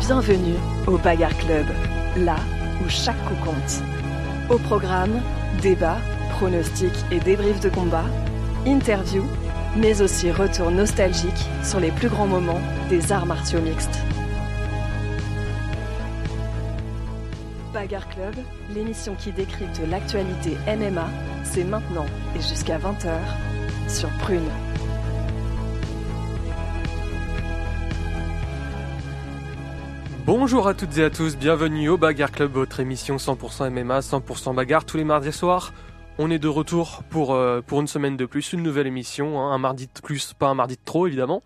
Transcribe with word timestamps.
Bienvenue 0.00 0.54
au 0.86 0.96
Bagarre 0.96 1.36
Club, 1.38 1.66
là 2.16 2.36
où 2.80 2.88
chaque 2.88 3.18
coup 3.24 3.34
compte. 3.44 3.82
Au 4.48 4.58
programme, 4.58 5.20
débats, 5.60 5.98
pronostics 6.30 7.04
et 7.10 7.18
débriefs 7.18 7.60
de 7.60 7.68
combat, 7.68 8.04
interviews, 8.66 9.26
mais 9.76 10.02
aussi 10.02 10.30
retour 10.30 10.70
nostalgique 10.70 11.46
sur 11.64 11.80
les 11.80 11.90
plus 11.90 12.08
grands 12.08 12.26
moments 12.26 12.60
des 12.88 13.12
arts 13.12 13.26
martiaux 13.26 13.60
mixtes. 13.60 13.98
Bagarre 17.74 18.08
Club, 18.08 18.34
l'émission 18.74 19.14
qui 19.14 19.32
décrypte 19.32 19.80
l'actualité 19.90 20.56
MMA, 20.66 21.08
c'est 21.42 21.64
maintenant 21.64 22.06
et 22.36 22.40
jusqu'à 22.40 22.78
20h 22.78 23.18
sur 23.88 24.08
Prune. 24.18 24.48
Bonjour 30.28 30.68
à 30.68 30.74
toutes 30.74 30.98
et 30.98 31.04
à 31.04 31.08
tous, 31.08 31.38
bienvenue 31.38 31.88
au 31.88 31.96
Bagarre 31.96 32.30
Club, 32.30 32.52
votre 32.52 32.80
émission 32.80 33.16
100% 33.16 33.70
MMA, 33.70 34.00
100% 34.00 34.54
bagarre 34.54 34.84
tous 34.84 34.98
les 34.98 35.04
mardis 35.04 35.32
soirs. 35.32 35.72
On 36.18 36.30
est 36.30 36.38
de 36.38 36.48
retour 36.48 37.02
pour, 37.08 37.32
euh, 37.32 37.62
pour 37.66 37.80
une 37.80 37.86
semaine 37.86 38.18
de 38.18 38.26
plus, 38.26 38.52
une 38.52 38.62
nouvelle 38.62 38.86
émission, 38.86 39.40
hein, 39.40 39.52
un 39.52 39.56
mardi 39.56 39.86
de 39.86 40.00
plus, 40.02 40.34
pas 40.34 40.48
un 40.48 40.54
mardi 40.54 40.74
de 40.74 40.80
trop 40.84 41.06
évidemment. 41.06 41.42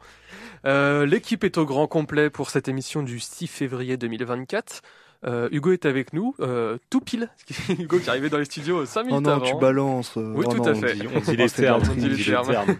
Euh, 0.66 1.06
L'équipe 1.06 1.44
est 1.44 1.58
au 1.58 1.64
grand 1.64 1.86
complet 1.86 2.28
pour 2.28 2.50
cette 2.50 2.66
émission 2.66 3.04
du 3.04 3.20
6 3.20 3.46
février 3.46 3.96
2024. 3.96 4.82
Euh, 5.26 5.48
Hugo 5.52 5.70
est 5.70 5.86
avec 5.86 6.12
nous, 6.12 6.34
euh, 6.40 6.78
tout 6.90 7.00
pile. 7.00 7.28
Hugo 7.68 7.98
qui 8.00 8.06
est 8.06 8.08
arrivé 8.08 8.30
dans 8.30 8.38
les 8.38 8.46
studios 8.46 8.84
5 8.84 9.04
minutes 9.04 9.18
oh 9.18 9.20
non, 9.20 9.36
avant. 9.36 9.44
tu 9.44 9.54
balances. 9.60 10.16
euh, 10.16 10.32
Oui, 10.34 10.44
oh 10.48 10.50
tout 10.50 10.56
non, 10.58 10.66
à 10.66 10.70
on 10.72 10.74
fait. 10.74 10.94
dit- 10.94 11.06
On 11.14 11.20
dit 11.30 11.36
les 11.36 11.46
c'est 11.46 11.62
termes. 11.62 11.82
on 11.88 11.94
dit 11.94 12.08
les 12.08 12.24
termes. 12.24 12.76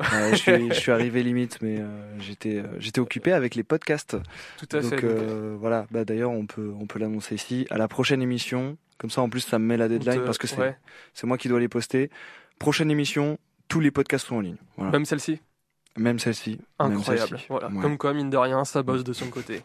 Je, 0.00 0.36
suis, 0.36 0.68
je 0.70 0.74
suis 0.74 0.90
arrivé 0.90 1.22
limite, 1.22 1.58
mais 1.60 1.78
euh, 1.78 1.86
j'étais 2.18 2.58
euh, 2.58 2.66
j'étais 2.78 3.00
occupé 3.00 3.32
avec 3.32 3.54
les 3.54 3.62
podcasts. 3.62 4.16
Tout 4.58 4.76
à 4.76 4.80
Donc 4.80 4.90
fait. 4.90 5.04
euh, 5.04 5.54
voilà, 5.58 5.86
bah, 5.90 6.04
d'ailleurs 6.04 6.30
on 6.30 6.46
peut 6.46 6.72
on 6.80 6.86
peut 6.86 6.98
l'annoncer 6.98 7.34
ici 7.34 7.66
à 7.70 7.76
la 7.78 7.88
prochaine 7.88 8.22
émission. 8.22 8.76
Comme 8.98 9.10
ça 9.10 9.20
en 9.20 9.28
plus 9.28 9.40
ça 9.40 9.58
me 9.58 9.66
met 9.66 9.76
la 9.76 9.88
deadline 9.88 10.20
te- 10.20 10.24
parce 10.24 10.38
que 10.38 10.46
c'est 10.46 10.58
ouais. 10.58 10.76
c'est 11.12 11.26
moi 11.26 11.36
qui 11.36 11.48
dois 11.48 11.60
les 11.60 11.68
poster. 11.68 12.10
Prochaine 12.58 12.90
émission, 12.90 13.38
tous 13.68 13.80
les 13.80 13.90
podcasts 13.90 14.26
sont 14.28 14.36
en 14.36 14.40
ligne. 14.40 14.56
Voilà. 14.76 14.92
Même 14.92 15.04
celle-ci. 15.04 15.40
Même 15.98 16.18
celle-ci. 16.18 16.58
même 16.80 16.92
Incroyable. 16.96 17.28
celle-ci. 17.28 17.46
Voilà. 17.50 17.68
Ouais. 17.68 17.82
Comme 17.82 17.98
quoi, 17.98 18.14
mine 18.14 18.30
de 18.30 18.36
rien, 18.38 18.64
ça 18.64 18.82
bosse 18.82 19.04
de 19.04 19.12
son 19.12 19.26
côté. 19.28 19.62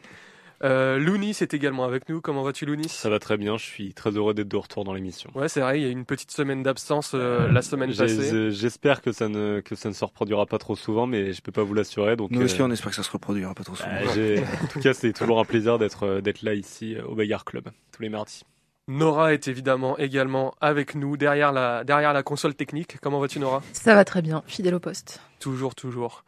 Euh, 0.63 0.97
Lounis 0.97 1.37
est 1.41 1.53
également 1.53 1.83
avec 1.85 2.09
nous. 2.09 2.19
Comment 2.21 2.41
vas-tu, 2.43 2.65
Lounis? 2.65 2.89
Ça 2.89 3.09
va 3.09 3.19
très 3.19 3.37
bien, 3.37 3.57
je 3.57 3.63
suis 3.63 3.93
très 3.93 4.11
heureux 4.11 4.33
d'être 4.33 4.47
de 4.47 4.57
retour 4.57 4.83
dans 4.83 4.93
l'émission. 4.93 5.29
Ouais, 5.35 5.49
c'est 5.49 5.61
vrai, 5.61 5.79
il 5.79 5.83
y 5.83 5.85
a 5.85 5.89
eu 5.89 5.91
une 5.91 6.05
petite 6.05 6.31
semaine 6.31 6.63
d'absence 6.63 7.11
euh, 7.13 7.51
la 7.51 7.61
semaine 7.61 7.93
passée. 7.95 8.51
J'espère 8.51 9.01
que 9.01 9.11
ça 9.11 9.29
ne 9.29 9.59
que 9.59 9.75
ça 9.75 9.89
ne 9.89 9.93
se 9.93 10.03
reproduira 10.03 10.45
pas 10.45 10.57
trop 10.57 10.75
souvent, 10.75 11.05
mais 11.05 11.33
je 11.33 11.41
peux 11.41 11.51
pas 11.51 11.63
vous 11.63 11.73
l'assurer. 11.73 12.15
Donc, 12.15 12.31
Nous 12.31 12.41
aussi 12.41 12.61
euh, 12.61 12.65
on 12.65 12.71
espère 12.71 12.89
que 12.89 12.95
ça 12.95 13.03
se 13.03 13.11
reproduira 13.11 13.53
pas 13.53 13.63
trop 13.63 13.75
souvent. 13.75 13.89
bah, 14.03 14.11
j'ai- 14.15 14.39
en 14.63 14.67
tout 14.67 14.79
cas, 14.79 14.93
c'est 14.93 15.13
toujours 15.13 15.39
un 15.39 15.45
plaisir 15.45 15.77
d'être 15.77 16.21
d'être 16.21 16.41
là 16.41 16.53
ici 16.55 16.95
au 17.07 17.13
Bagarre 17.15 17.45
Club 17.45 17.69
tous 17.91 18.01
les 18.01 18.09
mardis. 18.09 18.43
Nora 18.89 19.33
est 19.33 19.49
évidemment 19.49 19.97
également 19.97 20.55
avec 20.61 20.95
nous 20.95 21.17
derrière 21.17 21.51
la, 21.51 21.83
derrière 21.83 22.13
la 22.13 22.23
console 22.23 22.55
technique. 22.55 22.97
Comment 23.01 23.19
vas-tu, 23.19 23.37
Nora? 23.37 23.61
Ça 23.73 23.93
va 23.95 24.05
très 24.05 24.21
bien, 24.21 24.43
fidèle 24.47 24.75
au 24.75 24.79
poste. 24.79 25.19
Toujours, 25.41 25.75
toujours. 25.75 26.23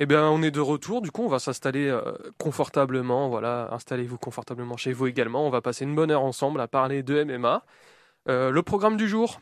Eh 0.00 0.06
bien, 0.06 0.28
on 0.28 0.42
est 0.42 0.50
de 0.52 0.60
retour. 0.60 1.02
Du 1.02 1.10
coup, 1.10 1.24
on 1.24 1.28
va 1.28 1.38
s'installer 1.40 1.88
euh, 1.88 2.00
confortablement. 2.38 3.28
Voilà, 3.28 3.68
installez-vous 3.72 4.18
confortablement 4.18 4.76
chez 4.76 4.92
vous 4.92 5.06
également. 5.08 5.44
On 5.46 5.50
va 5.50 5.60
passer 5.60 5.84
une 5.84 5.94
bonne 5.94 6.10
heure 6.12 6.22
ensemble 6.22 6.60
à 6.60 6.68
parler 6.68 7.02
de 7.02 7.24
MMA. 7.24 7.64
Euh, 8.28 8.50
le 8.50 8.62
programme 8.62 8.96
du 8.96 9.08
jour. 9.08 9.40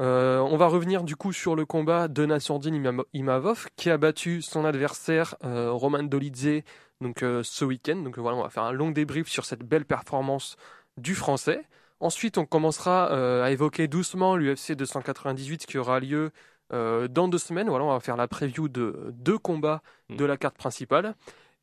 euh, 0.00 0.38
on 0.40 0.56
va 0.58 0.66
revenir 0.68 1.02
du 1.04 1.16
coup 1.16 1.32
sur 1.32 1.56
le 1.56 1.64
combat 1.66 2.08
de 2.08 2.26
Nassourdine 2.26 2.74
Imam- 2.76 3.04
Imavov 3.14 3.68
qui 3.76 3.90
a 3.90 3.98
battu 3.98 4.42
son 4.42 4.64
adversaire 4.66 5.34
Roman 5.42 6.02
Dolidze 6.04 6.62
donc 7.00 7.20
ce 7.42 7.64
week-end. 7.64 7.96
Donc 7.96 8.18
voilà, 8.18 8.36
on 8.38 8.42
va 8.42 8.50
faire 8.50 8.64
un 8.64 8.72
long 8.72 8.90
débrief 8.90 9.28
sur 9.28 9.44
cette 9.46 9.62
belle 9.64 9.84
performance 9.86 10.56
du 10.98 11.14
Français. 11.14 11.62
Ensuite, 12.00 12.38
on 12.38 12.44
commencera 12.46 13.06
à 13.44 13.50
évoquer 13.50 13.88
doucement 13.88 14.36
l'UFC 14.36 14.72
298 14.76 15.66
qui 15.66 15.78
aura 15.78 15.98
lieu 16.00 16.30
euh, 16.72 17.08
dans 17.08 17.28
deux 17.28 17.38
semaines. 17.38 17.68
Voilà, 17.68 17.84
on 17.84 17.92
va 17.92 18.00
faire 18.00 18.16
la 18.16 18.28
preview 18.28 18.68
de 18.68 19.12
deux 19.12 19.38
combats 19.38 19.82
de 20.10 20.24
la 20.24 20.36
carte 20.36 20.56
principale. 20.56 21.14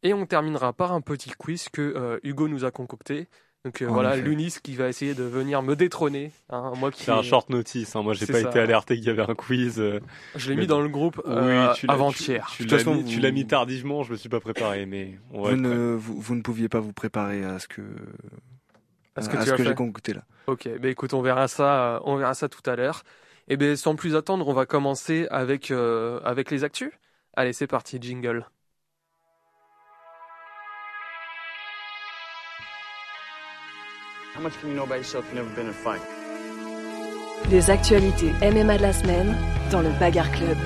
Et 0.06 0.14
on 0.14 0.26
terminera 0.26 0.74
par 0.74 0.92
un 0.92 1.02
petit 1.02 1.32
quiz 1.38 1.70
que 1.70 1.82
euh, 1.82 2.20
Hugo 2.24 2.48
nous 2.50 2.66
a 2.66 2.72
concocté. 2.72 3.28
Donc 3.64 3.82
euh, 3.82 3.86
voilà. 3.88 4.18
Lunis 4.18 4.56
qui 4.62 4.76
va 4.76 4.90
essayer 4.90 5.14
de 5.14 5.24
venir 5.24 5.62
me 5.64 5.78
détrôner. 5.78 6.34
hein, 6.50 6.74
moi 6.78 6.92
qui 6.92 7.04
C'est 7.04 7.12
un 7.12 7.22
short 7.22 7.50
notice. 7.50 7.96
Hein. 7.96 8.02
Moi, 8.04 8.14
j'ai 8.14 8.26
pas 8.26 8.42
ça. 8.42 8.50
été 8.50 8.60
alerté 8.60 8.96
qu'il 8.98 9.06
y 9.06 9.10
avait 9.10 9.22
un 9.22 9.36
quiz. 9.36 9.80
euh. 9.80 10.02
Je 10.36 10.50
l'ai 10.52 10.58
mis 10.58 10.68
dans 10.68 10.82
le 10.82 10.90
groupe 10.90 11.22
Oui, 11.26 11.32
euh, 11.34 11.72
tu 11.74 11.88
l'as- 11.88 11.94
avant-hier. 11.94 12.48
Tu, 12.52 12.58
tu 12.58 12.66
De 12.66 12.72
l'as 12.72 12.78
toute 12.80 12.86
façon, 12.86 12.98
mis, 13.02 13.06
tu 13.10 13.16
vous- 13.16 13.22
l'as 13.22 13.32
mis 13.32 13.48
tardivement. 13.48 14.04
Je 14.04 14.12
me 14.12 14.18
suis 14.18 14.28
pas 14.28 14.42
préparé, 14.42 14.86
mais 14.86 15.18
on 15.32 15.44
va 15.44 15.52
Vous 15.52 15.56
ne, 15.56 15.94
vous, 15.94 16.20
vous 16.20 16.36
ne 16.36 16.42
pouviez 16.42 16.68
pas 16.68 16.82
vous 16.82 16.92
préparer 16.92 17.46
à 17.46 17.58
ce 17.60 17.70
que, 17.70 17.82
À 19.16 19.22
ce 19.22 19.30
que 19.30 19.64
j'ai 19.64 19.76
concocté 19.76 20.14
là. 20.14 20.24
Ok, 20.48 20.68
bah 20.82 20.90
écoute, 20.90 21.14
on 21.14 21.22
verra 21.22 21.48
ça, 21.48 22.02
on 22.04 22.18
verra 22.18 22.34
ça 22.34 22.50
tout 22.50 22.68
à 22.70 22.76
l'heure. 22.76 23.04
Et 23.50 23.58
ben 23.58 23.76
sans 23.76 23.96
plus 23.96 24.16
attendre, 24.16 24.48
on 24.48 24.54
va 24.54 24.66
commencer 24.66 25.28
avec 25.30 25.70
euh, 25.70 26.20
avec 26.24 26.50
les 26.50 26.64
actus. 26.64 26.92
Allez, 27.36 27.52
c'est 27.52 27.68
parti, 27.68 27.98
jingle. 28.00 28.48
How 34.36 34.42
much 34.42 34.54
can 34.62 34.70
you 34.70 34.74
know 34.74 34.84
about 34.84 34.96
yourself 34.96 35.26
if 35.26 35.34
you've 35.34 35.44
never 35.44 35.56
been 35.56 35.68
in 35.68 35.70
a 35.70 35.74
fight? 35.74 36.02
Les 37.52 37.70
actualités 37.70 38.32
MMA 38.42 38.78
de 38.78 38.82
la 38.82 38.94
semaine 38.94 39.36
dans 39.72 39.82
le 39.82 39.90
Bagarre 40.00 40.32
Club. 40.32 40.58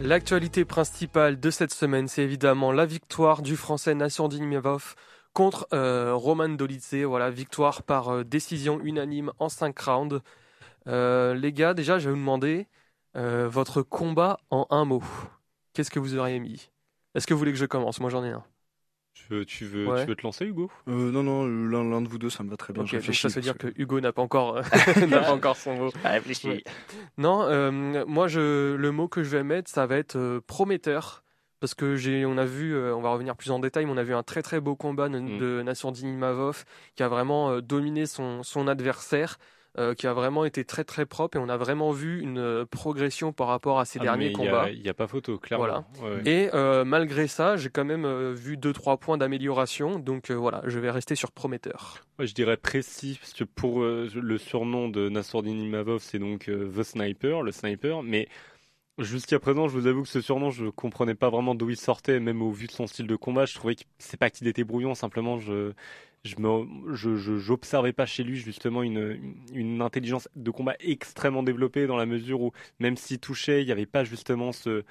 L'actualité 0.00 0.64
principale 0.64 1.38
de 1.38 1.50
cette 1.50 1.74
semaine, 1.74 2.08
c'est 2.08 2.22
évidemment 2.22 2.72
la 2.72 2.86
victoire 2.86 3.42
du 3.42 3.54
Français 3.54 3.94
Nassourdine 3.94 4.44
Imavov 4.44 4.94
contre 5.32 5.68
euh, 5.72 6.14
Roman 6.14 6.48
Dolidze. 6.48 6.94
Voilà, 7.04 7.30
victoire 7.30 7.82
par 7.82 8.08
euh, 8.08 8.24
décision 8.24 8.80
unanime 8.80 9.32
en 9.38 9.48
5 9.48 9.78
rounds. 9.78 10.20
Euh, 10.86 11.34
les 11.34 11.52
gars, 11.52 11.74
déjà, 11.74 11.98
je 11.98 12.06
vais 12.08 12.14
vous 12.14 12.20
demander 12.20 12.66
euh, 13.16 13.48
votre 13.48 13.82
combat 13.82 14.38
en 14.50 14.66
un 14.70 14.84
mot. 14.84 15.02
Qu'est-ce 15.72 15.90
que 15.90 15.98
vous 15.98 16.16
auriez 16.16 16.40
mis? 16.40 16.70
Est-ce 17.14 17.26
que 17.26 17.34
vous 17.34 17.38
voulez 17.38 17.52
que 17.52 17.58
je 17.58 17.66
commence? 17.66 18.00
Moi, 18.00 18.10
j'en 18.10 18.24
ai 18.24 18.30
un. 18.30 18.44
Tu 19.12 19.24
veux, 19.28 19.44
tu 19.44 19.64
veux, 19.66 19.86
Ouais. 19.88 20.02
tu 20.02 20.08
veux 20.08 20.14
te 20.16 20.22
lancer, 20.22 20.46
Hugo? 20.46 20.70
Euh, 20.88 21.10
non, 21.10 21.22
non, 21.22 21.46
l'un 21.46 21.84
l'un 21.84 22.00
de 22.00 22.08
vous 22.08 22.18
deux, 22.18 22.30
ça 22.30 22.42
me 22.44 22.50
va 22.50 22.56
très 22.56 22.72
bien. 22.72 22.82
Ok, 22.82 22.88
je 22.88 22.92
donc 22.96 23.00
réfléchis, 23.00 23.28
ça 23.28 23.28
veut 23.28 23.42
dire 23.42 23.58
que 23.58 23.72
Hugo 23.76 24.00
n'a 24.00 24.12
pas 24.12 24.22
encore, 24.22 24.54
n'a 25.08 25.20
pas 25.20 25.32
encore 25.32 25.56
son 25.56 25.74
mot. 25.74 25.90
Ouais. 26.44 26.62
Non, 27.18 27.42
euh, 27.42 28.04
moi 28.06 28.28
je, 28.28 28.74
le 28.76 28.92
mot 28.92 29.08
que 29.08 29.22
je 29.22 29.30
vais 29.30 29.42
mettre, 29.42 29.70
ça 29.70 29.86
va 29.86 29.96
être 29.96 30.16
euh, 30.16 30.40
prometteur, 30.46 31.22
parce 31.60 31.74
que 31.74 31.96
j'ai, 31.96 32.24
on 32.26 32.36
a 32.38 32.44
vu, 32.44 32.74
euh, 32.74 32.94
on 32.96 33.00
va 33.02 33.10
revenir 33.10 33.36
plus 33.36 33.50
en 33.50 33.58
détail, 33.58 33.84
mais 33.86 33.92
on 33.92 33.96
a 33.98 34.02
vu 34.02 34.14
un 34.14 34.22
très 34.22 34.42
très 34.42 34.60
beau 34.60 34.74
combat 34.76 35.08
de, 35.08 35.18
Mm. 35.18 35.38
de 35.38 35.62
Nassourdine 35.62 36.08
Imavov 36.14 36.64
qui 36.96 37.02
a 37.02 37.08
vraiment 37.08 37.50
euh, 37.50 37.60
dominé 37.60 38.06
son, 38.06 38.42
son 38.42 38.66
adversaire, 38.68 39.38
euh, 39.78 39.94
qui 39.94 40.08
a 40.08 40.12
vraiment 40.12 40.44
été 40.44 40.64
très 40.64 40.82
très 40.82 41.06
propre, 41.06 41.36
et 41.36 41.40
on 41.40 41.48
a 41.48 41.56
vraiment 41.56 41.92
vu 41.92 42.20
une 42.20 42.66
progression 42.72 43.32
par 43.32 43.46
rapport 43.46 43.78
à 43.78 43.84
ses 43.84 44.00
Ah, 44.00 44.02
derniers 44.02 44.30
a- 44.30 44.32
combats. 44.32 44.70
Il 44.70 44.82
n'y 44.82 44.88
a, 44.88 44.94
pas 44.94 45.06
photo, 45.06 45.38
clairement. 45.38 45.86
Ouais, 46.02 46.16
ouais. 46.16 46.22
Et 46.26 46.50
euh, 46.54 46.84
malgré 46.84 47.28
ça, 47.28 47.56
j'ai 47.56 47.68
quand 47.70 47.84
même 47.84 48.04
euh, 48.04 48.32
vu 48.34 48.56
deux 48.56 48.72
trois 48.72 48.96
points 48.96 49.16
d'amélioration, 49.16 50.00
donc 50.00 50.30
voilà, 50.32 50.62
je 50.66 50.80
vais 50.80 50.90
rester 50.90 51.14
sur 51.14 51.30
prometteur. 51.30 52.00
Moi, 52.18 52.26
je 52.26 52.34
dirais 52.34 52.56
précis, 52.56 53.16
parce 53.20 53.32
que 53.32 53.44
pour 53.44 53.82
le 53.82 54.38
surnom 54.38 54.88
de 54.88 55.08
Nassourdine 55.08 55.60
Imavov, 55.60 56.00
c'est 56.02 56.18
donc 56.18 56.46
The 56.46 56.82
Sniper, 56.82 57.42
le 57.42 57.52
sniper, 57.52 58.02
mais 58.02 58.28
jusqu'à 58.98 59.38
présent, 59.38 59.68
je 59.68 59.78
vous 59.78 59.86
avoue 59.86 60.02
que 60.02 60.08
ce 60.08 60.20
surnom, 60.20 60.50
je 60.50 60.66
comprenais 60.66 61.14
pas 61.14 61.30
vraiment 61.30 61.54
d'où 61.54 61.70
il 61.70 61.76
sortait, 61.76 62.20
même 62.20 62.42
au 62.42 62.50
vu 62.50 62.66
de 62.66 62.72
son 62.72 62.86
style 62.86 63.06
de 63.06 63.16
combat, 63.16 63.46
je 63.46 63.54
trouvais 63.54 63.74
que 63.74 63.84
c'est 63.98 64.16
pas 64.16 64.30
qu'il 64.30 64.46
était 64.48 64.64
brouillon, 64.64 64.94
simplement 64.94 65.38
je 65.38 65.72
je 66.24 67.90
pas 67.92 68.06
chez 68.06 68.24
lui 68.24 68.36
justement 68.36 68.82
une 68.82 69.36
une 69.54 69.80
intelligence 69.80 70.28
de 70.36 70.50
combat 70.50 70.74
extrêmement 70.80 71.42
développée 71.42 71.86
dans 71.86 71.96
la 71.96 72.06
mesure 72.06 72.42
où 72.42 72.52
même 72.78 72.96
s'il 72.96 73.18
touchait, 73.18 73.62
il 73.62 73.66
n'y 73.66 73.72
avait 73.72 73.86
pas 73.86 74.04
justement 74.04 74.52
ce 74.52 74.84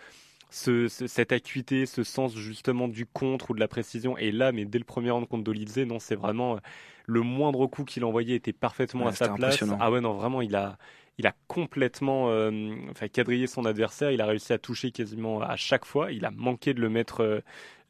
ce, 0.49 0.87
ce- 0.87 1.07
cette 1.07 1.31
acuité, 1.31 1.85
ce 1.85 2.03
sens 2.03 2.35
justement 2.35 2.87
du 2.87 3.05
contre 3.05 3.51
ou 3.51 3.53
de 3.53 3.59
la 3.59 3.67
précision. 3.67 4.17
Et 4.17 4.31
là, 4.31 4.51
mais 4.51 4.65
dès 4.65 4.79
le 4.79 4.85
premier 4.85 5.11
round 5.11 5.27
contre 5.27 5.43
Dolidze, 5.43 5.77
non, 5.79 5.99
c'est 5.99 6.15
vraiment 6.15 6.55
euh, 6.55 6.59
le 7.05 7.21
moindre 7.21 7.67
coup 7.67 7.83
qu'il 7.85 8.03
envoyait 8.05 8.35
était 8.35 8.53
parfaitement 8.53 9.05
Ouais, 9.05 9.09
à 9.09 9.13
sa 9.13 9.29
place. 9.29 9.63
Ah 9.79 9.91
ouais, 9.91 10.01
non, 10.01 10.13
vraiment, 10.13 10.41
il 10.41 10.55
a, 10.55 10.77
il 11.17 11.27
a 11.27 11.33
complètement 11.47 12.29
euh, 12.29 12.75
enfin, 12.91 13.07
quadrillé 13.07 13.47
son 13.47 13.65
adversaire. 13.65 14.11
Il 14.11 14.21
a 14.21 14.25
réussi 14.25 14.53
à 14.53 14.57
toucher 14.57 14.91
quasiment 14.91 15.41
à 15.41 15.55
chaque 15.55 15.85
fois. 15.85 16.11
Il 16.11 16.25
a 16.25 16.31
manqué 16.31 16.73
de 16.73 16.81
le 16.81 16.89
mettre, 16.89 17.21
euh, 17.21 17.39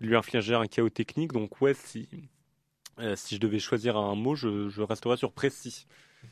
de 0.01 0.07
lui 0.07 0.15
infliger 0.15 0.55
un 0.55 0.67
chaos 0.67 0.89
technique. 0.89 1.31
Donc 1.33 1.61
ouais, 1.61 1.73
si, 1.73 2.09
euh, 2.99 3.15
si 3.15 3.35
je 3.35 3.39
devais 3.39 3.59
choisir 3.59 3.97
un 3.97 4.15
mot, 4.15 4.35
je, 4.35 4.69
je 4.69 4.81
resterais 4.81 5.17
sur 5.17 5.31
précis. 5.31 5.87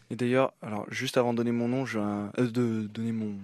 Et 0.09 0.15
d'ailleurs, 0.15 0.53
alors 0.61 0.85
juste 0.91 1.17
avant 1.17 1.33
de 1.33 1.37
donner 1.37 1.51
mon 1.51 1.67
nom, 1.67 1.85
je, 1.85 1.99
euh, 1.99 2.27
de 2.37 2.87
donner 2.87 3.11
mon 3.11 3.35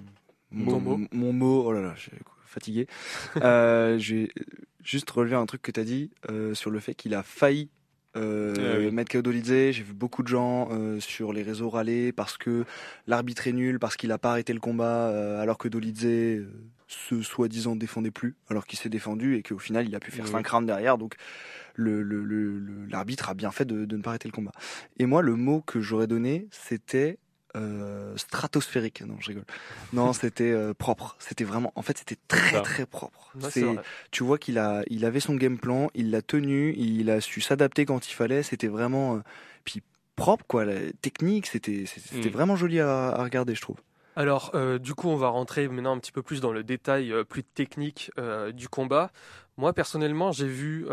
Ton 0.52 0.80
mot. 0.80 1.00
mon 1.12 1.34
mot, 1.34 1.64
oh 1.66 1.72
là 1.72 1.82
là, 1.82 1.96
suis 1.96 2.12
fatigué. 2.54 2.88
euh, 3.42 3.98
je 4.00 4.16
vais 4.16 4.30
juste 4.84 5.10
relever 5.10 5.36
un 5.36 5.46
truc 5.46 5.62
que 5.62 5.72
tu 5.72 5.80
as 5.80 5.84
dit 5.84 6.12
euh, 6.30 6.54
sur 6.54 6.70
le 6.72 6.80
fait 6.80 6.94
qu'il 6.96 7.14
a 7.16 7.24
failli 7.24 7.70
euh, 8.16 8.54
Ah 8.58 8.78
oui. 8.80 8.92
mettre 8.92 9.12
KO 9.12 9.22
Dolidze. 9.24 9.72
J'ai 9.72 9.84
vu 9.84 9.94
beaucoup 9.94 10.22
de 10.24 10.28
gens 10.28 10.70
euh, 10.72 11.00
sur 11.00 11.34
les 11.34 11.42
réseaux 11.42 11.70
râler 11.70 12.12
parce 12.12 12.38
que 12.38 12.64
l'arbitre 13.08 13.48
est 13.48 13.54
nul, 13.54 13.80
parce 13.80 13.98
qu'il 13.98 14.12
a 14.12 14.18
pas 14.20 14.32
arrêté 14.32 14.54
le 14.54 14.60
combat 14.60 15.40
alors 15.42 15.58
que 15.58 15.68
Dolidze 15.68 16.46
se 16.88 17.22
soi-disant 17.24 17.76
défendait 17.76 18.12
plus, 18.12 18.36
alors 18.50 18.68
qu'il 18.68 18.78
s'est 18.78 18.90
défendu 18.90 19.36
et 19.36 19.42
qu'au 19.42 19.58
final 19.58 19.88
il 19.88 19.96
a 19.96 20.00
pu 20.00 20.12
faire 20.12 20.26
Oui. 20.26 20.32
5 20.32 20.48
rounds 20.48 20.68
derrière. 20.68 21.00
Donc 21.00 21.16
le- 21.74 22.04
le- 22.04 22.24
le- 22.24 22.60
le- 22.60 22.86
l'arbitre 22.86 23.30
a 23.30 23.34
bien 23.34 23.50
fait 23.50 23.66
de, 23.66 23.86
de 23.86 23.98
ne 23.98 24.02
pas 24.04 24.12
arrêter 24.12 24.28
le 24.28 24.34
combat. 24.34 24.52
Et 25.00 25.08
moi, 25.08 25.24
le 25.24 25.36
mot 25.36 25.62
que 25.62 25.82
j'aurais 25.82 26.06
donné, 26.06 26.48
c'était 26.52 27.18
euh, 27.56 28.16
stratosphérique. 28.18 29.02
Non, 29.02 29.16
je 29.20 29.28
rigole. 29.28 29.46
Non, 29.94 30.14
c'était 30.14 30.52
euh, 30.52 30.74
propre. 30.74 31.16
C'était 31.20 31.44
vraiment, 31.44 31.72
en 31.76 31.82
fait, 31.82 31.98
c'était 31.98 32.18
très 32.28 32.62
très 32.62 32.86
propre. 32.86 33.32
Ouais, 33.36 33.50
C'est- 33.52 33.64
tu 34.12 34.24
vois 34.24 34.38
qu'il 34.38 34.58
a, 34.58 34.84
il 34.88 35.06
avait 35.06 35.20
son 35.20 35.36
game 35.36 35.58
plan, 35.58 35.90
il 35.96 36.12
l'a 36.12 36.22
tenu, 36.22 36.74
il 36.78 37.10
a 37.10 37.22
su 37.22 37.42
s'adapter 37.42 37.86
quand 37.86 38.08
il 38.10 38.14
fallait. 38.14 38.44
C'était 38.44 38.68
vraiment, 38.68 39.16
euh, 39.18 39.20
puis 39.64 39.82
propre 40.16 40.46
quoi, 40.48 40.66
la 40.66 40.92
technique. 41.02 41.48
C'était, 41.48 41.86
c'était 41.86 42.30
Mm. 42.30 42.34
vraiment 42.34 42.56
joli 42.56 42.80
à, 42.80 43.10
à 43.10 43.24
regarder, 43.24 43.56
je 43.56 43.62
trouve. 43.62 43.78
Alors, 44.16 44.52
euh, 44.54 44.78
du 44.78 44.94
coup, 44.94 45.08
on 45.10 45.16
va 45.16 45.30
rentrer 45.30 45.68
maintenant 45.68 45.94
un 45.96 46.00
petit 46.00 46.12
peu 46.12 46.22
plus 46.22 46.40
dans 46.40 46.52
le 46.52 46.64
détail 46.64 47.12
euh, 47.12 47.24
plus 47.24 47.44
technique 47.44 48.12
euh, 48.20 48.52
du 48.52 48.70
combat. 48.70 49.12
Moi, 49.58 49.74
personnellement, 49.74 50.32
j'ai 50.32 50.48
vu, 50.48 50.86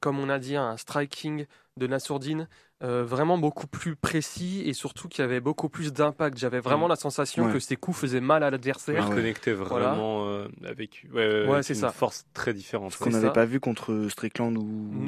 comme 0.00 0.18
on 0.18 0.28
a 0.30 0.38
dit, 0.38 0.56
un 0.56 0.76
striking 0.78 1.46
de 1.76 1.86
Nassourdine 1.86 2.48
euh, 2.82 3.04
vraiment 3.04 3.38
beaucoup 3.38 3.66
plus 3.66 3.96
précis 3.96 4.62
et 4.66 4.74
surtout 4.74 5.08
qui 5.08 5.22
avait 5.22 5.40
beaucoup 5.40 5.68
plus 5.70 5.92
d'impact. 5.92 6.36
J'avais 6.38 6.60
vraiment 6.60 6.86
Mm. 6.86 6.90
la 6.90 6.96
sensation 6.96 7.46
Ouais. 7.46 7.52
que 7.52 7.58
ses 7.58 7.76
coups 7.76 7.96
faisaient 7.98 8.20
mal 8.20 8.42
à 8.42 8.48
Il 8.48 8.50
l'adversaire. 8.52 9.02
Ah 9.06 9.08
ouais. 9.08 9.14
connectait 9.16 9.52
Voilà. 9.54 9.88
vraiment 9.92 10.26
euh, 10.28 10.46
avec, 10.66 11.06
ouais, 11.12 11.26
ouais, 11.26 11.44
Ouais, 11.46 11.52
avec 11.54 11.64
c'est 11.64 11.74
une 11.74 11.80
ça. 11.80 11.90
force 11.90 12.26
très 12.34 12.52
différente. 12.52 12.92
Ce 12.92 12.98
qu'on 12.98 13.08
n'avait 13.10 13.32
pas 13.32 13.46
vu 13.46 13.60
contre 13.60 14.06
Strickland 14.10 14.56
ou, 14.58 14.60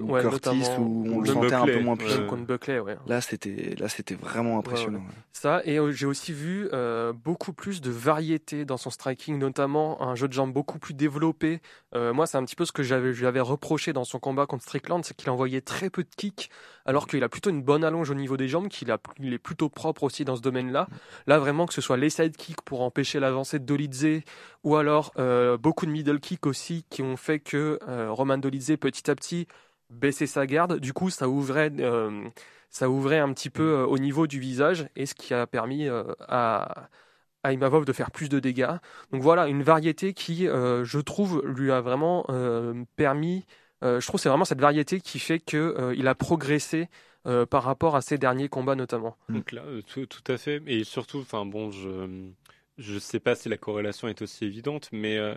ou 0.03 0.13
Ouais, 0.13 0.23
Curtis 0.23 0.63
où 0.79 1.05
on 1.07 1.17
Ou 1.17 1.21
le 1.23 1.27
sentait 1.29 1.53
un 1.53 1.67
peu 1.67 1.81
moins 1.81 1.97
puissant. 1.97 2.21
Même 2.21 2.27
contre 2.27 2.47
Buckley, 2.47 2.81
ouais. 2.81 2.97
Là, 3.07 3.21
c'était, 3.21 3.75
là, 3.79 3.89
c'était 3.89 4.15
vraiment 4.15 4.59
impressionnant. 4.59 5.03
Ça, 5.33 5.61
et 5.65 5.79
euh, 5.79 5.93
j'ai 5.93 6.07
aussi 6.07 6.33
vu 6.33 6.69
euh, 6.73 7.13
beaucoup 7.13 7.53
plus 7.53 7.81
de 7.81 7.91
variété 7.91 8.65
dans 8.65 8.77
son 8.79 8.91
striking, 8.91 9.39
notamment 9.39 10.03
un 10.03 10.15
jeu 10.15 10.27
de 10.27 10.33
jambes 10.33 10.53
beaucoup 10.53 10.79
plus 10.79 10.95
développé. 10.95 11.61
Euh, 11.95 12.13
moi, 12.13 12.27
c'est 12.27 12.39
un 12.39 12.45
petit 12.45 12.57
peu 12.57 12.65
ce 12.65 12.73
que 12.73 12.83
j'avais, 12.83 13.13
je 13.13 13.21
lui 13.21 13.27
avais 13.27 13.41
reproché 13.41 13.93
dans 13.93 14.05
son 14.05 14.19
combat 14.19 14.47
contre 14.47 14.65
Strickland, 14.65 15.05
c'est 15.05 15.15
qu'il 15.17 15.31
envoyait 15.31 15.61
très 15.61 15.91
peu 15.91 16.03
de 16.03 16.09
kicks, 16.17 16.51
alors 16.87 17.07
qu'il 17.07 17.23
a 17.23 17.29
plutôt 17.29 17.51
une 17.51 17.58
bonne 17.63 17.85
allonge 17.85 18.11
au 18.11 18.15
niveau 18.15 18.37
des 18.37 18.49
jambes, 18.49 18.69
qu'il 18.69 18.95
il 19.19 19.33
est 19.33 19.39
plutôt 19.39 19.69
propre 19.69 20.05
aussi 20.05 20.25
dans 20.25 20.37
ce 20.37 20.43
domaine-là. 20.43 20.89
Là, 21.27 21.39
vraiment, 21.39 21.67
que 21.67 21.75
ce 21.75 21.81
soit 21.81 21.97
les 21.97 22.11
side 22.11 22.37
kicks 22.37 22.63
pour 22.63 22.83
empêcher 22.83 23.21
l'avancée 23.21 23.59
de 23.59 23.65
Dolidze, 23.65 24.23
ou 24.65 24.77
alors 24.77 25.13
euh, 25.19 25.57
beaucoup 25.57 25.87
de 25.87 25.91
middle 25.91 26.21
kicks 26.21 26.47
aussi, 26.47 26.85
qui 26.91 27.03
ont 27.03 27.17
fait 27.17 27.41
que 27.41 27.79
euh, 27.89 28.11
Roman 28.11 28.39
Dolidze, 28.39 28.77
petit 28.81 29.11
à 29.11 29.15
petit, 29.15 29.47
baissait 29.91 30.27
sa 30.27 30.47
garde. 30.47 30.81
Du 30.81 30.93
coup, 30.93 31.11
ça 31.11 31.29
ouvrait... 31.29 31.73
euh, 31.81 32.29
ça 32.71 32.91
ouvrait 32.91 33.19
un 33.19 33.33
petit 33.33 33.49
peu 33.49 33.63
euh, 33.63 33.87
au 33.87 33.97
niveau 33.99 34.27
du 34.27 34.39
visage 34.39 34.89
et 34.95 35.07
ce 35.07 35.15
qui 35.15 35.33
a 35.33 35.47
permis 35.47 35.89
à, 35.89 36.89
à 37.43 37.53
Imavov 37.53 37.87
de 37.87 37.95
faire 37.95 38.11
plus 38.11 38.29
de 38.29 38.41
dégâts. 38.41 38.77
Donc 39.11 39.23
voilà, 39.23 39.49
une 39.49 39.63
variété 39.63 40.13
qui, 40.13 40.45
je 40.45 40.99
trouve, 40.99 41.43
lui 41.47 41.73
a 41.73 41.81
vraiment 41.81 42.27
permis. 42.97 43.47
je 43.81 44.07
trouve 44.07 44.21
c'est 44.21 44.29
vraiment 44.29 44.45
cette 44.45 44.61
variété 44.61 45.01
qui 45.01 45.19
fait 45.19 45.39
que 45.39 45.95
il 45.97 46.07
a 46.09 46.15
progressé 46.15 46.91
euh, 47.29 47.47
par 47.47 47.63
rapport 47.65 47.97
à 47.97 48.01
ses 48.01 48.19
derniers 48.19 48.49
combats 48.49 48.75
notamment. 48.75 49.17
Donc 49.29 49.53
là, 49.53 49.63
euh, 49.67 49.83
tout, 49.83 50.07
tout 50.07 50.33
à 50.33 50.39
fait. 50.39 50.63
Et 50.67 50.85
surtout, 50.85 51.19
enfin 51.21 51.45
bon, 51.45 51.71
je 51.71 52.31
je 52.79 52.99
sais 52.99 53.19
pas 53.21 53.35
si 53.35 53.49
la 53.49 53.57
corrélation 53.57 54.07
est 54.09 54.23
aussi 54.23 54.45
évidente, 54.45 54.89
mais 54.93 55.17
euh, 55.19 55.35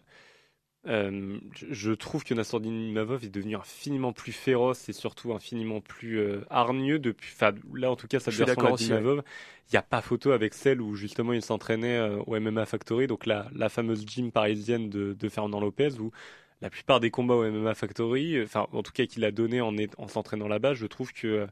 euh, 0.87 1.39
je- 1.53 1.91
trouve 1.93 2.23
que 2.23 2.33
Nassourdine 2.33 2.79
Imavov 2.89 3.23
est 3.25 3.29
devenu 3.29 3.55
infiniment 3.55 4.13
plus 4.13 4.31
féroce 4.31 4.89
et 4.89 4.93
surtout 4.93 5.33
infiniment 5.33 5.81
plus 5.81 6.19
euh, 6.19 6.45
hargneux 6.49 6.99
depuis. 6.99 7.31
Enfin, 7.35 7.53
là 7.73 7.91
en 7.91 7.95
tout 7.95 8.07
cas, 8.07 8.19
Je 8.19 8.31
suis 8.31 8.37
version 8.39 8.61
d'accord 8.61 8.71
de 8.71 8.75
aussi, 8.75 8.91
ouais. 8.93 8.99
Imavov, 8.99 9.23
il 9.69 9.73
n'y 9.73 9.77
a 9.79 9.83
pas 9.83 10.01
photo 10.01 10.31
avec 10.31 10.53
celle 10.53 10.81
où 10.81 10.95
justement 10.95 11.33
il 11.33 11.41
s'entraînait 11.41 11.97
euh, 11.97 12.17
au 12.27 12.35
MMA 12.39 12.65
Factory, 12.65 13.07
donc 13.07 13.25
la, 13.25 13.49
la 13.55 13.69
fameuse 13.69 14.05
gym 14.07 14.31
parisienne 14.31 14.89
de, 14.89 15.13
de 15.13 15.29
Fernand 15.29 15.59
Lopez 15.59 15.99
où 15.99 16.11
la 16.61 16.69
plupart 16.69 16.99
des 16.99 17.11
combats 17.11 17.35
au 17.35 17.43
MMA 17.43 17.73
Factory, 17.75 18.41
enfin 18.43 18.67
en 18.71 18.83
tout 18.83 18.91
cas 18.91 19.05
qu'il 19.07 19.25
a 19.25 19.31
donné 19.31 19.61
en, 19.61 19.73
en 19.97 20.07
s'entraînant 20.07 20.47
là-bas, 20.47 20.73
je 20.75 20.85
trouve 20.87 21.11
que 21.13 21.27
euh, 21.27 21.47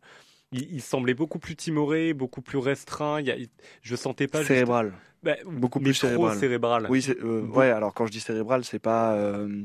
il, 0.52 0.74
il 0.76 0.82
semblait 0.82 1.14
beaucoup 1.14 1.40
plus 1.40 1.56
timoré, 1.56 2.14
beaucoup 2.14 2.42
plus 2.42 2.58
restreint. 2.58 3.20
Il 3.22 3.28
y 3.28 3.32
a, 3.32 3.36
il- 3.38 3.50
je 3.82 3.96
sentais 3.96 4.28
pas 4.28 4.40
juste- 4.40 4.50
Cérébral. 4.50 4.94
bah, 5.24 5.36
Beaucoup 5.46 5.80
mais 5.80 5.86
plus 5.86 6.00
trop 6.00 6.08
cérébral. 6.08 6.38
cérébral. 6.40 6.88
Oui, 6.90 7.02
c'est, 7.02 7.18
euh, 7.24 7.42
Bon. 7.42 7.60
ouais. 7.60 7.70
Alors 7.70 7.94
quand 7.94 8.06
je 8.08 8.12
dis 8.12 8.20
cérébral, 8.20 8.64
c'est 8.66 8.80
pas, 8.80 9.14
euh, 9.14 9.64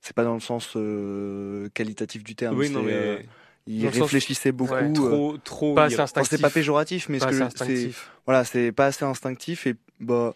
c'est 0.00 0.14
pas 0.14 0.24
dans 0.24 0.34
le 0.34 0.40
sens 0.40 0.72
euh, 0.76 1.68
qualitatif 1.74 2.22
du 2.24 2.34
terme. 2.34 2.56
Oui, 2.56 2.70
non, 2.70 2.82
mais 2.82 2.92
euh, 2.92 3.18
il 3.66 3.80
dans 3.80 3.86
le 3.88 3.92
sens- 3.92 4.02
réfléchissait 4.02 4.52
beaucoup. 4.52 4.72
Ouais, 4.74 4.92
trop, 4.92 5.36
trop. 5.38 5.74
Pas 5.74 5.84
assez 5.84 6.00
instinctif. 6.00 6.30
c'est 6.30 6.42
pas 6.42 6.50
péjoratif, 6.50 7.08
mais 7.08 7.18
Pas 7.18 7.32
ce 7.32 7.38
que 7.38 7.64
c'est, 7.66 7.90
voilà, 8.26 8.44
c'est 8.44 8.72
pas 8.72 8.86
assez 8.86 9.04
instinctif 9.04 9.66
et 9.66 9.74
bah 10.00 10.34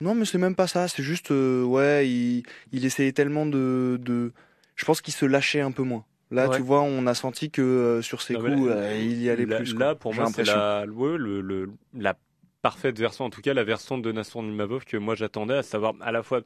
non, 0.00 0.14
mais 0.14 0.24
c'est 0.24 0.38
même 0.38 0.54
pas 0.56 0.66
ça. 0.66 0.88
C'est 0.88 1.02
juste, 1.02 1.30
euh, 1.30 1.62
ouais, 1.64 2.08
il, 2.08 2.42
il 2.72 2.84
essayait 2.84 3.12
tellement 3.12 3.46
de, 3.46 3.98
de, 4.02 4.32
je 4.76 4.84
pense 4.84 5.00
qu'il 5.00 5.14
se 5.14 5.24
lâchait 5.24 5.60
un 5.60 5.70
peu 5.70 5.82
moins. 5.82 6.04
Là, 6.30 6.48
Ouais. 6.48 6.56
tu 6.56 6.62
vois, 6.62 6.82
on 6.82 7.06
a 7.06 7.14
senti 7.14 7.50
que 7.50 7.62
euh, 7.62 8.02
sur 8.02 8.22
ses 8.22 8.34
Non, 8.34 8.40
coups, 8.40 8.68
là- 8.68 8.74
euh, 8.76 8.98
il 8.98 9.22
y 9.22 9.30
allait 9.30 9.46
là, 9.46 9.56
plus. 9.56 9.74
quoi. 9.74 9.84
Là, 9.86 9.94
pour 9.94 10.14
moi, 10.14 10.26
c'est 10.26 10.44
la, 10.44 10.84
ouais, 10.86 11.16
le, 11.18 11.40
le- 11.40 11.70
la 11.96 12.16
parfaite 12.62 12.98
version, 12.98 13.26
en 13.26 13.30
tout 13.30 13.42
cas 13.42 13.52
la 13.54 13.62
version 13.64 13.98
de 13.98 14.10
Nassour 14.10 14.42
Nimavov 14.42 14.84
que 14.86 14.96
moi 14.96 15.14
j'attendais, 15.14 15.54
à 15.58 15.62
savoir 15.62 15.92
à 16.00 16.12
la 16.12 16.22
fois 16.22 16.40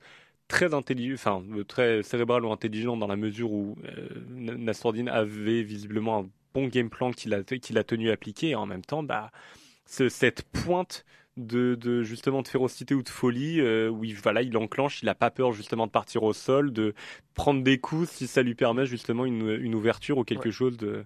très 0.48 0.74
intelligent, 0.74 1.14
enfin 1.14 1.42
euh, 1.56 1.62
très 1.64 2.02
cérébral 2.02 2.44
ou 2.44 2.50
intelligent 2.50 2.96
dans 2.96 3.06
la 3.06 3.16
mesure 3.16 3.52
où 3.52 3.76
euh, 3.84 4.08
Nassourdine 4.28 5.08
avait 5.08 5.62
visiblement 5.62 6.20
un 6.20 6.28
bon 6.54 6.66
game 6.66 6.90
plan 6.90 7.12
qu'il 7.12 7.32
a, 7.34 7.42
qu'il 7.44 7.78
a 7.78 7.84
tenu 7.84 8.10
à 8.10 8.14
appliquer, 8.14 8.48
et 8.50 8.54
en 8.56 8.66
même 8.66 8.84
temps, 8.84 9.02
bah, 9.04 9.30
ce- 9.86 10.08
cette 10.08 10.42
pointe 10.42 11.04
de, 11.38 11.74
de 11.76 12.02
justement 12.02 12.42
de 12.42 12.48
férocité 12.48 12.94
ou 12.94 13.02
de 13.02 13.08
folie 13.08 13.60
euh, 13.60 13.88
où 13.88 14.04
il, 14.04 14.14
voilà, 14.16 14.42
il 14.42 14.56
enclenche, 14.56 15.02
il 15.02 15.08
a 15.08 15.14
pas 15.14 15.30
peur 15.30 15.52
justement 15.52 15.86
de 15.86 15.92
partir 15.92 16.22
au 16.24 16.32
sol, 16.32 16.72
de 16.72 16.94
prendre 17.34 17.62
des 17.62 17.78
coups 17.78 18.08
si 18.10 18.26
ça 18.26 18.42
lui 18.42 18.54
permet 18.54 18.86
justement 18.86 19.24
une, 19.24 19.48
une 19.60 19.74
ouverture 19.74 20.18
ou 20.18 20.24
quelque 20.24 20.46
Ouais. 20.46 20.52
chose 20.52 20.76
de, 20.76 21.04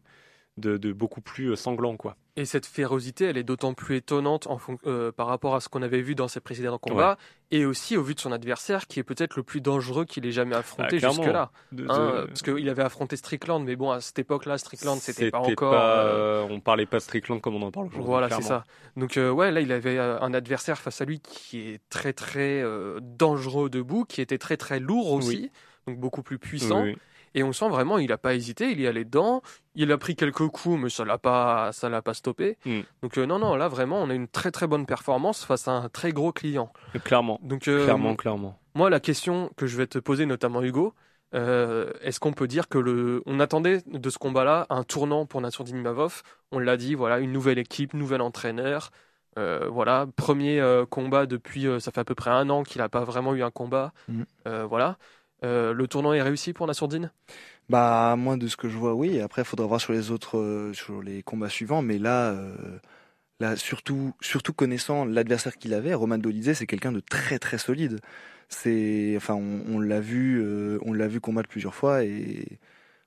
de, 0.58 0.76
de 0.76 0.92
beaucoup 0.92 1.20
plus 1.22 1.48
euh, 1.52 1.56
sanglant 1.56 1.96
quoi. 1.96 2.16
Et 2.36 2.46
cette 2.46 2.64
férocité, 2.64 3.26
elle 3.26 3.36
est 3.36 3.42
d'autant 3.42 3.74
plus 3.74 3.96
étonnante 3.96 4.46
en 4.46 4.58
euh, 4.86 5.12
par 5.12 5.26
rapport 5.26 5.54
à 5.54 5.60
ce 5.60 5.68
qu'on 5.68 5.82
avait 5.82 6.00
vu 6.00 6.14
dans 6.14 6.28
ses 6.28 6.40
précédents 6.40 6.78
combats, 6.78 7.18
et 7.50 7.66
aussi 7.66 7.94
au 7.98 8.02
vu 8.02 8.14
de 8.14 8.20
son 8.20 8.32
adversaire, 8.32 8.86
qui 8.86 9.00
est 9.00 9.02
peut-être 9.02 9.36
le 9.36 9.42
plus 9.42 9.60
dangereux 9.60 10.06
qu'il 10.06 10.24
ait 10.24 10.30
jamais 10.32 10.56
affronté 10.56 10.98
Ah, 11.02 11.08
jusque-là. 11.10 11.50
De- 11.72 11.86
Hein, 11.90 12.24
parce 12.28 12.40
qu'il 12.40 12.68
avait 12.70 12.82
affronté 12.82 13.16
Strickland, 13.16 13.62
mais 13.64 13.76
bon, 13.76 13.90
à 13.90 14.00
cette 14.00 14.18
époque-là, 14.18 14.56
Strickland, 14.56 14.96
c'était 14.98 15.30
pas 15.30 15.40
encore. 15.40 15.72
pas, 15.72 16.04
euh, 16.06 16.46
on 16.48 16.60
parlait 16.60 16.86
pas 16.86 17.00
Strickland 17.00 17.40
comme 17.42 17.54
on 17.56 17.62
en 17.62 17.70
parle 17.70 17.88
aujourd'hui. 17.88 18.06
Voilà, 18.06 18.30
c'est 18.30 18.40
ça. 18.42 18.64
Donc 18.96 19.18
euh, 19.18 19.30
ouais, 19.30 19.50
là, 19.50 19.60
il 19.60 19.70
avait 19.70 19.98
euh, 19.98 20.18
un 20.20 20.32
adversaire 20.32 20.78
face 20.78 21.02
à 21.02 21.04
lui 21.04 21.20
qui 21.20 21.60
est 21.60 21.80
très 21.90 22.14
très 22.14 22.62
dangereux 23.02 23.68
debout, 23.68 24.04
qui 24.04 24.20
était 24.22 24.38
très 24.38 24.56
très 24.56 24.80
lourd 24.80 25.12
aussi, 25.12 25.28
Oui. 25.36 25.50
donc 25.86 25.98
beaucoup 25.98 26.22
plus 26.22 26.38
puissant. 26.38 26.82
Oui, 26.82 26.90
oui. 26.92 26.98
Et 27.34 27.42
on 27.42 27.52
sent 27.52 27.68
vraiment, 27.68 27.98
il 27.98 28.12
a 28.12 28.18
pas 28.18 28.34
hésité, 28.34 28.70
il 28.72 28.80
y 28.80 28.86
allait 28.86 29.04
dedans. 29.04 29.42
Il 29.74 29.90
a 29.92 29.98
pris 29.98 30.16
quelques 30.16 30.46
coups, 30.48 30.78
mais 30.78 30.90
ça 30.90 31.04
l'a 31.04 31.18
pas, 31.18 31.72
ça 31.72 31.88
l'a 31.88 32.02
pas 32.02 32.14
stoppé. 32.14 32.58
Mm. 32.66 32.80
Donc 33.02 33.18
euh, 33.18 33.26
non, 33.26 33.38
non, 33.38 33.54
là 33.56 33.68
vraiment, 33.68 34.02
on 34.02 34.10
a 34.10 34.14
une 34.14 34.28
très 34.28 34.50
très 34.50 34.66
bonne 34.66 34.86
performance 34.86 35.44
face 35.44 35.68
à 35.68 35.72
un 35.72 35.88
très 35.88 36.12
gros 36.12 36.32
client. 36.32 36.72
Clairement, 37.04 37.38
Donc 37.42 37.68
euh, 37.68 37.84
clairement, 37.84 38.14
clairement. 38.16 38.58
moi, 38.74 38.90
la 38.90 39.00
question 39.00 39.50
que 39.56 39.66
je 39.66 39.76
vais 39.76 39.86
te 39.86 39.98
poser, 39.98 40.26
notamment 40.26 40.62
Hugo, 40.62 40.94
euh, 41.34 41.90
est-ce 42.02 42.20
qu'on 42.20 42.32
peut 42.32 42.46
dire 42.46 42.68
que 42.68 42.78
le, 42.78 43.22
on 43.26 43.40
attendait 43.40 43.82
de 43.86 44.10
ce 44.10 44.18
combat-là 44.18 44.66
un 44.68 44.84
tournant 44.84 45.24
pour 45.24 45.40
Nassourdine 45.40 45.78
Imavov 45.78 46.22
On 46.50 46.58
l'a 46.58 46.76
dit, 46.76 46.94
voilà, 46.94 47.18
une 47.20 47.32
nouvelle 47.32 47.58
équipe, 47.58 47.94
nouvel 47.94 48.20
entraîneur. 48.20 48.90
Euh, 49.38 49.66
voilà, 49.70 50.06
premier 50.16 50.60
euh, 50.60 50.84
combat 50.84 51.24
depuis, 51.24 51.66
euh, 51.66 51.80
ça 51.80 51.90
fait 51.90 52.00
à 52.00 52.04
peu 52.04 52.14
près 52.14 52.30
un 52.30 52.50
an 52.50 52.64
qu'il 52.64 52.82
n'a 52.82 52.90
pas 52.90 53.04
vraiment 53.04 53.34
eu 53.34 53.42
un 53.42 53.50
combat. 53.50 53.92
Euh, 54.46 54.66
voilà. 54.66 54.98
Euh, 55.44 55.72
le 55.72 55.88
tournant 55.88 56.12
est 56.12 56.22
réussi 56.22 56.52
pour 56.52 56.66
Nassourdine? 56.66 57.10
Bah, 57.68 58.14
moi, 58.16 58.36
de 58.36 58.46
ce 58.48 58.56
que 58.56 58.68
je 58.68 58.76
vois, 58.76 58.94
oui. 58.94 59.20
Après, 59.20 59.42
il 59.42 59.44
faudra 59.44 59.66
voir 59.66 59.80
sur 59.80 59.92
les 59.92 60.10
autres, 60.10 60.38
euh, 60.38 60.72
sur 60.72 61.02
les 61.02 61.22
combats 61.22 61.48
suivants. 61.48 61.82
Mais 61.82 61.98
là, 61.98 62.30
euh, 62.30 62.78
là 63.40 63.56
surtout, 63.56 64.14
surtout 64.20 64.52
connaissant 64.52 65.04
l'adversaire 65.04 65.56
qu'il 65.56 65.74
avait, 65.74 65.94
Roman 65.94 66.18
Dolidze, 66.18 66.52
c'est 66.54 66.66
quelqu'un 66.66 66.92
de 66.92 67.00
très 67.00 67.38
très 67.38 67.58
solide. 67.58 68.00
C'est, 68.48 69.14
enfin, 69.16 69.34
on, 69.34 69.62
on 69.68 69.80
l'a 69.80 70.00
vu, 70.00 70.44
on 70.82 70.92
l'a 70.92 71.08
vu 71.08 71.20
combattre 71.20 71.48
plusieurs 71.48 71.74
fois 71.74 72.04
et, 72.04 72.58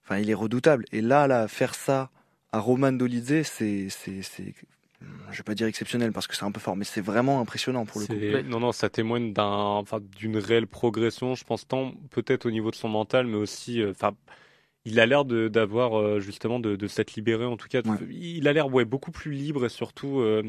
enfin, 0.04 0.18
il 0.18 0.30
est 0.30 0.34
redoutable. 0.34 0.86
Et 0.92 1.02
là, 1.02 1.28
là, 1.28 1.48
faire 1.48 1.76
ça 1.76 2.10
à 2.52 2.60
Roman 2.60 2.92
Dolidze, 2.92 3.44
c'est, 3.44 3.90
c'est, 3.90 4.22
c'est, 4.24 4.56
je 5.32 5.38
vais 5.38 5.44
pas 5.44 5.56
dire 5.56 5.68
exceptionnel 5.68 6.12
parce 6.12 6.28
que 6.28 6.36
c'est 6.36 6.46
un 6.46 6.52
peu 6.52 6.60
fort, 6.60 6.76
mais 6.76 6.86
c'est 6.86 7.02
vraiment 7.02 7.40
impressionnant 7.42 7.86
pour 7.86 8.02
le 8.02 8.08
coup. 8.08 8.48
Non, 8.50 8.60
non, 8.60 8.72
ça 8.72 8.90
témoigne 8.90 9.34
d'un, 9.34 9.44
enfin, 9.46 10.00
d'une 10.18 10.38
réelle 10.38 10.68
progression. 10.68 11.36
Je 11.36 11.44
pense 11.44 11.68
tant 11.68 11.94
peut-être 12.12 12.46
au 12.46 12.52
niveau 12.52 12.72
de 12.72 12.76
son 12.76 12.90
mental, 12.90 13.28
mais 13.28 13.38
aussi, 13.38 13.82
euh, 13.82 13.92
enfin, 13.92 14.14
il 14.86 15.00
a 15.00 15.06
l'air 15.06 15.26
de- 15.26 15.48
d'avoir 15.48 16.00
euh, 16.00 16.20
justement 16.20 16.60
de, 16.60 16.76
de 16.76 16.88
s'être 16.88 17.16
libéré. 17.16 17.44
En 17.46 17.58
tout 17.58 17.68
cas, 17.68 17.82
Ouais. 17.86 17.98
il 18.12 18.48
a 18.48 18.54
l'air 18.54 18.72
ouais 18.74 18.86
beaucoup 18.86 19.12
plus 19.12 19.32
libre 19.32 19.66
et 19.66 19.70
surtout 19.70 20.20
euh, 20.20 20.44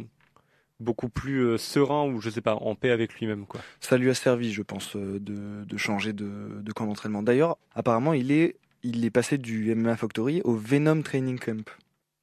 beaucoup 0.79 1.09
plus 1.09 1.41
euh, 1.45 1.57
serein 1.59 2.07
ou 2.07 2.21
je 2.21 2.29
sais 2.31 2.43
pas, 2.43 2.55
en 2.55 2.75
paix 2.75 2.91
avec 2.91 3.15
lui-même 3.19 3.47
quoi. 3.47 3.61
ça 3.81 3.97
lui 3.97 4.11
a 4.11 4.15
servi, 4.15 4.53
je 4.53 4.63
pense, 4.63 4.95
euh, 4.95 5.19
de, 5.19 5.65
de 5.65 5.77
changer 5.79 6.13
de, 6.13 6.61
de 6.61 6.73
camp 6.73 6.87
d'entraînement. 6.87 7.23
D'ailleurs, 7.23 7.57
apparemment, 7.75 8.13
il 8.13 8.31
est, 8.31 8.57
il 8.83 9.05
est 9.05 9.11
passé 9.11 9.39
du 9.39 9.75
MMA 9.75 9.97
Factory 9.97 10.43
au 10.45 10.55
Venom 10.55 11.01
Training 11.03 11.39
Camp. 11.39 11.65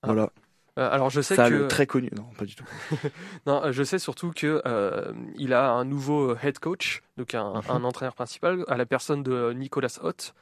Ah. 0.04 0.08
Voilà. 0.08 0.32
Euh, 0.80 0.90
alors 0.92 1.10
je 1.12 1.22
sais 1.22 1.36
Ça, 1.36 1.50
que 1.50 1.54
le 1.54 1.68
très 1.68 1.86
connu. 1.86 2.10
Non, 2.16 2.26
pas 2.38 2.46
du 2.46 2.56
tout. 2.56 2.66
non, 3.46 3.72
je 3.72 3.84
sais 3.84 4.00
surtout 4.00 4.32
que 4.36 4.62
euh, 4.66 5.14
il 5.36 5.54
a 5.54 5.72
un 5.72 5.86
nouveau 5.86 6.36
head 6.38 6.58
coach, 6.60 7.02
donc 7.18 7.36
un, 7.36 7.54
Mhm. 7.56 7.62
un 7.70 7.84
entraîneur 7.84 8.16
principal, 8.16 8.64
à 8.68 8.78
la 8.78 8.86
personne 8.86 9.22
de 9.24 9.54
Nicolas 9.54 10.00
Hott, 10.02 10.34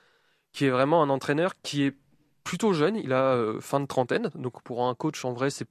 qui 0.53 0.65
est 0.65 0.69
vraiment 0.69 1.03
un 1.03 1.09
entraîneur 1.09 1.53
qui 1.63 1.83
est 1.83 1.95
plutôt 2.43 2.73
jeune. 2.73 2.95
Il 2.95 3.11
a 3.13 3.33
euh, 3.35 3.59
fin 3.59 3.79
de 3.81 3.85
trentaine, 3.87 4.31
donc 4.35 4.61
pour 4.63 4.87
un 4.87 4.95
coach 4.95 5.23
en 5.25 5.33
vrai, 5.33 5.49
c'est 5.49 5.67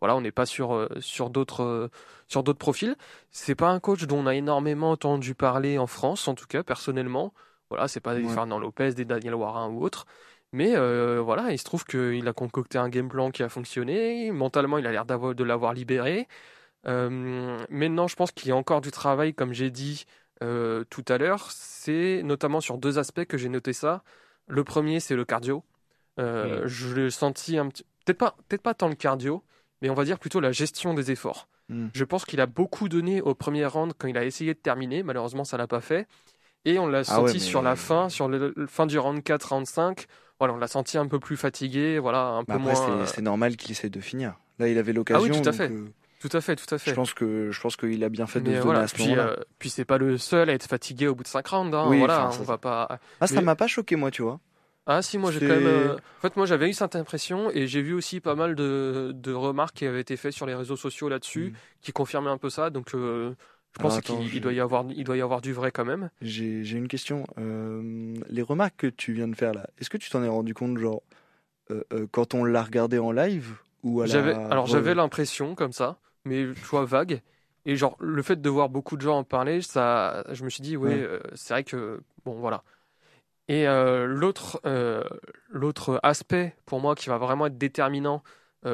voilà, 0.00 0.16
on 0.16 0.20
n'est 0.20 0.32
pas 0.32 0.46
sur 0.46 0.74
euh, 0.74 0.88
sur 1.00 1.28
d'autres 1.30 1.62
euh, 1.62 1.90
sur 2.28 2.42
d'autres 2.42 2.58
profils. 2.58 2.96
C'est 3.30 3.54
pas 3.54 3.70
un 3.70 3.80
coach 3.80 4.04
dont 4.06 4.18
on 4.20 4.26
a 4.26 4.34
énormément 4.34 4.90
entendu 4.92 5.34
parler 5.34 5.78
en 5.78 5.86
France, 5.86 6.28
en 6.28 6.34
tout 6.34 6.46
cas 6.46 6.62
personnellement. 6.62 7.32
Voilà, 7.70 7.88
c'est 7.88 8.00
pas 8.00 8.14
des 8.14 8.22
Ouais. 8.24 8.32
Fernand 8.32 8.60
Lopez, 8.60 8.92
des 8.94 9.04
Daniel 9.04 9.34
Warin 9.34 9.68
ou 9.68 9.82
autres. 9.82 10.06
Mais 10.52 10.74
euh, 10.76 11.20
voilà, 11.22 11.52
il 11.52 11.58
se 11.58 11.64
trouve 11.64 11.84
qu'il 11.84 12.26
a 12.26 12.32
concocté 12.32 12.78
un 12.78 12.88
game 12.88 13.08
plan 13.08 13.30
qui 13.30 13.42
a 13.42 13.48
fonctionné. 13.48 14.30
Mentalement, 14.30 14.78
il 14.78 14.86
a 14.86 14.92
l'air 14.92 15.04
de 15.04 15.44
l'avoir 15.44 15.72
libéré. 15.74 16.28
Euh, 16.86 17.58
maintenant, 17.68 18.06
je 18.08 18.16
pense 18.16 18.30
qu'il 18.32 18.48
y 18.48 18.52
a 18.52 18.56
encore 18.56 18.80
du 18.80 18.90
travail, 18.90 19.34
comme 19.34 19.52
j'ai 19.52 19.70
dit 19.70 20.04
euh, 20.42 20.84
tout 20.88 21.04
à 21.08 21.18
l'heure. 21.18 21.50
C'est 21.50 22.22
notamment 22.24 22.60
sur 22.60 22.78
deux 22.78 22.98
aspects 22.98 23.24
que 23.24 23.36
j'ai 23.38 23.48
noté 23.48 23.72
ça. 23.72 24.02
Le 24.46 24.62
premier, 24.64 25.00
c'est 25.00 25.16
le 25.16 25.24
cardio. 25.24 25.64
Euh, 26.18 26.62
Mm. 26.64 26.66
Je 26.66 26.94
l'ai 26.94 27.10
senti 27.10 27.58
un 27.58 27.68
petit, 27.68 27.84
peut-être 28.04 28.18
pas, 28.18 28.36
peut-être 28.48 28.62
pas 28.62 28.72
tant 28.74 28.88
le 28.88 28.94
cardio, 28.94 29.42
mais 29.82 29.90
on 29.90 29.94
va 29.94 30.04
dire 30.04 30.18
plutôt 30.18 30.40
la 30.40 30.52
gestion 30.52 30.94
des 30.94 31.10
efforts. 31.10 31.48
Mm. 31.68 31.88
Je 31.92 32.04
pense 32.04 32.24
qu'il 32.24 32.40
a 32.40 32.46
beaucoup 32.46 32.88
donné 32.88 33.20
au 33.20 33.34
premier 33.34 33.66
round 33.66 33.92
quand 33.98 34.08
il 34.08 34.16
a 34.16 34.24
essayé 34.24 34.54
de 34.54 34.58
terminer. 34.58 35.02
Malheureusement, 35.02 35.44
ça 35.44 35.56
l'a 35.58 35.66
pas 35.66 35.80
fait. 35.82 36.06
Et 36.64 36.78
on 36.78 36.86
l'a 36.86 37.00
Ah 37.00 37.04
senti 37.04 37.22
ouais, 37.24 37.32
mais- 37.34 37.38
sur 37.38 37.62
la 37.62 37.76
fin, 37.76 38.08
sur 38.08 38.28
le, 38.28 38.52
le 38.56 38.66
fin 38.66 38.86
du 38.86 38.98
round 38.98 39.22
4, 39.22 39.52
round 39.52 39.66
5. 39.66 40.06
Voilà, 40.38 40.54
on 40.54 40.58
l'a 40.58 40.68
senti 40.68 40.98
un 40.98 41.06
peu 41.06 41.18
plus 41.18 41.36
fatigué, 41.36 41.98
voilà, 41.98 42.26
un 42.28 42.44
peu 42.44 42.52
Mais 42.58 42.70
après, 42.70 42.74
moins. 42.88 42.90
euh, 43.00 43.06
c'est- 43.06 43.22
normal 43.22 43.56
qu'il 43.56 43.70
essaie 43.70 43.88
de 43.88 44.00
finir. 44.00 44.34
Là, 44.58 44.68
il 44.68 44.76
avait 44.78 44.92
l'occasion. 44.92 45.40
tout 45.42 45.48
à 45.48 45.52
fait. 45.52 45.70
euh, 45.70 45.86
Tout 46.20 46.28
à 46.32 46.40
fait, 46.40 46.56
tout 46.56 46.74
à 46.74 46.78
fait. 46.78 46.90
je 46.90 46.94
pense 46.94 47.14
que 47.14 47.50
je 47.52 47.60
pense 47.60 47.76
qu'il 47.76 48.02
a 48.04 48.08
bien 48.08 48.26
fait 48.26 48.40
de 48.40 48.46
se 48.54 48.60
voilà, 48.60 48.80
donner 48.80 48.84
à 48.84 48.88
ce 48.88 48.94
puis, 48.94 49.04
moment-là. 49.04 49.22
euh, 49.28 49.36
puis 49.58 49.70
c'est 49.70 49.84
pas 49.84 49.98
le 49.98 50.16
seul 50.18 50.48
à 50.50 50.52
être 50.54 50.66
fatigué 50.66 51.06
au 51.08 51.14
bout 51.14 51.22
de 51.22 51.28
5 51.28 51.46
rounds. 51.46 51.74
Hein, 51.74 51.86
Oui, 51.88 51.98
voilà, 51.98 52.22
enfin, 52.26 52.32
ça, 52.32 52.38
on 52.40 52.44
ça- 52.44 52.52
va 52.52 52.58
pas. 52.58 52.98
Ah, 53.20 53.26
ça 53.26 53.34
mais- 53.36 53.42
m'a 53.42 53.54
pas 53.56 53.66
choqué, 53.66 53.96
moi, 53.96 54.10
tu 54.10 54.22
vois. 54.22 54.40
Ah 54.88 55.02
si, 55.02 55.18
moi 55.18 55.32
j'ai 55.32 55.40
quand 55.40 55.46
même. 55.48 55.66
euh, 55.66 55.94
En 55.94 56.20
fait, 56.22 56.36
moi 56.36 56.46
j'avais 56.46 56.70
eu 56.70 56.72
cette 56.72 56.94
impression 56.94 57.50
et 57.50 57.66
j'ai 57.66 57.82
vu 57.82 57.92
aussi 57.92 58.20
pas 58.20 58.36
mal 58.36 58.54
de, 58.54 59.10
de 59.14 59.32
remarques 59.32 59.74
qui 59.74 59.84
avaient 59.84 60.00
été 60.00 60.16
faites 60.16 60.32
sur 60.32 60.46
les 60.46 60.54
réseaux 60.54 60.76
sociaux 60.76 61.08
là-dessus, 61.08 61.50
Mm. 61.50 61.56
qui 61.82 61.92
confirmaient 61.92 62.30
un 62.30 62.38
peu 62.38 62.50
ça. 62.50 62.70
Donc 62.70 62.94
euh, 62.94 63.34
je 63.76 63.82
pense 63.82 64.00
qu'il 64.00 64.28
je- 64.28 64.38
doit 64.38 64.52
y 64.52 64.60
avoir, 64.60 64.84
il 64.90 65.04
doit 65.04 65.16
y 65.16 65.20
avoir 65.20 65.40
du 65.40 65.52
vrai 65.52 65.70
quand 65.70 65.84
même. 65.84 66.10
J'ai 66.22 66.70
une 66.72 66.88
question. 66.88 67.24
Euh, 67.38 68.14
les 68.28 68.42
remarques 68.42 68.76
que 68.76 68.86
tu 68.86 69.12
viens 69.12 69.28
de 69.28 69.36
faire 69.36 69.52
là, 69.52 69.68
est-ce 69.78 69.90
que 69.90 69.98
tu 69.98 70.10
t'en 70.10 70.22
es 70.22 70.28
rendu 70.28 70.54
compte, 70.54 70.78
genre, 70.78 71.02
euh, 71.70 71.82
euh, 71.92 72.06
quand 72.10 72.34
on 72.34 72.44
l'a 72.44 72.62
regardé 72.62 72.98
en 72.98 73.12
live 73.12 73.54
ou 73.82 74.00
à 74.00 74.06
la... 74.06 74.46
Alors 74.48 74.66
j'avais 74.66 74.94
l'impression 74.94 75.54
comme 75.54 75.72
ça, 75.72 75.98
mais 76.24 76.46
tu 76.54 76.60
vois 76.66 76.84
vague. 76.84 77.20
Et 77.66 77.76
genre 77.76 77.96
le 78.00 78.22
fait 78.22 78.40
de 78.40 78.48
voir 78.48 78.68
beaucoup 78.68 78.96
de 78.96 79.02
gens 79.02 79.18
en 79.18 79.24
parler, 79.24 79.60
ça, 79.60 80.24
je 80.30 80.44
me 80.44 80.50
suis 80.50 80.62
dit 80.62 80.76
ouais, 80.76 80.94
Ouais. 81.06 81.20
c'est 81.34 81.52
vrai 81.54 81.64
que 81.64 82.00
bon 82.24 82.34
voilà. 82.34 82.62
Et 83.48 83.66
l'autre, 83.66 84.60
l'autre 85.50 86.00
aspect 86.02 86.54
pour 86.64 86.80
moi 86.80 86.94
qui 86.94 87.08
va 87.08 87.18
vraiment 87.18 87.46
être 87.46 87.58
déterminant 87.58 88.22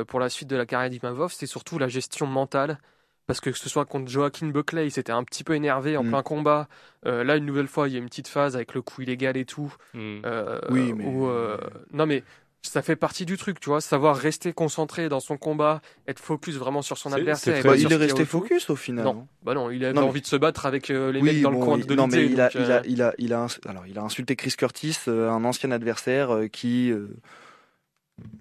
pour 0.07 0.21
la 0.21 0.29
suite 0.29 0.49
de 0.49 0.57
la 0.57 0.65
carrière 0.67 0.91
d'Imavov, 0.91 1.33
c'est 1.33 1.47
surtout 1.47 1.79
la 1.79 1.89
gestion 1.89 2.27
mentale. 2.27 2.79
Parce 3.27 3.41
que 3.41 3.51
que 3.51 3.57
ce 3.59 3.69
soit 3.69 3.85
contre 3.85 4.11
Joaquin 4.11 4.49
Buckley, 4.49 4.87
il 4.87 4.91
s'était 4.91 5.13
un 5.13 5.23
petit 5.25 5.45
peu 5.45 5.55
énervé 5.55 5.97
en 5.97 6.03
Mm. 6.05 6.09
plein 6.09 6.23
combat. 6.23 6.69
Euh, 7.07 7.23
là, 7.25 7.37
une 7.37 7.47
nouvelle 7.47 7.69
fois, 7.69 7.89
il 7.89 7.95
y 7.95 7.97
a 7.97 8.01
une 8.01 8.07
petite 8.09 8.29
phase 8.29 8.57
avec 8.57 8.75
le 8.75 8.83
coup 8.83 9.03
illégal 9.03 9.37
et 9.37 9.45
tout. 9.45 9.73
Euh, 9.95 10.61
Oui, 10.71 10.93
mais- 10.93 11.05
où, 11.07 11.27
euh, 11.29 11.57
non, 11.93 12.05
mais 12.07 12.25
ça 12.63 12.81
fait 12.83 12.95
partie 12.97 13.25
du 13.27 13.37
truc, 13.37 13.59
tu 13.61 13.71
vois, 13.71 13.81
savoir 13.81 14.17
rester 14.17 14.53
concentré 14.53 15.09
dans 15.09 15.19
son 15.21 15.37
combat, 15.37 15.81
être 16.07 16.21
focus 16.21 16.57
vraiment 16.57 16.83
sur 16.83 16.97
son 16.99 17.13
adversaire. 17.13 17.61
pas 17.63 17.71
Bah, 17.71 17.79
sur 17.79 17.89
il 17.91 17.93
est 17.93 17.97
resté 17.97 18.25
focus 18.25 18.71
au 18.71 18.77
final. 18.77 19.05
Non. 19.05 19.21
hein. 19.23 19.27
Bah 19.45 19.55
non, 19.55 19.71
il 19.71 19.85
avait 19.85 19.93
Non, 19.95 20.03
mais- 20.03 20.07
envie 20.09 20.21
de 20.21 20.27
se 20.27 20.37
battre 20.37 20.67
avec 20.67 20.91
euh, 20.91 21.11
les 21.13 21.21
Oui, 21.21 21.33
mecs 21.33 21.43
dans 21.43 21.51
bon, 21.53 21.59
le 21.61 21.65
coin 21.65 21.79
il- 21.79 21.87
de 21.87 21.95
non, 21.95 22.07
mais 22.09 22.25
il 22.27 22.41
a, 22.41 22.49
donc, 22.51 22.55
il 22.55 22.71
a, 22.73 22.83
il 22.87 23.03
a, 23.03 23.15
il 23.19 23.33
a, 23.33 23.41
ins- 23.45 23.59
alors, 23.69 23.85
il 23.87 23.99
a 23.99 24.03
insulté 24.03 24.37
Chris 24.37 24.55
Curtis, 24.57 24.97
euh, 25.09 25.29
un 25.31 25.45
ancien 25.45 25.71
adversaire 25.73 26.33
euh, 26.35 26.47
qui, 26.49 26.91
euh, 26.93 27.09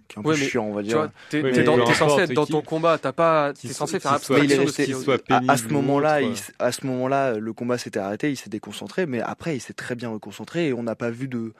qui 0.07 0.15
est 0.15 0.19
un 0.19 0.23
peu 0.23 0.29
Ouais, 0.29 0.35
chiant, 0.35 0.65
on 0.65 0.73
va 0.73 0.81
Tu 0.81 0.89
dire. 0.89 1.09
Oui, 1.33 1.41
peu 1.41 1.51
t'es 1.51 1.93
censé 1.93 2.21
être 2.23 2.33
dans 2.33 2.45
ton 2.45 2.61
combat, 2.61 2.97
t'as 2.97 3.11
pas, 3.13 3.53
t'es 3.53 3.69
censé 3.69 3.99
faire 3.99 4.13
abstraction 4.13 4.63
de 4.65 4.69
ce 4.69 4.81
qui 4.83 4.93
soit 4.93 5.21
à, 5.29 5.35
à 5.37 5.39
pénible 5.39 5.57
ce 5.57 5.67
moment-là, 5.73 6.19
à 6.59 6.71
ce 6.71 6.85
moment-là, 6.87 7.37
le 7.39 7.53
combat 7.53 7.77
s'était 7.77 7.99
arrêté, 7.99 8.29
il 8.31 8.35
s'est 8.35 8.49
déconcentré, 8.49 9.05
mais 9.05 9.21
après, 9.21 9.55
il 9.55 9.59
s'est 9.59 9.73
très 9.73 9.95
bien 9.95 10.09
reconcentré 10.09 10.67
et 10.67 10.73
on 10.73 10.83
n'a 10.83 10.95
pas 10.95 11.09
vu 11.09 11.27
de, 11.27 11.53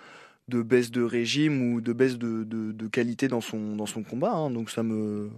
de 0.50 0.62
baisse 0.62 0.92
de 0.92 1.02
régime 1.04 1.74
ou 1.74 1.82
de 1.82 1.94
baisse 1.94 2.18
de, 2.18 2.44
de, 2.44 2.72
de 2.74 2.88
qualité 2.88 3.28
dans 3.28 3.42
son, 3.42 3.76
dans 3.76 3.86
son 3.86 4.04
combat. 4.04 4.32
hein. 4.34 4.52
donc 4.52 4.70
ça 4.70 4.84
me, 4.84 5.30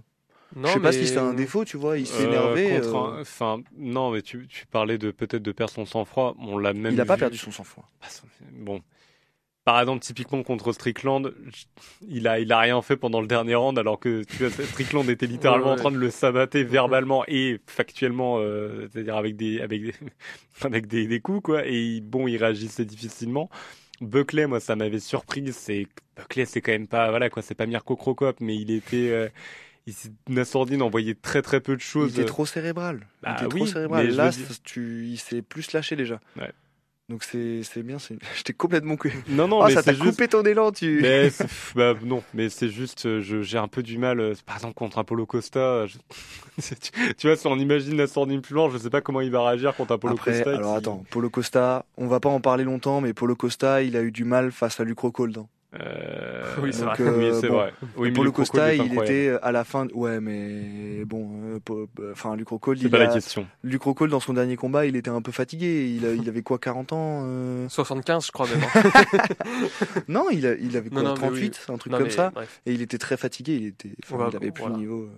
Non, 0.56 0.68
je 0.68 0.72
sais 0.74 0.80
pas 0.80 0.90
mais- 0.90 0.92
si 0.92 1.06
c'est 1.06 1.18
un 1.18 1.34
défaut, 1.34 1.64
tu 1.64 1.76
vois. 1.76 1.98
Il 1.98 2.06
s'est 2.06 2.24
Euh, 2.24 2.28
énervé. 2.28 2.76
euh, 2.76 2.94
un- 2.94 3.20
Enfin, 3.20 3.60
non, 3.78 4.10
mais 4.10 4.22
tu, 4.22 4.46
tu 4.48 4.66
parlais 4.66 4.98
de 4.98 5.10
peut-être 5.12 5.42
de 5.42 5.52
perdre 5.52 5.72
son 5.72 5.86
sang-froid. 5.86 6.34
On 6.40 6.58
l'a 6.58 6.72
même. 6.72 6.92
il 6.92 7.00
a 7.00 7.04
pas 7.04 7.16
perdu 7.16 7.38
son 7.38 7.52
sang-froid. 7.52 7.88
Ah, 8.02 8.06
ça- 8.08 8.22
Bon. 8.58 8.80
Par 9.64 9.80
exemple, 9.80 10.02
typiquement 10.04 10.42
contre 10.42 10.72
Strickland, 10.72 11.32
il 12.06 12.28
a, 12.28 12.38
il 12.38 12.52
a 12.52 12.58
rien 12.58 12.82
fait 12.82 12.96
pendant 12.98 13.22
le 13.22 13.26
dernier 13.26 13.54
round, 13.54 13.78
alors 13.78 13.98
que 13.98 14.22
tu 14.24 14.44
vois, 14.46 14.50
Strickland 14.66 15.08
était 15.08 15.26
littéralement 15.26 15.68
Ouais, 15.68 15.72
en 15.72 15.76
train 15.76 15.90
de 15.90 15.96
le 15.96 16.10
sabater 16.10 16.64
verbalement 16.64 17.24
et 17.28 17.58
factuellement, 17.66 18.36
euh, 18.40 18.88
c'est-à-dire 18.92 19.16
avec 19.16 19.36
des, 19.36 19.60
avec 19.62 19.82
des, 19.82 19.94
avec 20.62 20.86
des, 20.86 21.06
des 21.06 21.20
coups, 21.20 21.40
quoi. 21.44 21.66
Et 21.66 22.00
bon, 22.02 22.28
il 22.28 22.36
réagissait 22.36 22.84
difficilement. 22.84 23.48
Buckley, 24.02 24.46
moi, 24.46 24.60
ça 24.60 24.76
m'avait 24.76 24.98
surpris. 25.00 25.50
C'est 25.54 25.86
Buckley, 26.16 26.44
c'est 26.44 26.60
quand 26.60 26.72
même 26.72 26.86
pas, 26.88 27.08
voilà, 27.08 27.30
quoi, 27.30 27.40
c'est 27.40 27.54
pas 27.54 27.64
Mirko 27.64 27.96
Crocop, 27.96 28.36
mais 28.40 28.56
il 28.56 28.70
était, 28.70 29.08
euh, 29.12 29.28
il, 29.86 29.94
s'est- 29.94 30.12
Nassourdine 30.28 30.82
envoyait 30.82 31.14
très 31.14 31.40
très 31.40 31.60
peu 31.60 31.74
de 31.74 31.80
Il 31.80 31.84
choses. 31.84 32.10
était 32.18 32.26
trop 32.26 32.44
cérébral. 32.44 33.06
Bah 33.22 33.30
il 33.40 33.44
était 33.46 33.48
trop 33.48 33.64
oui, 33.64 33.68
cérébral. 33.70 34.06
mais 34.06 34.12
je 34.12 34.16
Là, 34.16 34.30
tu, 34.64 35.06
il 35.06 35.16
s'est 35.18 35.40
plus 35.42 35.72
lâché 35.72 35.96
déjà. 35.96 36.20
Ouais. 36.36 36.52
Donc 37.10 37.22
c'est 37.22 37.62
c'est 37.64 37.82
bien. 37.82 37.98
c'est- 37.98 38.16
Je 38.36 38.42
t'ai 38.44 38.54
complètement 38.54 38.96
coupé. 38.96 39.14
Non, 39.28 39.46
non, 39.46 39.60
Oh, 39.60 39.66
mais 39.66 39.74
ça 39.74 39.82
t'a 39.82 39.92
juste. 39.92 40.02
coupé 40.04 40.26
ton 40.28 40.42
élan, 40.42 40.72
tu. 40.72 41.00
Mais 41.02 41.28
bah, 41.74 41.94
non, 42.02 42.22
mais 42.32 42.48
c'est 42.48 42.68
juste, 42.70 43.04
euh, 43.06 43.20
j'ai 43.20 43.58
un 43.58 43.68
peu 43.68 43.82
du 43.82 43.98
mal. 43.98 44.20
euh, 44.20 44.34
Par 44.46 44.56
exemple, 44.56 44.74
contre 44.74 44.96
Apollo 44.98 45.26
Costa, 45.26 45.86
je- 45.86 45.98
tu, 46.80 47.14
tu 47.16 47.26
vois, 47.26 47.36
si 47.36 47.46
on 47.46 47.56
imagine 47.56 47.96
la 47.96 48.06
Sordine 48.06 48.40
plus 48.40 48.54
loin, 48.54 48.70
je 48.70 48.78
sais 48.78 48.88
pas 48.90 49.02
comment 49.02 49.20
il 49.20 49.30
va 49.30 49.46
réagir 49.46 49.74
contre 49.76 49.92
Apollo 49.92 50.14
Après, 50.14 50.32
Costa. 50.32 50.50
alors 50.54 50.72
qui- 50.72 50.78
attends, 50.78 51.04
Polo 51.10 51.28
Costa, 51.28 51.84
on 51.98 52.06
va 52.06 52.20
pas 52.20 52.30
en 52.30 52.40
parler 52.40 52.64
longtemps, 52.64 53.02
mais 53.02 53.12
Polo 53.12 53.36
Costa, 53.36 53.82
il 53.82 53.96
a 53.96 54.02
eu 54.02 54.10
du 54.10 54.24
mal 54.24 54.50
face 54.50 54.80
à 54.80 54.84
Lucro 54.84 55.10
Cold. 55.12 55.38
Euh, 55.80 56.42
Oui, 56.62 56.72
c'est 56.72 56.84
vrai. 56.84 56.94
euh, 57.00 57.18
oui, 57.32 57.38
c'est 57.40 57.48
bon, 57.48 57.54
vrai. 57.54 57.72
Oui, 57.96 58.08
mais 58.08 58.14
Polo 58.14 58.26
le 58.26 58.30
Costa, 58.32 58.74
il 58.74 58.98
était 58.98 59.36
à 59.42 59.50
la 59.52 59.64
fin. 59.64 59.86
Ouais, 59.92 60.20
mais 60.20 61.04
bon, 61.04 61.30
euh, 61.44 61.58
euh, 62.00 62.12
enfin, 62.12 62.36
C'est 62.38 62.72
il 62.80 62.90
pas 62.90 62.98
la 62.98 63.10
a... 63.10 63.12
question. 63.12 63.46
Lucro 63.62 63.92
Cold, 63.94 64.10
dans 64.10 64.20
son 64.20 64.34
dernier 64.34 64.56
combat, 64.56 64.86
il 64.86 64.94
était 64.96 65.10
un 65.10 65.22
peu 65.22 65.32
fatigué. 65.32 65.88
Il, 65.96 66.06
a- 66.06 66.12
il 66.14 66.28
avait 66.28 66.42
quoi, 66.42 66.58
40 66.58 66.92
ans 66.92 67.22
euh? 67.24 67.68
75, 67.68 68.26
je 68.26 68.32
crois 68.32 68.46
même. 68.46 68.60
hein. 68.74 69.20
Non, 70.08 70.26
il, 70.30 70.46
a- 70.46 70.54
il 70.54 70.76
avait 70.76 70.90
quoi, 70.90 71.02
Non, 71.02 71.08
non, 71.10 71.14
mais 71.14 71.26
38, 71.28 71.66
un 71.68 71.76
truc 71.78 71.92
Non, 71.92 71.98
comme 71.98 72.06
mais 72.06 72.12
ça. 72.12 72.30
bref. 72.30 72.60
Et 72.66 72.72
il 72.72 72.82
était 72.82 72.98
très 72.98 73.16
fatigué. 73.16 73.54
Il 73.56 73.66
était, 73.66 73.90
enfin, 74.04 74.28
il 74.30 74.36
avait 74.36 74.50
plus 74.50 74.62
voilà. 74.62 74.76
le 74.76 74.80
niveau. 74.80 75.02
euh, 75.02 75.10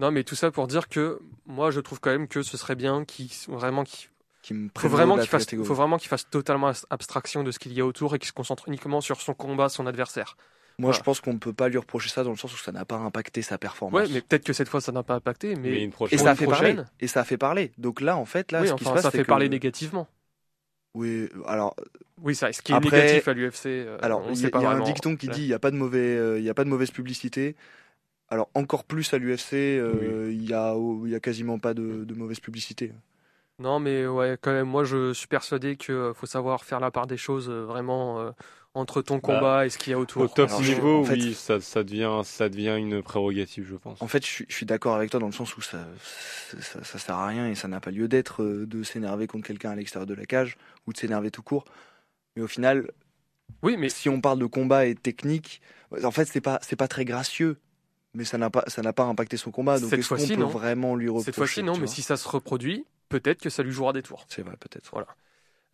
Non, 0.00 0.10
mais 0.10 0.24
tout 0.24 0.34
ça 0.34 0.50
pour 0.50 0.66
dire 0.66 0.88
que 0.88 1.18
moi, 1.46 1.70
je 1.70 1.80
trouve 1.80 2.00
quand 2.00 2.10
même 2.10 2.28
que 2.28 2.42
ce 2.42 2.56
serait 2.56 2.76
bien 2.76 3.04
qu'il 3.04 3.28
vraiment 3.48 3.84
qu'il 3.84 4.08
qui 4.44 4.52
me 4.52 4.68
faut 4.76 4.88
vraiment 4.88 5.16
qu'il 5.16 5.26
fasse, 5.28 5.46
catégorie. 5.46 5.66
faut 5.66 5.74
vraiment 5.74 5.96
qu'il 5.96 6.08
fasse 6.08 6.28
totalement 6.28 6.70
abstraction 6.90 7.42
de 7.42 7.50
ce 7.50 7.58
qu'il 7.58 7.72
y 7.72 7.80
a 7.80 7.86
autour 7.86 8.14
et 8.14 8.18
qu'il 8.18 8.28
se 8.28 8.32
concentre 8.34 8.68
uniquement 8.68 9.00
sur 9.00 9.20
son 9.22 9.32
combat, 9.32 9.70
son 9.70 9.86
adversaire. 9.86 10.36
Moi, 10.78 10.88
Voilà. 10.88 10.98
je 10.98 11.02
pense 11.02 11.20
qu'on 11.20 11.32
ne 11.32 11.38
peut 11.38 11.52
pas 11.54 11.68
lui 11.68 11.78
reprocher 11.78 12.10
ça 12.10 12.24
dans 12.24 12.30
le 12.30 12.36
sens 12.36 12.52
où 12.52 12.58
ça 12.58 12.70
n'a 12.72 12.84
pas 12.84 12.96
impacté 12.96 13.40
sa 13.42 13.56
performance. 13.58 13.98
Ouais, 14.02 14.06
mais 14.12 14.20
peut-être 14.20 14.44
que 14.44 14.52
cette 14.52 14.68
fois 14.68 14.80
ça 14.82 14.92
n'a 14.92 15.02
pas 15.02 15.14
impacté, 15.14 15.54
mais, 15.54 15.70
Mais 15.70 15.82
une 15.84 15.88
Et 15.88 15.92
prochaine. 15.92 16.18
pour 16.18 16.26
ça 16.26 16.32
a 16.32 16.34
fait 16.36 16.44
prochaine- 16.44 16.76
parler. 16.76 16.88
Et 17.00 17.06
ça 17.06 17.20
a 17.20 17.24
fait 17.24 17.38
parler. 17.38 17.72
Donc 17.78 18.00
là, 18.02 18.16
en 18.18 18.24
fait, 18.26 18.52
là, 18.52 18.60
oui, 18.60 18.68
ce 18.68 18.74
qui 18.74 18.84
se 18.84 18.90
passe, 18.90 19.02
ça 19.02 19.10
fait 19.10 19.22
que- 19.22 19.28
parler 19.28 19.48
négativement. 19.48 20.06
Oui, 20.94 21.28
alors, 21.46 21.74
Oui, 22.22 22.34
ça, 22.34 22.52
ce 22.52 22.62
qui 22.62 22.72
est 22.72 22.74
Après- 22.76 22.96
négatif 23.00 23.26
à 23.28 23.32
l'UFC, 23.32 23.66
euh, 23.66 23.98
alors, 24.02 24.22
il 24.30 24.38
y, 24.40 24.46
a- 24.46 24.70
un 24.70 24.80
dicton 24.80 25.16
qui 25.16 25.26
Ouais. 25.28 25.34
dit 25.34 25.42
il 25.42 25.46
n'y 25.48 25.52
a 25.52 25.58
pas 25.58 25.70
de 25.72 25.76
mauvais, 25.76 25.98
euh, 26.16 26.38
il 26.38 26.44
y 26.44 26.48
a 26.50 26.54
pas 26.54 26.62
de 26.64 26.68
mauvaise 26.68 26.90
publicité. 26.92 27.56
Alors 28.28 28.48
encore 28.54 28.84
plus 28.84 29.12
à 29.12 29.18
l'UFC, 29.18 29.78
euh, 29.78 30.30
il 30.32 30.48
y 30.48 30.54
a, 30.54 30.74
il 31.04 31.10
y 31.10 31.14
a 31.14 31.20
quasiment 31.20 31.58
pas 31.58 31.74
de, 31.74 32.04
de 32.04 32.14
mauvaise 32.14 32.40
publicité. 32.40 32.92
Non, 33.60 33.78
mais 33.78 34.06
ouais, 34.06 34.36
quand 34.40 34.52
même, 34.52 34.66
moi 34.68 34.84
je 34.84 35.12
suis 35.12 35.28
persuadé 35.28 35.76
qu'il 35.76 36.12
faut 36.14 36.26
savoir 36.26 36.64
faire 36.64 36.80
la 36.80 36.90
part 36.90 37.06
des 37.06 37.16
choses 37.16 37.48
euh, 37.48 37.64
vraiment 37.64 38.20
euh, 38.20 38.30
entre 38.74 39.00
ton 39.00 39.14
Bah, 39.16 39.20
combat 39.22 39.66
et 39.66 39.70
ce 39.70 39.78
qu'il 39.78 39.92
y 39.92 39.94
a 39.94 39.98
autour. 39.98 40.22
Au 40.22 40.28
top 40.28 40.48
Alors, 40.48 40.62
je- 40.62 40.72
niveau, 40.74 41.00
en 41.00 41.04
fait- 41.04 41.14
oui, 41.14 41.34
ça, 41.34 41.60
ça 41.60 41.84
devient, 41.84 42.22
ça 42.24 42.48
devient 42.48 42.74
une 42.76 43.00
prérogative, 43.00 43.64
je 43.70 43.76
pense. 43.76 44.02
En 44.02 44.08
fait, 44.08 44.24
je 44.26 44.30
suis, 44.30 44.46
je 44.48 44.54
suis 44.54 44.66
d'accord 44.66 44.96
avec 44.96 45.10
toi 45.10 45.20
dans 45.20 45.26
le 45.26 45.32
sens 45.32 45.56
où 45.56 45.60
ça, 45.60 45.86
ça, 46.60 46.82
ça 46.82 46.98
sert 46.98 47.14
à 47.14 47.28
rien 47.28 47.46
et 47.48 47.54
ça 47.54 47.68
n'a 47.68 47.80
pas 47.80 47.92
lieu 47.92 48.08
d'être 48.08 48.42
euh, 48.42 48.66
de 48.66 48.82
s'énerver 48.82 49.28
contre 49.28 49.46
quelqu'un 49.46 49.70
à 49.70 49.76
l'extérieur 49.76 50.06
de 50.06 50.14
la 50.14 50.26
cage 50.26 50.56
ou 50.88 50.92
de 50.92 50.98
s'énerver 50.98 51.30
tout 51.30 51.42
court. 51.42 51.64
Mais 52.34 52.42
au 52.42 52.48
final, 52.48 52.90
Oui, 53.62 53.76
mais 53.78 53.88
si 53.88 54.08
on 54.08 54.20
parle 54.20 54.40
de 54.40 54.46
combat 54.46 54.86
et 54.86 54.94
de 54.94 55.00
technique, 55.00 55.60
en 56.02 56.10
fait, 56.10 56.24
c'est 56.24 56.40
pas, 56.40 56.58
c'est 56.60 56.74
pas 56.76 56.88
très 56.88 57.04
gracieux. 57.04 57.56
Mais 58.14 58.24
ça 58.24 58.38
n'a 58.38 58.50
pas, 58.50 58.64
ça 58.68 58.82
n'a 58.82 58.92
pas 58.92 59.04
impacté 59.04 59.36
son 59.36 59.50
combat. 59.52 59.78
Donc 59.78 59.90
Cette 59.90 60.00
est-ce 60.00 60.08
qu'on 60.08 60.16
fois-ci, 60.16 60.34
peut 60.34 60.40
non. 60.40 60.48
vraiment 60.48 60.96
lui 60.96 61.08
reprocher 61.08 61.24
cette 61.26 61.34
fois-ci, 61.36 61.62
non, 61.62 61.76
mais 61.78 61.86
si 61.88 62.02
ça 62.02 62.16
se 62.16 62.28
reproduit, 62.28 62.84
peut-être 63.08 63.40
que 63.40 63.50
ça 63.50 63.62
lui 63.62 63.72
jouera 63.72 63.92
des 63.92 64.02
tours. 64.02 64.26
C'est 64.28 64.42
vrai, 64.42 64.56
peut-être. 64.58 64.88
Voilà. 64.92 65.06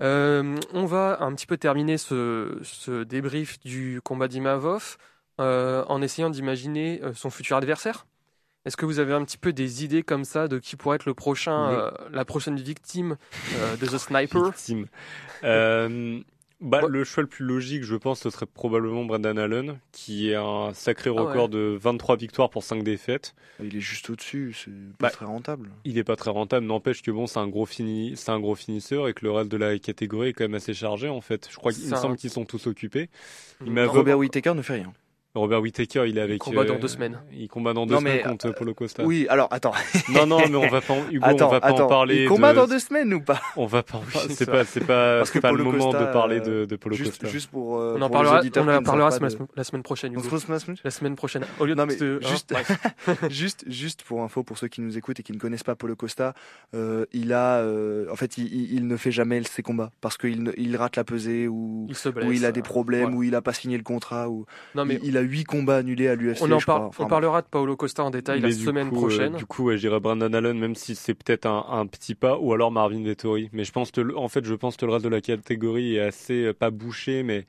Euh, 0.01 0.57
on 0.73 0.87
va 0.87 1.19
un 1.23 1.35
petit 1.35 1.47
peu 1.47 1.57
terminer 1.59 1.99
ce, 1.99 2.59
ce 2.63 3.03
débrief 3.05 3.61
du 3.61 4.01
combat 4.03 4.29
d'Imavov 4.29 4.97
euh, 5.41 5.85
en 5.89 6.01
essayant 6.03 6.31
d'imaginer 6.31 7.01
euh, 7.03 7.13
son 7.15 7.29
futur 7.31 7.57
adversaire. 7.59 8.07
Est-ce 8.67 8.77
que 8.77 8.85
vous 8.87 8.99
avez 8.99 9.15
un 9.15 9.25
petit 9.25 9.39
peu 9.39 9.53
des 9.53 9.85
idées 9.85 10.03
comme 10.03 10.25
ça 10.25 10.49
de 10.49 10.59
qui 10.59 10.77
pourrait 10.77 10.97
être 10.97 11.07
le 11.07 11.15
prochain, 11.15 11.69
Oui. 11.71 11.75
euh, 11.79 11.91
la 12.13 12.25
prochaine 12.25 12.57
victime 12.57 13.17
de 13.81 13.87
The 13.87 13.99
Sniper? 13.99 14.45
Victime. 14.45 14.87
Bah, 16.61 16.81
Ouais. 16.83 16.89
Le 16.89 17.05
choix 17.05 17.23
le 17.23 17.29
plus 17.29 17.45
logique, 17.45 17.85
je 17.85 17.97
pense, 17.97 18.21
ce 18.21 18.31
serait 18.31 18.47
probablement 18.47 19.05
Brendan 19.05 19.39
Allen, 19.39 19.79
qui 19.93 20.35
a 20.35 20.43
un 20.43 20.75
sacré 20.75 21.11
Ah 21.17 21.21
record 21.21 21.45
ouais. 21.45 21.49
de 21.51 21.79
23 21.81 22.17
victoires 22.17 22.51
pour 22.51 22.63
5 22.63 22.83
défaites. 22.83 23.35
Il 23.63 23.77
est 23.77 23.81
juste 23.81 24.11
au-dessus, 24.11 24.55
c'est 24.55 24.71
pas 24.99 25.07
Bah, 25.07 25.11
très 25.11 25.25
rentable. 25.27 25.71
Il 25.85 25.99
est 25.99 26.05
pas 26.05 26.17
très 26.17 26.31
rentable, 26.31 26.67
n'empêche 26.67 27.03
que 27.03 27.11
bon, 27.11 27.27
c'est 27.27 27.39
un 27.39 27.49
gros 27.49 27.67
fini, 27.67 28.13
c'est 28.17 28.31
un 28.31 28.41
gros 28.41 28.55
finisseur 28.55 29.09
et 29.09 29.15
que 29.15 29.25
le 29.25 29.31
reste 29.33 29.51
de 29.51 29.57
la 29.57 29.79
catégorie 29.79 30.29
est 30.29 30.33
quand 30.33 30.45
même 30.45 30.55
assez 30.55 30.75
chargé 30.75 31.09
en 31.09 31.21
fait. 31.21 31.49
Je 31.51 31.57
crois 31.57 31.73
qu'il 31.73 31.89
me 31.89 31.97
semble 31.97 32.17
qu'ils 32.17 32.31
sont 32.31 32.45
tous 32.45 32.67
occupés. 32.67 33.09
Il 33.65 33.71
Mm. 33.71 33.75
m'a- 33.75 33.87
Robert 33.87 34.19
Whittaker 34.19 34.55
ne 34.55 34.63
fait 34.63 34.75
rien. 34.75 34.93
Robert 35.35 35.61
Whittaker, 35.61 36.07
il 36.09 36.19
est 36.19 36.21
avec. 36.21 36.41
combat 36.41 36.65
dans 36.65 36.75
euh, 36.75 36.79
deux 36.79 36.89
semaines. 36.89 37.21
Il 37.33 37.47
combat 37.49 37.73
dans 37.73 37.87
deux 37.87 37.95
Non, 37.95 38.01
semaines 38.01 38.17
mais, 38.17 38.23
contre 38.31 38.51
Polo 38.51 38.75
Costa. 38.75 39.05
Oui, 39.05 39.27
alors 39.29 39.47
attends. 39.53 39.73
Non, 40.13 40.27
non, 40.27 40.41
mais 40.49 40.57
on 40.57 40.69
va 40.69 40.81
pas, 40.81 40.93
en- 40.95 41.09
Hugo, 41.09 41.25
attends, 41.25 41.47
on 41.47 41.51
va 41.53 41.61
pas 41.61 41.69
attends. 41.69 41.85
en 41.85 41.89
parler. 41.89 42.23
Il 42.23 42.29
combat 42.29 42.51
de- 42.53 42.57
dans 42.57 42.67
deux 42.67 42.81
semaines 42.81 43.15
ou 43.15 43.21
pas? 43.21 43.41
On 43.57 43.67
va 43.67 43.85
pas 43.85 43.99
en 43.99 44.01
parler. 44.01 44.27
Oui, 44.29 44.35
C'est 44.37 44.51
pas, 44.51 44.65
c'est 44.65 44.81
pas, 44.81 45.19
Parce 45.19 45.31
que 45.31 45.35
c'est 45.35 45.41
pas 45.41 45.53
le 45.53 45.59
Polo 45.59 45.71
moment 45.73 45.91
Costa, 45.93 46.07
de 46.07 46.13
parler 46.13 46.41
euh, 46.41 46.63
de, 46.63 46.65
de 46.65 46.77
Polo 46.77 46.97
juste, 46.97 47.11
Costa. 47.13 47.29
juste 47.29 47.49
pour, 47.51 47.79
euh, 47.79 47.95
On 47.97 48.03
en 48.03 48.11
parlera, 48.11 48.41
on 48.43 48.69
en 48.69 48.83
parlera 48.83 49.11
la 49.11 49.17
semaine, 49.31 49.47
la 49.55 49.65
semaine 49.65 49.83
prochaine. 49.85 50.13
de- 50.13 50.19
On 50.19 50.23
se 50.23 50.29
pose- 50.29 50.47
La 50.83 50.91
semaine 50.91 51.15
prochaine? 51.15 51.45
Au 51.61 51.65
lieu 51.65 51.75
Non, 51.77 51.85
de 51.87 51.93
mais 51.93 51.97
te- 51.97 52.17
hein, 52.17 52.29
juste- 52.29 52.55
juste, 53.31 53.65
juste 53.69 54.03
pour 54.03 54.23
info, 54.23 54.43
pour 54.43 54.59
ceux 54.59 54.67
qui 54.69 54.81
nous 54.81 54.99
écoutent 54.99 55.21
et 55.21 55.23
qui 55.23 55.33
ne 55.33 55.39
connaissent 55.39 55.63
pas 55.63 55.77
Paulo 55.77 55.95
Costa, 55.95 56.35
euh, 56.75 57.07
il 57.13 57.33
a, 57.33 57.59
euh, 57.59 58.07
en 58.11 58.17
fait, 58.17 58.37
il, 58.37 58.53
il- 58.53 58.75
il 58.75 58.87
ne 58.89 58.97
fait 58.97 59.13
jamais 59.13 59.41
ses 59.45 59.63
combats 59.63 59.93
parce 60.01 60.17
qu'il 60.17 60.53
il 60.57 60.77
rate 60.77 60.97
la 60.97 61.05
pesée 61.05 61.47
ou, 61.47 61.87
il 61.89 62.33
il 62.33 62.45
a 62.45 62.51
des 62.53 62.61
euh, 62.61 62.63
problèmes 62.65 63.15
ou 63.15 63.23
il 63.23 63.35
a 63.37 63.43
pas 63.43 63.53
signé 63.53 63.77
le 63.77 63.85
contrat 63.85 64.29
ou 64.29 64.45
Non 64.75 64.85
mais 64.85 64.99
il, 65.03 65.11
il 65.11 65.20
a 65.21 65.23
huit 65.23 65.45
combats 65.45 65.79
annulés 65.79 66.09
à 66.09 66.15
l'UFC. 66.15 66.43
on 66.43 66.51
en. 66.53 66.57
Enfin, 66.57 66.91
on 66.99 67.07
parlera 67.07 67.43
de 67.43 67.47
Paolo 67.47 67.77
Costa 67.77 68.05
en 68.05 68.11
détail 68.11 68.41
la 68.41 68.51
semaine 68.53 68.91
coup, 68.91 68.97
euh, 68.97 68.99
prochaine. 68.99 69.37
du 69.37 69.47
coup, 69.47 69.65
ouais, 69.65 69.77
je 69.77 69.87
dirais 69.87 70.01
Brandon 70.01 70.33
Allen, 70.33 70.59
même 70.59 70.75
si 70.75 70.95
c'est 70.95 71.15
peut-être 71.15 71.47
un, 71.47 71.67
un 71.71 71.87
petit 71.87 72.15
pas, 72.15 72.39
ou 72.39 72.53
alors 72.53 72.71
Marvin 72.71 73.03
Vettori. 73.03 73.49
Mais 73.53 73.65
je 73.65 73.73
pense 73.73 73.91
que, 73.91 74.15
en 74.17 74.29
fait, 74.29 74.45
je 74.45 74.55
pense 74.55 74.77
que 74.77 74.87
le 74.87 74.93
reste 74.93 75.05
de 75.05 75.11
la 75.11 75.21
catégorie 75.21 75.97
est 75.97 76.01
assez 76.01 76.45
euh, 76.45 76.53
pas 76.53 76.71
bouché, 76.71 77.23
mais 77.23 77.47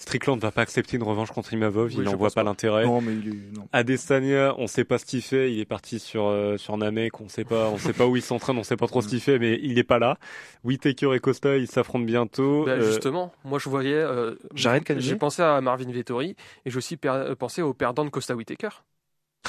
Strickland 0.00 0.38
va 0.38 0.52
pas 0.52 0.62
accepter 0.62 0.96
une 0.96 1.02
revanche 1.02 1.32
contre 1.32 1.52
Imavov. 1.52 1.88
Oui, 1.88 1.94
il 1.98 2.02
n'en 2.04 2.14
voit 2.16 2.28
pas 2.28 2.36
pas. 2.36 2.42
l'intérêt. 2.44 2.86
Non, 2.86 3.00
mais 3.00 3.12
il 3.14 3.28
est, 3.28 3.56
non. 3.56 3.68
Adesanya, 3.72 4.54
on 4.56 4.66
sait 4.68 4.84
pas 4.84 4.96
ce 4.98 5.04
qu'il 5.04 5.22
fait. 5.22 5.52
Il 5.52 5.58
est 5.58 5.64
parti 5.64 5.98
sur 5.98 6.26
euh, 6.28 6.56
sur 6.56 6.76
Namek. 6.76 7.20
On 7.20 7.28
sait 7.28 7.44
pas, 7.44 7.68
on 7.68 7.78
sait 7.78 7.92
pas 7.92 8.06
où 8.06 8.14
il 8.16 8.22
s'entraîne. 8.22 8.56
On 8.58 8.62
sait 8.62 8.76
pas 8.76 8.86
trop 8.86 9.02
ce 9.02 9.08
qu'il 9.08 9.20
fait, 9.20 9.38
mais 9.40 9.58
il 9.60 9.76
est 9.78 9.84
pas 9.84 9.98
là. 9.98 10.16
Whitaker 10.64 11.14
et 11.14 11.18
Costa, 11.18 11.56
ils 11.56 11.66
s'affrontent 11.66 12.04
bientôt. 12.04 12.64
Bah, 12.64 12.72
Euh, 12.72 12.86
justement, 12.86 13.32
moi 13.44 13.58
je 13.58 13.68
voyais. 13.68 13.92
euh, 13.94 14.36
Cannonier 14.54 15.00
J'ai 15.00 15.16
pensé 15.16 15.42
à 15.42 15.60
Marvin 15.60 15.90
Vettori 15.90 16.36
et 16.64 16.70
j'ai 16.70 16.76
aussi 16.78 16.96
per- 16.96 17.08
euh, 17.10 17.34
pensé 17.34 17.60
au 17.62 17.74
perdant 17.74 18.04
de 18.04 18.10
Costa 18.10 18.36
Whitaker. 18.36 18.68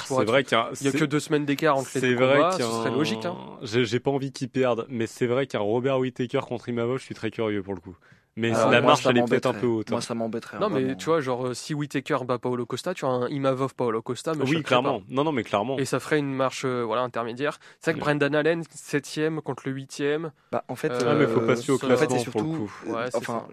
c'est 0.04 0.24
vrai 0.24 0.42
qu'il 0.44 0.56
y 0.56 0.88
a, 0.88 0.92
que 0.92 1.04
deux 1.04 1.20
semaines 1.20 1.44
d'écart 1.44 1.76
entre 1.76 1.90
les 1.94 2.00
C'est 2.00 2.08
deux 2.14 2.24
vrai 2.24 2.36
combats, 2.38 2.50
qu'il 2.56 2.64
ce 2.64 2.68
y 2.68 2.72
a 2.72 2.76
serait 2.76 2.90
logique. 2.90 3.24
Hein. 3.24 3.36
J'ai 3.62 3.84
j'ai 3.84 4.00
pas 4.00 4.10
envie 4.10 4.32
qu'il 4.32 4.48
perde, 4.48 4.86
mais 4.88 5.06
c'est 5.06 5.26
vrai 5.26 5.46
qu'un 5.46 5.58
Robert 5.60 5.98
Whittaker 5.98 6.40
contre 6.40 6.68
Imavov, 6.68 6.98
je 6.98 7.04
suis 7.04 7.14
très 7.14 7.30
curieux 7.30 7.62
pour 7.62 7.74
le 7.74 7.80
coup. 7.80 7.96
Mais 8.40 8.54
Alors, 8.54 8.70
la 8.70 8.78
Ah, 8.78 8.80
moi, 8.80 8.90
marche, 8.92 9.06
elle 9.06 9.18
est 9.18 9.24
peut-être 9.28 9.46
un 9.46 9.52
peu 9.52 9.66
haute. 9.66 9.88
hein. 9.90 9.92
Moi, 9.92 10.00
ça 10.00 10.14
m'embêterait. 10.14 10.58
Non, 10.58 10.66
hein, 10.66 10.70
mais 10.72 10.80
vraiment. 10.80 10.94
tu 10.96 11.04
vois, 11.06 11.20
genre, 11.20 11.48
euh, 11.48 11.54
si 11.54 11.74
Whitaker 11.74 12.18
bat 12.26 12.38
Paolo 12.38 12.64
Costa, 12.64 12.94
tu 12.94 13.04
as 13.04 13.08
un 13.08 13.28
Imavov 13.28 13.74
Paolo 13.74 14.00
Costa, 14.00 14.34
me 14.34 14.44
oui, 14.44 14.62
clairement. 14.62 15.02
Non, 15.10 15.24
non, 15.24 15.32
mais 15.32 15.42
clairement. 15.44 15.76
Et 15.78 15.84
ça 15.84 16.00
ferait 16.00 16.18
une 16.18 16.32
marche 16.34 16.62
euh, 16.64 16.82
voilà, 16.82 17.02
intermédiaire. 17.02 17.58
C'est 17.80 17.90
vrai 17.90 18.00
que 18.00 18.04
Ouais. 18.04 18.12
Brendan 18.14 18.34
Allen, 18.34 18.62
7ème 18.74 19.40
contre 19.42 19.64
le 19.66 19.72
8ème. 19.72 20.30
Bah, 20.52 20.64
en 20.68 20.74
fait, 20.76 20.90
Euh, 20.90 20.98
Ah, 21.06 21.14
mais 21.14 21.26
faut 21.26 21.40
pas 21.42 21.56
se 21.56 21.64
fier 21.64 21.74
au 21.74 21.78
ça- 21.78 21.86
en 21.86 21.96
fait, 21.96 22.06
classement 22.06 22.32
pour 22.32 22.40
le 22.42 22.46
coup. 22.48 22.72
euh, 22.86 22.92
Ouais, 22.94 23.10
c'est 23.10 23.16
enfin, 23.18 23.46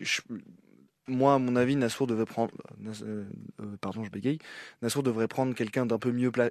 je- 0.00 0.20
moi, 1.08 1.34
à 1.34 1.38
mon 1.38 1.56
avis, 1.56 1.76
Nassour 1.76 2.06
devait 2.06 2.24
prendre, 2.24 2.52
euh, 2.86 3.24
euh, 3.60 3.76
pardon, 3.80 4.04
je 4.04 4.10
bégaye. 4.10 4.38
Nassour 4.82 5.02
devrait 5.02 5.28
prendre 5.28 5.54
quelqu'un 5.54 5.86
d'un 5.86 5.98
peu 5.98 6.12
mieux 6.12 6.30
pla... 6.30 6.50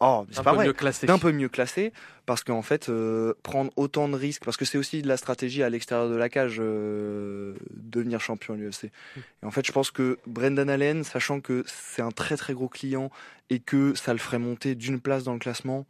Oh, 0.00 0.26
c'est 0.30 0.42
pas 0.42 0.52
vrai. 0.52 0.66
d'un 1.04 1.18
peu 1.18 1.32
mieux 1.32 1.48
classé 1.48 1.92
parce 2.26 2.44
qu'en 2.44 2.60
fait 2.62 2.90
euh, 2.90 3.32
prendre 3.42 3.70
autant 3.76 4.06
de 4.06 4.14
risques 4.14 4.44
parce 4.44 4.58
que 4.58 4.66
c'est 4.66 4.76
aussi 4.76 5.00
de 5.00 5.08
la 5.08 5.16
stratégie 5.16 5.62
à 5.62 5.70
l'extérieur 5.70 6.10
de 6.10 6.14
la 6.14 6.28
cage 6.28 6.56
euh, 6.60 7.54
devenir 7.74 8.20
champion 8.20 8.52
à 8.52 8.56
l'UFC 8.58 8.84
et 8.84 9.46
en 9.46 9.50
fait 9.50 9.66
je 9.66 9.72
pense 9.72 9.90
que 9.90 10.18
Brendan 10.26 10.68
Allen 10.68 11.04
sachant 11.04 11.40
que 11.40 11.64
c'est 11.66 12.02
un 12.02 12.10
très 12.10 12.36
très 12.36 12.52
gros 12.52 12.68
client 12.68 13.10
et 13.48 13.60
que 13.60 13.94
ça 13.94 14.12
le 14.12 14.18
ferait 14.18 14.38
monter 14.38 14.74
d'une 14.74 15.00
place 15.00 15.24
dans 15.24 15.32
le 15.32 15.38
classement 15.38 15.86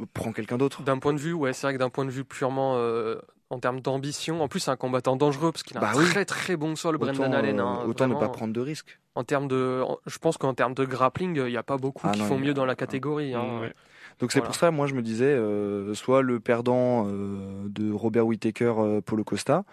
euh, 0.00 0.06
prend 0.12 0.32
quelqu'un 0.32 0.58
d'autre 0.58 0.82
D'un 0.82 0.98
point 0.98 1.12
de 1.12 1.18
vue, 1.18 1.32
ouais, 1.32 1.52
c'est 1.52 1.66
vrai 1.66 1.74
que 1.74 1.78
d'un 1.78 1.90
point 1.90 2.04
de 2.04 2.10
vue 2.10 2.24
purement 2.24 2.76
euh, 2.76 3.16
en 3.52 3.58
termes 3.60 3.80
d'ambition, 3.80 4.42
en 4.42 4.48
plus 4.48 4.60
c'est 4.60 4.70
un 4.70 4.76
combattant 4.76 5.14
dangereux 5.16 5.52
parce 5.52 5.62
qu'il 5.62 5.76
a 5.76 5.80
Bah 5.80 5.92
un 5.94 5.98
oui. 5.98 6.04
très 6.06 6.24
très 6.24 6.56
bon 6.56 6.74
sol, 6.74 6.96
Brendan 6.98 7.26
autant, 7.26 7.32
Allen. 7.38 7.60
euh, 7.60 7.62
hein, 7.64 7.84
autant 7.86 8.08
ne 8.08 8.14
pas 8.14 8.28
prendre 8.28 8.52
de 8.52 8.60
risques 8.60 8.98
En 9.14 9.24
termes 9.24 9.46
de, 9.46 9.82
je 10.06 10.18
pense 10.18 10.38
qu'en 10.38 10.54
termes 10.54 10.74
de 10.74 10.84
grappling, 10.84 11.36
il 11.36 11.44
n'y 11.50 11.56
a 11.56 11.62
pas 11.62 11.76
beaucoup 11.76 12.06
Ah 12.08 12.12
qui 12.12 12.20
non, 12.20 12.26
font 12.26 12.38
mieux 12.38 12.54
dans 12.54 12.64
la 12.64 12.74
catégorie. 12.74 13.34
hein. 13.34 13.42
Mm, 13.42 13.60
ouais. 13.60 13.72
donc 14.20 14.32
c'est 14.32 14.38
Voilà. 14.40 14.46
pour 14.46 14.54
ça 14.56 14.70
moi 14.70 14.86
je 14.86 14.94
me 14.94 15.02
disais 15.02 15.26
euh, 15.26 15.94
soit 15.94 16.22
le 16.22 16.40
perdant 16.40 17.06
euh, 17.08 17.68
de 17.68 17.92
Robert 17.92 18.26
Whittaker 18.26 18.74
euh, 18.78 19.00
Paulo 19.00 19.22
Costa 19.24 19.64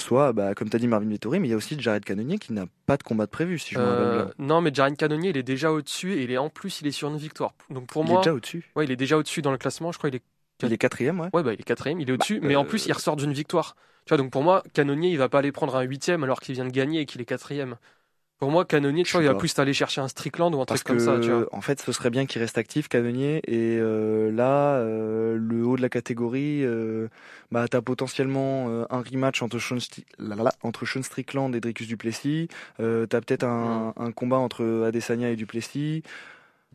soit 0.00 0.32
bah, 0.32 0.54
comme 0.54 0.68
tu 0.70 0.76
as 0.76 0.78
dit 0.78 0.88
Marvin 0.88 1.08
Vettori 1.08 1.38
mais 1.38 1.48
il 1.48 1.50
y 1.50 1.54
a 1.54 1.56
aussi 1.56 1.78
Jared 1.78 2.02
Cannonier 2.04 2.38
qui 2.38 2.52
n'a 2.54 2.64
pas 2.86 2.96
de 2.96 3.02
combat 3.02 3.26
de 3.26 3.30
prévu 3.30 3.58
si 3.58 3.74
je 3.74 3.78
me 3.78 3.84
rappelle 3.84 4.04
Euh, 4.06 4.24
bien 4.24 4.32
non, 4.38 4.60
mais 4.60 4.70
Jared 4.72 4.96
Cannonier, 4.96 5.30
il 5.30 5.36
est 5.36 5.42
déjà 5.42 5.70
au-dessus 5.70 6.14
et 6.14 6.22
il 6.24 6.30
est 6.32 6.38
en 6.38 6.48
plus, 6.48 6.80
il 6.80 6.86
est 6.86 6.92
sur 6.92 7.08
une 7.08 7.18
victoire. 7.18 7.52
Donc 7.70 7.86
pour 7.88 8.02
il 8.04 8.08
moi, 8.10 8.18
est 8.20 8.22
déjà 8.24 8.34
au-dessus 8.34 8.70
ouais, 8.74 8.84
il 8.86 8.90
est 8.90 8.96
déjà 8.96 9.16
au-dessus 9.18 9.42
dans 9.42 9.52
le 9.52 9.58
classement. 9.58 9.92
Je 9.92 9.98
crois 9.98 10.10
qu'il 10.10 10.16
est, 10.18 10.24
il 10.66 10.72
est 10.72 10.78
quatrième 10.78 11.20
ouais 11.20 11.30
ouais, 11.32 11.42
bah, 11.42 11.52
il 11.54 11.60
est 11.60 11.64
quatrième, 11.64 12.00
il 12.00 12.08
est 12.08 12.12
au-dessus. 12.12 12.40
Bah, 12.40 12.48
mais 12.48 12.56
en 12.56 12.64
euh, 12.64 12.68
plus, 12.68 12.86
il 12.86 12.92
ressort 12.92 13.16
d'une 13.16 13.32
victoire. 13.32 13.76
Tu 14.04 14.10
vois, 14.10 14.18
donc 14.18 14.30
pour 14.32 14.42
moi, 14.42 14.62
Cannonier, 14.74 15.10
il 15.10 15.18
va 15.18 15.28
pas 15.28 15.38
aller 15.38 15.52
prendre 15.52 15.76
un 15.76 15.82
huitième 15.82 16.24
alors 16.24 16.40
qu'il 16.40 16.54
vient 16.54 16.64
de 16.64 16.70
gagner 16.70 17.00
et 17.00 17.06
qu'il 17.06 17.20
est 17.20 17.24
quatrième. 17.24 17.76
Pour 18.38 18.50
moi, 18.50 18.64
Cannonier, 18.64 19.04
tu 19.04 19.12
vois, 19.12 19.22
il 19.22 19.28
va 19.28 19.34
plus 19.36 19.56
aller 19.58 19.72
chercher 19.72 20.00
un 20.00 20.08
Strickland 20.08 20.52
ou 20.54 20.60
un 20.60 20.64
Parce 20.66 20.82
truc 20.82 20.84
que, 20.84 20.92
comme 20.92 20.98
ça. 20.98 21.20
Tu 21.20 21.30
vois. 21.30 21.46
en 21.52 21.60
fait, 21.60 21.80
ce 21.80 21.92
serait 21.92 22.10
bien 22.10 22.26
qu'il 22.26 22.40
reste 22.42 22.58
actif, 22.58 22.88
Cavenier. 22.88 23.40
Et 23.46 23.78
euh, 23.78 24.32
là, 24.32 24.76
euh, 24.78 25.36
le 25.36 25.64
haut 25.64 25.76
de 25.76 25.82
la 25.82 25.88
catégorie, 25.88 26.64
euh, 26.64 27.08
bah, 27.52 27.68
t'as 27.68 27.80
potentiellement 27.82 28.68
euh, 28.68 28.84
un 28.90 29.00
rematch 29.02 29.42
entre 29.42 29.58
Sean, 29.60 29.76
Sti- 29.76 30.04
là, 30.18 30.34
là, 30.34 30.42
là, 30.44 30.52
entre 30.62 30.84
Sean 30.86 31.02
Strickland 31.02 31.54
et 31.54 31.60
Dricus 31.60 31.86
Duplessis. 31.86 32.48
Euh, 32.80 33.06
t'as 33.06 33.20
peut-être 33.20 33.44
un, 33.44 33.92
un 33.96 34.12
combat 34.12 34.38
entre 34.38 34.84
Adesanya 34.86 35.30
et 35.30 35.36
Duplessis. 35.36 36.02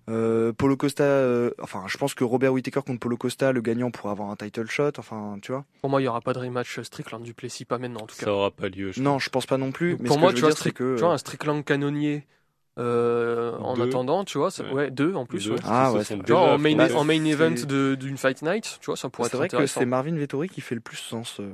Euh, 0.10 0.54
Polo 0.54 0.78
Costa, 0.78 1.04
euh, 1.04 1.52
enfin, 1.62 1.84
je 1.88 1.98
pense 1.98 2.14
que 2.14 2.24
Robert 2.24 2.54
Whittaker 2.54 2.82
contre 2.86 3.00
Polo 3.00 3.18
Costa, 3.18 3.52
le 3.52 3.60
gagnant 3.62 3.92
pourrait 3.92 4.12
avoir 4.12 4.30
un 4.30 4.36
title 4.38 4.68
shot. 4.70 4.92
Enfin, 4.98 5.38
tu 5.42 5.52
vois. 5.52 5.66
Pour 5.82 5.90
moi, 5.90 6.02
il 6.02 6.06
y 6.06 6.08
aura 6.08 6.22
pas 6.22 6.32
de 6.34 6.40
rematch 6.40 6.80
Strickland 6.82 7.22
Duplessis, 7.24 7.66
pas 7.66 7.78
maintenant 7.78 8.02
en 8.02 8.06
tout 8.08 8.16
cas. 8.16 8.26
Ça 8.26 8.32
aura 8.34 8.52
pas 8.52 8.70
lieu. 8.70 8.92
je 8.94 9.02
Non, 9.02 9.20
je 9.20 9.30
pense 9.30 9.46
pas 9.46 9.58
non 9.58 9.72
plus. 9.74 9.92
Donc, 9.92 10.02
mais 10.02 10.08
pour 10.08 10.16
ce 10.16 10.22
moi, 10.22 10.30
que 10.32 10.36
je 10.38 10.42
tu 10.42 10.46
vois, 10.50 10.54
dire, 10.54 10.74
que 10.74 10.96
tu 10.96 11.02
vois, 11.04 11.12
un 11.14 11.18
Strickland 11.18 11.62
Cannonier 11.66 12.26
euh, 12.80 13.58
en 13.58 13.80
attendant, 13.82 14.24
tu 14.24 14.38
vois, 14.38 14.52
ça- 14.52 14.64
Ouais. 14.64 14.72
ouais, 14.74 14.92
deux 14.92 15.14
en 15.16 15.26
plus. 15.26 15.44
Deux, 15.46 15.54
ouais. 15.54 15.60
Ah 15.66 15.92
ouais, 15.92 16.04
Genre 16.28 16.42
en 16.52 16.58
main, 16.60 16.78
affrontés. 16.80 16.96
en 16.96 17.04
main 17.04 17.26
event 17.26 17.96
d'une 17.98 18.18
Fight 18.18 18.42
Night, 18.44 18.78
tu 18.80 18.86
vois, 18.86 18.96
ça 18.96 19.10
pourrait 19.10 19.30
c'est 19.30 19.36
être 19.36 19.52
vrai 19.56 19.62
que 19.62 19.66
c'est 19.66 19.86
Marvin 19.86 20.16
Vettori 20.16 20.48
qui 20.48 20.62
fait 20.62 20.76
le 20.76 20.82
plus 20.82 20.98
sens. 20.98 21.40
euh, 21.40 21.50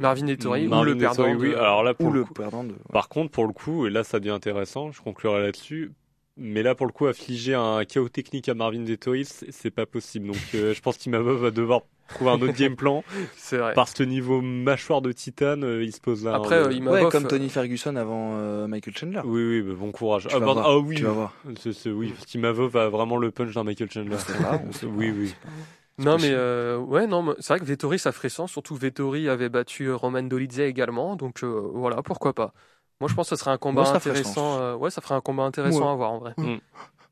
Marvin 0.00 0.26
Ettori 0.26 0.66
ou 0.66 0.70
Marvin 0.70 0.84
le 0.86 0.92
Vettori, 0.94 1.16
perdant. 1.16 1.40
oui. 1.40 1.50
de- 1.50 1.54
Alors 1.56 1.82
là, 1.84 1.92
pour 1.94 2.06
ou 2.08 2.12
le 2.12 2.18
le 2.20 2.24
coup, 2.24 2.32
perdant 2.34 2.64
de. 2.64 2.74
Par 2.92 3.08
contre, 3.10 3.30
pour 3.30 3.46
le 3.46 3.52
coup, 3.52 3.86
et 3.86 3.90
là 3.90 4.04
ça 4.04 4.18
devient 4.20 4.30
intéressant, 4.30 4.90
je 4.90 5.02
conclurai 5.02 5.42
là-dessus. 5.42 5.92
Mais 6.36 6.62
là, 6.62 6.74
pour 6.74 6.86
le 6.86 6.92
coup, 6.92 7.06
affliger 7.06 7.54
un 7.54 7.84
chaos 7.84 8.08
technique 8.08 8.48
à 8.48 8.54
Marvin 8.54 8.82
Vettori, 8.82 9.24
c'est 9.24 9.70
pas 9.70 9.86
possible. 9.86 10.26
Donc, 10.26 10.36
euh, 10.54 10.74
je 10.74 10.80
pense 10.80 10.96
qu'Imavov 10.96 11.40
va 11.40 11.50
devoir 11.52 11.82
trouver 12.08 12.32
un 12.32 12.34
autre 12.34 12.58
game 12.58 12.74
plan. 12.74 13.04
C'est 13.36 13.58
vrai. 13.58 13.74
Parce 13.74 13.92
que 13.92 14.02
niveau 14.02 14.40
mâchoire 14.40 15.00
de 15.00 15.12
titane, 15.12 15.64
euh, 15.64 15.84
il 15.84 15.92
se 15.92 16.00
pose 16.00 16.24
là. 16.24 16.34
Après, 16.34 16.56
hein, 16.56 16.64
euh, 16.64 16.68
Ouais, 16.68 16.80
Mavov, 16.80 17.10
comme 17.12 17.26
Tony 17.26 17.48
Ferguson 17.48 17.94
avant 17.96 18.32
euh, 18.36 18.66
Michael 18.66 18.96
Chandler. 18.96 19.20
Oui, 19.24 19.42
oui, 19.42 19.62
bah, 19.62 19.74
bon 19.78 19.92
courage. 19.92 20.24
Tu 20.24 20.28
Ah, 20.34 20.40
vas 20.40 20.46
pardon, 20.46 20.60
voir, 20.60 20.70
ah 20.70 20.78
oui, 20.78 20.96
Tu 20.96 21.04
vas 21.04 21.12
voir. 21.12 21.32
C'est- 21.60 21.72
c'est- 21.72 21.90
oui, 21.90 22.08
parce 22.08 22.26
qu'Imavov 22.26 22.76
a 22.76 22.88
vraiment 22.88 23.16
le 23.16 23.30
punch 23.30 23.54
d'un 23.54 23.64
Michael 23.64 23.90
Chandler. 23.90 24.16
Pas, 24.42 24.60
oui, 24.96 25.12
oui. 25.16 25.34
Non, 25.98 26.18
mais 26.18 26.30
euh, 26.32 26.78
ouais, 26.78 27.06
non, 27.06 27.34
c'est 27.38 27.48
vrai 27.54 27.60
que 27.60 27.64
Vettori, 27.64 27.98
ça 28.00 28.10
ferait 28.10 28.28
sens. 28.28 28.50
Surtout 28.50 28.74
que 28.74 28.80
Vettori 28.80 29.28
avait 29.28 29.48
battu 29.48 29.92
Roman 29.92 30.22
Dolidze 30.24 30.58
également. 30.60 31.14
Donc 31.14 31.44
euh, 31.44 31.70
voilà, 31.72 32.02
pourquoi 32.02 32.32
pas. 32.34 32.52
Moi, 33.00 33.08
je 33.08 33.14
pense 33.14 33.28
que 33.28 33.36
ce 33.36 33.40
serait 33.40 33.50
un 33.50 33.58
combat 33.58 33.88
intéressant. 33.88 34.58
euh, 34.60 34.74
ouais, 34.76 34.90
ça 34.90 35.00
ferait 35.00 35.14
un 35.14 35.20
combat 35.20 35.42
intéressant 35.44 35.86
Ouais. 35.86 35.92
à 35.92 35.94
voir 35.94 36.12
en 36.12 36.18
vrai. 36.18 36.34
Mm. 36.36 36.56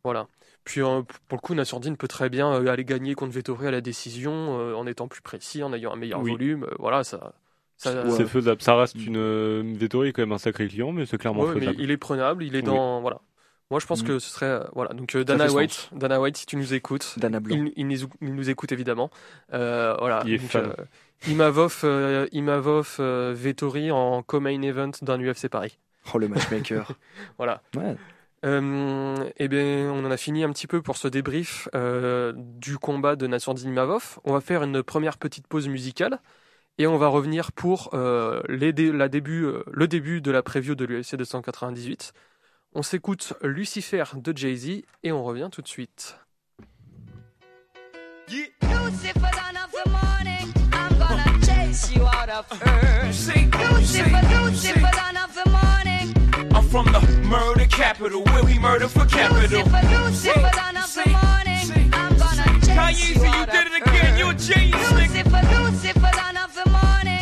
Voilà. 0.05 0.27
Puis 0.65 0.81
euh, 0.81 1.03
pour 1.29 1.37
le 1.37 1.41
coup, 1.41 1.55
Nassourdine 1.55 1.97
peut 1.97 2.07
très 2.09 2.29
bien 2.29 2.53
euh, 2.53 2.67
aller 2.69 2.85
gagner 2.85 3.15
contre 3.15 3.33
Vettori 3.33 3.67
à 3.67 3.71
la 3.73 3.81
décision 3.81 4.59
euh, 4.61 4.75
en 4.75 4.87
étant 4.87 5.09
plus 5.09 5.21
précis, 5.23 5.63
en 5.63 5.73
ayant 5.73 5.93
un 5.93 5.97
meilleur 5.97 6.21
Oui. 6.23 6.31
volume. 6.31 6.65
euh, 6.65 6.75
voilà, 6.79 7.03
ça. 7.05 7.33
ça 7.77 8.05
Ouais. 8.05 8.11
C'est 8.13 8.27
faisable. 8.27 8.63
Ça 8.63 8.77
reste 8.77 8.95
une. 8.95 9.17
euh, 9.17 9.63
Vettori 9.77 10.09
est 10.11 10.13
quand 10.13 10.23
même 10.23 10.33
un 10.33 10.39
sacré 10.39 10.69
client, 10.69 10.93
mais 10.93 11.05
c'est 11.05 11.19
clairement 11.19 11.43
Ouais, 11.43 11.55
mais 11.55 11.61
faisable. 11.61 11.81
il 11.81 11.91
est 11.91 11.97
prenable, 11.97 12.45
il 12.45 12.55
est 12.55 12.61
Oui. 12.61 12.65
dans. 12.65 13.01
Voilà. 13.01 13.21
Moi, 13.73 13.81
je 13.81 13.87
pense 13.87 14.03
Mm. 14.03 14.07
que 14.07 14.19
ce 14.21 14.31
serait. 14.31 14.47
euh, 14.47 14.65
voilà. 14.75 14.93
Donc, 14.95 15.15
euh, 15.17 15.25
Dana 15.25 15.51
White, 15.51 15.73
sens. 15.73 15.89
Dana 15.99 16.21
White, 16.21 16.37
si 16.37 16.47
tu 16.47 16.57
nous 16.57 16.75
écoutes, 16.75 17.15
Dana 17.17 17.41
Blanc. 17.41 17.57
il, 17.57 17.73
il 17.77 17.87
nous, 17.89 18.09
il 18.21 18.35
nous 18.35 18.51
écoute 18.51 18.71
évidemment. 18.71 19.11
Euh, 19.55 19.97
voilà. 19.99 20.23
Il 20.27 20.35
est 20.35 20.39
Donc, 20.39 20.49
fan. 20.49 20.75
Imavov, 21.29 21.81
euh, 21.85 22.27
Imavov 22.33 22.97
euh, 22.99 23.33
Vettori 23.37 23.91
en 23.91 24.23
co-main 24.23 24.61
event 24.63 24.91
d'un 25.03 25.21
UFC 25.21 25.49
Paris. 25.49 25.79
Oh, 26.13 26.19
le 26.19 26.29
matchmaker. 26.29 26.91
Voilà. 27.39 27.63
ouais. 27.77 27.97
Euh, 28.45 29.15
eh 29.37 29.47
bien, 29.47 29.89
on 29.93 30.05
en 30.05 30.11
a 30.11 30.17
fini 30.17 30.43
un 30.43 30.51
petit 30.51 30.67
peu 30.67 30.83
pour 30.83 30.97
ce 30.97 31.07
débrief 31.07 31.69
euh, 31.77 32.33
du 32.37 32.77
combat 32.77 33.15
de 33.15 33.29
Nassourdine 33.29 33.69
Imavov. 33.69 34.19
On 34.25 34.33
va 34.33 34.41
faire 34.41 34.65
une 34.65 34.83
première 34.83 35.17
petite 35.17 35.47
pause 35.47 35.69
musicale 35.69 36.19
et 36.79 36.89
on 36.89 36.97
va 36.99 37.07
revenir 37.07 37.53
pour 37.53 37.91
euh, 37.95 38.43
les 38.49 38.73
dé- 38.73 38.91
la 38.91 39.09
début, 39.09 39.47
le 39.71 39.87
début 39.87 40.21
de 40.21 40.33
la 40.33 40.43
preview 40.43 40.75
de 40.75 40.85
l'UFC 40.85 41.15
298. 41.15 42.13
On 42.75 42.83
s'écoute 42.83 43.35
Lucifer 43.43 44.05
de 44.17 44.37
Jay-Z 44.37 44.83
et 45.05 45.13
on 45.13 45.23
revient 45.23 45.49
tout 45.53 45.63
de 45.63 45.69
suite. 45.69 46.17
You 51.73 52.07
out 52.07 52.29
of 52.29 52.47
earth. 52.67 53.05
Lucifer, 53.05 54.21
Lucifer, 54.45 54.91
dawn 54.93 55.17
of 55.17 55.35
the 55.35 55.49
morning, 55.49 56.55
I'm 56.55 56.69
from 56.69 56.85
the 56.93 57.01
murder 57.27 57.65
capital, 57.67 58.23
where 58.25 58.45
we 58.45 58.59
murder 58.59 58.89
for 58.89 59.07
capital. 59.07 59.61
Lucifer, 59.61 59.81
Lucifer, 60.05 60.51
dawn 60.53 60.77
of 60.77 60.95
the 60.95 61.07
morning, 61.09 61.91
I'm 61.95 62.17
gonna 62.19 62.45
chase 62.61 62.77
Kanye, 62.77 63.09
you 63.09 63.15
see, 63.15 63.21
you 63.23 63.27
out 63.27 63.51
did 63.51 63.67
it 63.69 63.83
again. 63.83 64.13
earth. 64.13 64.19
You 64.19 64.29
a 64.29 64.35
genius. 64.35 64.93
Lucifer, 64.93 65.43
Lucifer, 65.63 66.11
dawn 66.13 66.37
of 66.37 66.55
the 66.55 66.69
morning. 66.71 67.22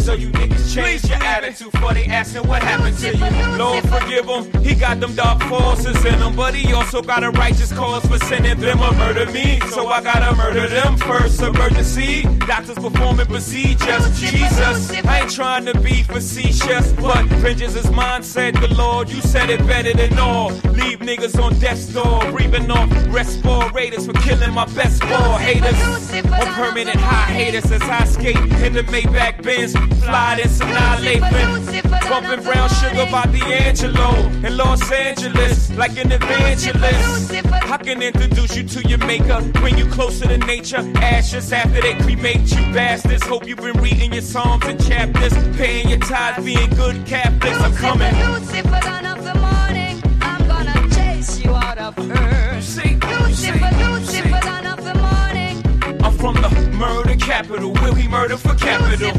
So 0.00 0.14
you 0.14 0.30
niggas 0.30 0.74
change 0.74 1.04
your 1.04 1.22
attitude 1.22 1.72
for 1.78 1.92
they 1.92 2.06
asking 2.06 2.48
what 2.48 2.62
happened 2.62 2.96
to 2.98 3.16
you. 3.16 3.58
Lord 3.58 3.84
forgive 3.88 4.26
him, 4.26 4.62
he 4.62 4.74
got 4.74 4.98
them 4.98 5.14
dark 5.14 5.42
forces 5.42 6.04
in 6.04 6.14
him, 6.14 6.34
but 6.34 6.54
he 6.54 6.72
also 6.72 7.02
got 7.02 7.22
a 7.22 7.30
righteous 7.30 7.72
cause 7.72 8.04
for 8.06 8.18
sending 8.18 8.58
them 8.58 8.80
a 8.80 8.92
murder 8.92 9.30
me. 9.30 9.60
So 9.70 9.88
I 9.88 10.02
gotta 10.02 10.34
murder 10.34 10.68
them 10.68 10.96
first. 10.96 11.40
Emergency, 11.42 12.22
doctors 12.46 12.76
performing 12.76 13.26
procedures. 13.26 14.20
Jesus, 14.20 14.90
I 15.04 15.20
ain't 15.20 15.30
trying 15.30 15.66
to 15.66 15.78
be 15.80 16.02
facetious, 16.02 16.92
but 16.94 17.24
vengeance 17.26 17.76
is 17.76 17.90
mine, 17.90 18.22
said 18.22 18.54
the 18.56 18.68
Lord. 18.74 19.10
You 19.10 19.20
said 19.20 19.50
it 19.50 19.64
better 19.66 19.92
than 19.92 20.18
all. 20.18 20.50
Leave 20.72 21.00
niggas 21.00 21.40
on 21.42 21.58
death's 21.58 21.86
door, 21.86 22.20
breathing 22.30 22.70
off 22.70 22.88
respirators 23.08 24.06
for 24.06 24.12
killing 24.14 24.52
my 24.52 24.64
best 24.74 25.02
ball 25.02 25.36
haters. 25.36 25.78
On 26.14 26.46
permanent 26.54 26.98
high 26.98 27.32
haters 27.32 27.70
as 27.70 27.82
I 27.82 28.04
skate 28.04 28.36
in 28.36 28.72
the 28.72 28.82
Maybach 28.84 29.42
Benz, 29.42 29.74
fly 30.10 30.36
this 30.36 30.60
annihilation. 30.60 31.82
Bumping 32.08 32.42
brown 32.42 32.68
sugar 32.68 33.06
by 33.10 33.24
D'Angelo 33.26 34.10
in 34.46 34.56
Los 34.56 34.90
Angeles, 34.90 35.70
like 35.76 35.96
an 35.96 36.10
evangelist. 36.10 37.32
I 37.74 37.76
can 37.76 38.02
introduce 38.02 38.56
you 38.56 38.64
to 38.64 38.88
your 38.88 38.98
maker, 38.98 39.40
bring 39.60 39.78
you 39.78 39.86
closer 39.86 40.26
to 40.26 40.38
nature. 40.38 40.82
Ashes 40.96 41.52
after 41.52 41.80
they 41.80 41.94
cremate 42.02 42.50
you 42.50 42.62
bastards. 42.74 43.24
Hope 43.24 43.46
you've 43.46 43.58
been 43.58 43.80
reading 43.80 44.12
your 44.12 44.22
psalms 44.22 44.66
and 44.66 44.84
chapters, 44.84 45.32
paying 45.56 45.88
your 45.88 46.00
tithes, 46.00 46.44
being 46.44 46.70
good 46.70 47.06
Catholics. 47.06 47.60
I'm 47.60 47.74
coming. 47.74 48.12
Lucifer, 48.32 48.80
dawn 48.82 49.06
of 49.06 49.22
the 49.22 49.34
morning, 49.46 50.02
I'm 50.20 50.42
gonna 50.48 50.94
chase 50.96 51.38
you 51.38 51.52
out 51.52 51.78
of 51.78 51.96
earth. 51.98 52.56
Lucifer, 52.56 53.70
Lucifer, 53.84 54.40
of 54.66 54.84
the 54.84 54.94
morning, 55.06 56.02
I'm 56.04 56.12
from 56.18 56.34
the 56.42 56.59
murder 56.80 57.16
capital. 57.16 57.72
Will 57.72 57.94
we 57.94 58.08
murder 58.08 58.38
for 58.38 58.54
capital? 58.54 59.12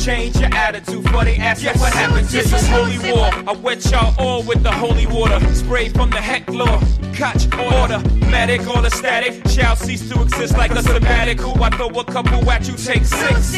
Change 0.00 0.40
your 0.40 0.52
attitude 0.54 1.08
for 1.10 1.24
they 1.24 1.36
ask 1.36 1.62
you 1.62 1.70
what 1.80 1.92
happened 1.92 2.26
to 2.28 2.36
this 2.36 2.52
is 2.52 2.66
holy 2.68 2.98
war. 3.12 3.28
I 3.46 3.52
wet 3.52 3.84
y'all 3.90 4.14
all 4.18 4.42
with 4.42 4.62
the 4.62 4.72
holy 4.72 5.06
water. 5.06 5.38
Spray 5.54 5.90
from 5.90 6.10
the 6.10 6.20
heck 6.20 6.48
law. 6.48 6.80
Catch 7.12 7.52
order. 7.58 8.00
Medic 8.30 8.66
all 8.66 8.80
the 8.80 8.90
static. 8.90 9.46
Shall 9.48 9.76
cease 9.76 10.08
to 10.08 10.22
exist 10.22 10.56
like 10.56 10.70
a 10.70 10.82
sabbatical. 10.82 11.62
I 11.62 11.68
throw 11.70 11.88
a 11.88 12.04
couple 12.04 12.50
at 12.50 12.66
you, 12.66 12.76
take 12.76 13.04
six. 13.04 13.54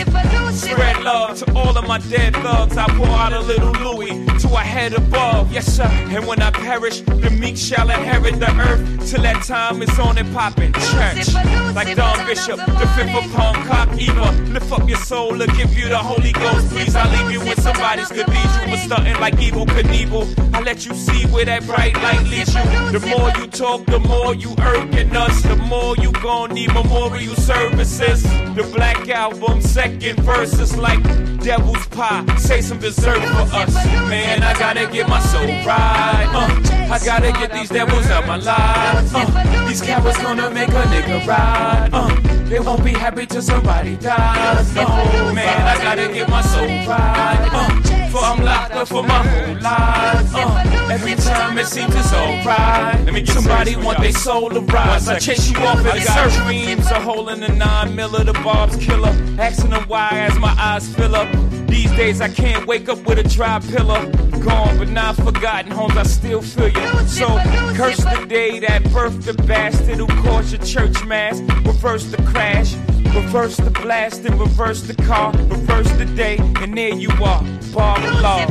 Spread 0.59 1.03
love 1.03 1.39
to 1.39 1.55
all 1.55 1.77
of 1.79 1.87
my 1.87 1.99
dead 1.99 2.35
thugs. 2.35 2.77
I 2.77 2.87
pour 2.97 3.07
out 3.07 3.33
a 3.33 3.41
little 3.41 3.73
Louis 3.73 4.27
to 4.41 4.49
a 4.49 4.59
head 4.59 4.95
above. 4.95 5.53
Yes, 5.53 5.67
sir. 5.67 5.85
And 5.85 6.27
when 6.27 6.43
I 6.43 6.51
perish, 6.51 7.03
the 7.03 7.31
meek 7.31 7.57
shall 7.57 7.89
inherit 7.89 8.41
the 8.41 8.51
earth. 8.59 9.09
Till 9.09 9.23
that 9.23 9.45
time 9.45 9.81
is 9.83 9.97
on 9.99 10.19
and 10.19 10.33
poppin'. 10.35 10.73
Church. 10.73 11.35
Like 11.75 11.95
Don 11.97 12.27
Bishop, 12.27 12.57
the 12.57 12.87
fifth 12.97 13.31
upon 13.31 13.55
cock 13.67 13.89
Eva. 13.97 14.33
Lift 14.51 14.73
up 14.73 14.89
your 14.89 14.99
soul 14.99 15.39
to 15.39 15.47
give 15.59 15.73
you 15.77 15.89
the 15.89 15.99
Holy 15.99 16.33
Ghost. 16.43 16.69
Please, 16.71 16.95
I 16.97 17.05
leave 17.15 17.33
you 17.33 17.41
in 17.51 17.57
somebody's 17.57 18.09
cathedral. 18.09 18.67
But 18.71 18.79
stunting 18.79 19.19
like 19.21 19.41
evil 19.41 19.67
Knievel. 19.67 20.55
I 20.55 20.61
let 20.61 20.85
you 20.87 20.95
see 20.95 21.27
where 21.27 21.45
that 21.45 21.65
bright 21.67 21.95
light 22.03 22.23
leads 22.25 22.55
you. 22.55 22.63
The 22.99 23.07
more 23.07 23.31
you 23.39 23.47
talk, 23.47 23.87
the 23.87 24.01
more 24.01 24.35
you 24.35 24.55
irking 24.59 25.15
us. 25.17 25.43
The 25.43 25.57
more 25.57 25.97
you 25.97 26.13
gon' 26.13 26.55
need 26.55 26.73
memorial 26.73 27.35
services. 27.35 28.23
The 28.23 28.69
Black 28.75 29.09
Album, 29.09 29.61
second 29.61 30.21
verse 30.21 30.59
is 30.59 30.77
like 30.77 31.03
devil's 31.41 31.87
pie. 31.89 32.25
Say 32.37 32.61
some 32.61 32.79
dessert 32.79 33.21
for 33.21 33.57
us. 33.57 33.75
Man, 34.09 34.43
I 34.43 34.53
gotta 34.59 34.87
get 34.93 35.09
my 35.09 35.21
soul 35.21 35.47
right. 35.67 36.02
Gotta 37.05 37.33
get 37.33 37.53
these 37.53 37.69
devils 37.69 38.07
out 38.11 38.27
my 38.27 38.37
life. 38.37 39.13
Uh, 39.15 39.69
these 39.69 39.83
cowards 39.83 40.17
gonna 40.19 40.49
make 40.51 40.69
a 40.69 40.83
nigga 40.93 41.27
ride. 41.27 41.91
Uh, 41.93 42.15
they 42.49 42.61
won't 42.61 42.85
be 42.85 42.93
happy 42.93 43.27
till 43.27 43.43
somebody 43.43 43.97
dies. 43.97 44.75
No, 44.75 44.87
man, 45.35 45.67
I 45.67 45.83
gotta 45.83 46.13
get 46.13 46.29
my 46.29 46.43
soul 46.43 46.67
right. 46.67 47.49
Uh, 47.53 47.92
for 48.13 48.19
I'm 48.19 48.45
locked 48.45 48.73
up 48.73 48.89
for 48.89 49.03
my 49.03 49.27
whole 49.27 49.55
life. 49.61 50.35
Uh, 50.35 50.89
every 50.93 51.15
time 51.15 51.57
it 51.57 51.67
seems 51.67 51.95
it's 51.95 52.13
alright. 52.13 53.03
Let 53.05 53.15
me 53.15 53.23
get 53.23 53.35
somebody 53.35 53.75
want 53.77 54.01
their 54.01 54.13
soul 54.13 54.51
to 54.51 54.61
rise. 54.61 55.09
I 55.09 55.19
chase 55.19 55.51
you 55.51 55.57
off 55.59 55.79
at 55.79 55.95
the 55.95 56.45
dreams. 56.45 56.87
A 56.91 57.01
hole 57.01 57.31
in 57.31 57.41
the 57.41 57.49
nine 57.49 57.97
miller, 57.97 58.23
the 58.23 58.35
Bob's 58.35 58.77
killer. 58.77 59.17
Asking 59.39 59.71
them 59.71 59.89
why 59.89 60.11
as 60.13 60.39
my 60.39 60.55
eyes 60.59 60.95
fill 60.95 61.17
up. 61.17 61.29
These 61.69 61.91
days 61.93 62.21
I 62.21 62.29
can't 62.29 62.67
wake 62.67 62.89
up 62.91 62.99
with 63.07 63.19
a 63.19 63.23
dry 63.25 63.59
pillow. 63.61 64.11
Gone 64.45 64.77
but 64.77 64.91
not 64.91 65.17
forgotten, 65.17 65.73
homes 65.73 65.97
I 65.97 66.03
still 66.03 66.43
feel 66.43 66.69
you. 66.69 67.07
So 67.07 67.27
curse 67.75 68.05
the 68.05 68.27
day 68.29 68.59
that 68.59 68.83
birthed 68.85 69.25
the 69.25 69.35
bastard 69.45 69.97
who 69.97 70.07
caused 70.23 70.53
your 70.53 70.63
church 70.63 71.03
mass. 71.07 71.41
Reverse 71.65 72.05
the 72.11 72.23
crash. 72.25 72.75
Reverse 73.15 73.57
the 73.57 73.71
blast 73.71 74.25
and 74.25 74.39
reverse 74.41 74.83
the 74.83 74.95
car, 74.95 75.33
reverse 75.33 75.91
the 75.93 76.05
day, 76.05 76.37
and 76.39 76.77
there 76.77 76.95
you 76.95 77.11
are, 77.23 77.43
Bob 77.73 78.03
Law. 78.23 78.47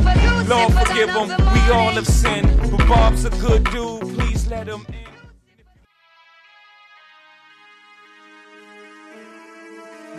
Lord 0.48 0.72
forgive 0.74 1.10
him, 1.10 1.28
we 1.28 1.60
all 1.72 1.92
have 1.92 2.06
sinned, 2.06 2.48
but 2.70 2.86
Bob's 2.88 3.24
a 3.24 3.30
good 3.30 3.64
dude, 3.64 4.02
please 4.16 4.48
let 4.48 4.68
him 4.68 4.86
in. 4.88 5.02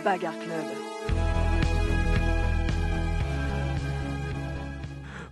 Bagarre 0.02 0.44
Club. 0.44 0.93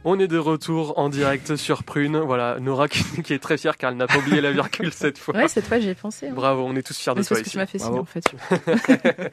On 0.04 0.18
est 0.18 0.26
de 0.28 0.38
retour 0.38 0.98
en 0.98 1.08
direct 1.08 1.54
sur 1.56 1.84
Prune. 1.84 2.18
Voilà, 2.18 2.58
Nora 2.60 2.88
qui, 2.88 3.04
qui 3.22 3.32
est 3.32 3.38
très 3.38 3.56
fière 3.56 3.76
car 3.76 3.90
elle 3.92 3.96
n'a 3.96 4.06
pas 4.06 4.18
oublié 4.18 4.40
la 4.40 4.50
virgule 4.52 4.92
cette 4.92 5.18
fois. 5.18 5.34
Ouais, 5.36 5.48
cette 5.48 5.66
fois 5.66 5.78
j'ai 5.78 5.94
pensé. 5.94 6.28
hein. 6.28 6.32
Bravo, 6.34 6.64
on 6.66 6.74
est 6.74 6.82
tous 6.82 6.96
fiers 6.98 7.12
de 7.14 7.18
Mais 7.18 7.22
C'est 7.24 7.34
toi 7.34 7.36
parce 7.36 7.46
que 7.46 7.50
tu 7.50 7.56
m'as 7.58 7.66
fait 7.66 7.78
signe 7.78 7.98
en 7.98 8.04
fait. 8.04 9.32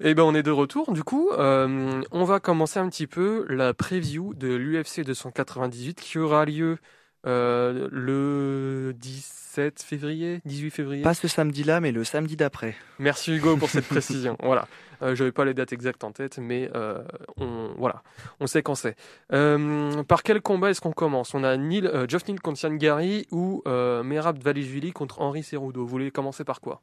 Et 0.00 0.14
ben 0.14 0.22
on 0.24 0.34
est 0.34 0.42
de 0.42 0.50
retour. 0.50 0.92
Du 0.92 1.04
coup, 1.04 1.30
euh, 1.32 2.02
on 2.10 2.24
va 2.24 2.40
commencer 2.40 2.80
un 2.80 2.88
petit 2.88 3.06
peu 3.06 3.46
la 3.48 3.74
preview 3.74 4.34
de 4.34 4.48
l'UFC 4.54 5.02
298 5.04 6.00
qui 6.00 6.18
aura 6.18 6.44
lieu 6.44 6.78
euh, 7.26 7.88
le 7.92 8.92
17 8.96 9.82
février, 9.82 10.40
18 10.44 10.70
février. 10.70 11.02
Pas 11.02 11.14
ce 11.14 11.28
samedi-là, 11.28 11.80
mais 11.80 11.92
le 11.92 12.02
samedi 12.02 12.36
d'après. 12.36 12.74
Merci 12.98 13.32
Hugo 13.32 13.56
pour 13.56 13.70
cette 13.70 13.86
précision. 13.86 14.36
Voilà, 14.42 14.66
euh, 15.02 15.14
j'avais 15.14 15.32
pas 15.32 15.44
les 15.44 15.54
dates 15.54 15.72
exactes 15.72 16.04
en 16.04 16.12
tête, 16.12 16.38
mais 16.38 16.70
euh, 16.74 17.02
on 17.36 17.72
voilà, 17.76 18.02
on 18.40 18.46
sait 18.46 18.62
quand 18.62 18.74
c'est. 18.74 18.96
Euh, 19.32 20.02
par 20.04 20.22
quel 20.22 20.40
combat 20.40 20.70
est-ce 20.70 20.80
qu'on 20.80 20.92
commence? 20.92 21.34
On 21.34 21.44
a 21.44 21.56
Neil, 21.56 21.86
euh, 21.86 22.06
Geoff 22.08 22.26
Neal 22.28 22.40
contre 22.40 22.62
Yann 22.64 22.76
Gary 22.78 23.26
ou 23.30 23.62
euh, 23.66 24.02
Merab 24.02 24.38
Dvalishvili 24.38 24.92
contre 24.92 25.20
Henri 25.20 25.42
Cerudo. 25.42 25.80
Vous 25.82 25.88
voulez 25.88 26.10
commencer 26.10 26.44
par 26.44 26.60
quoi? 26.60 26.82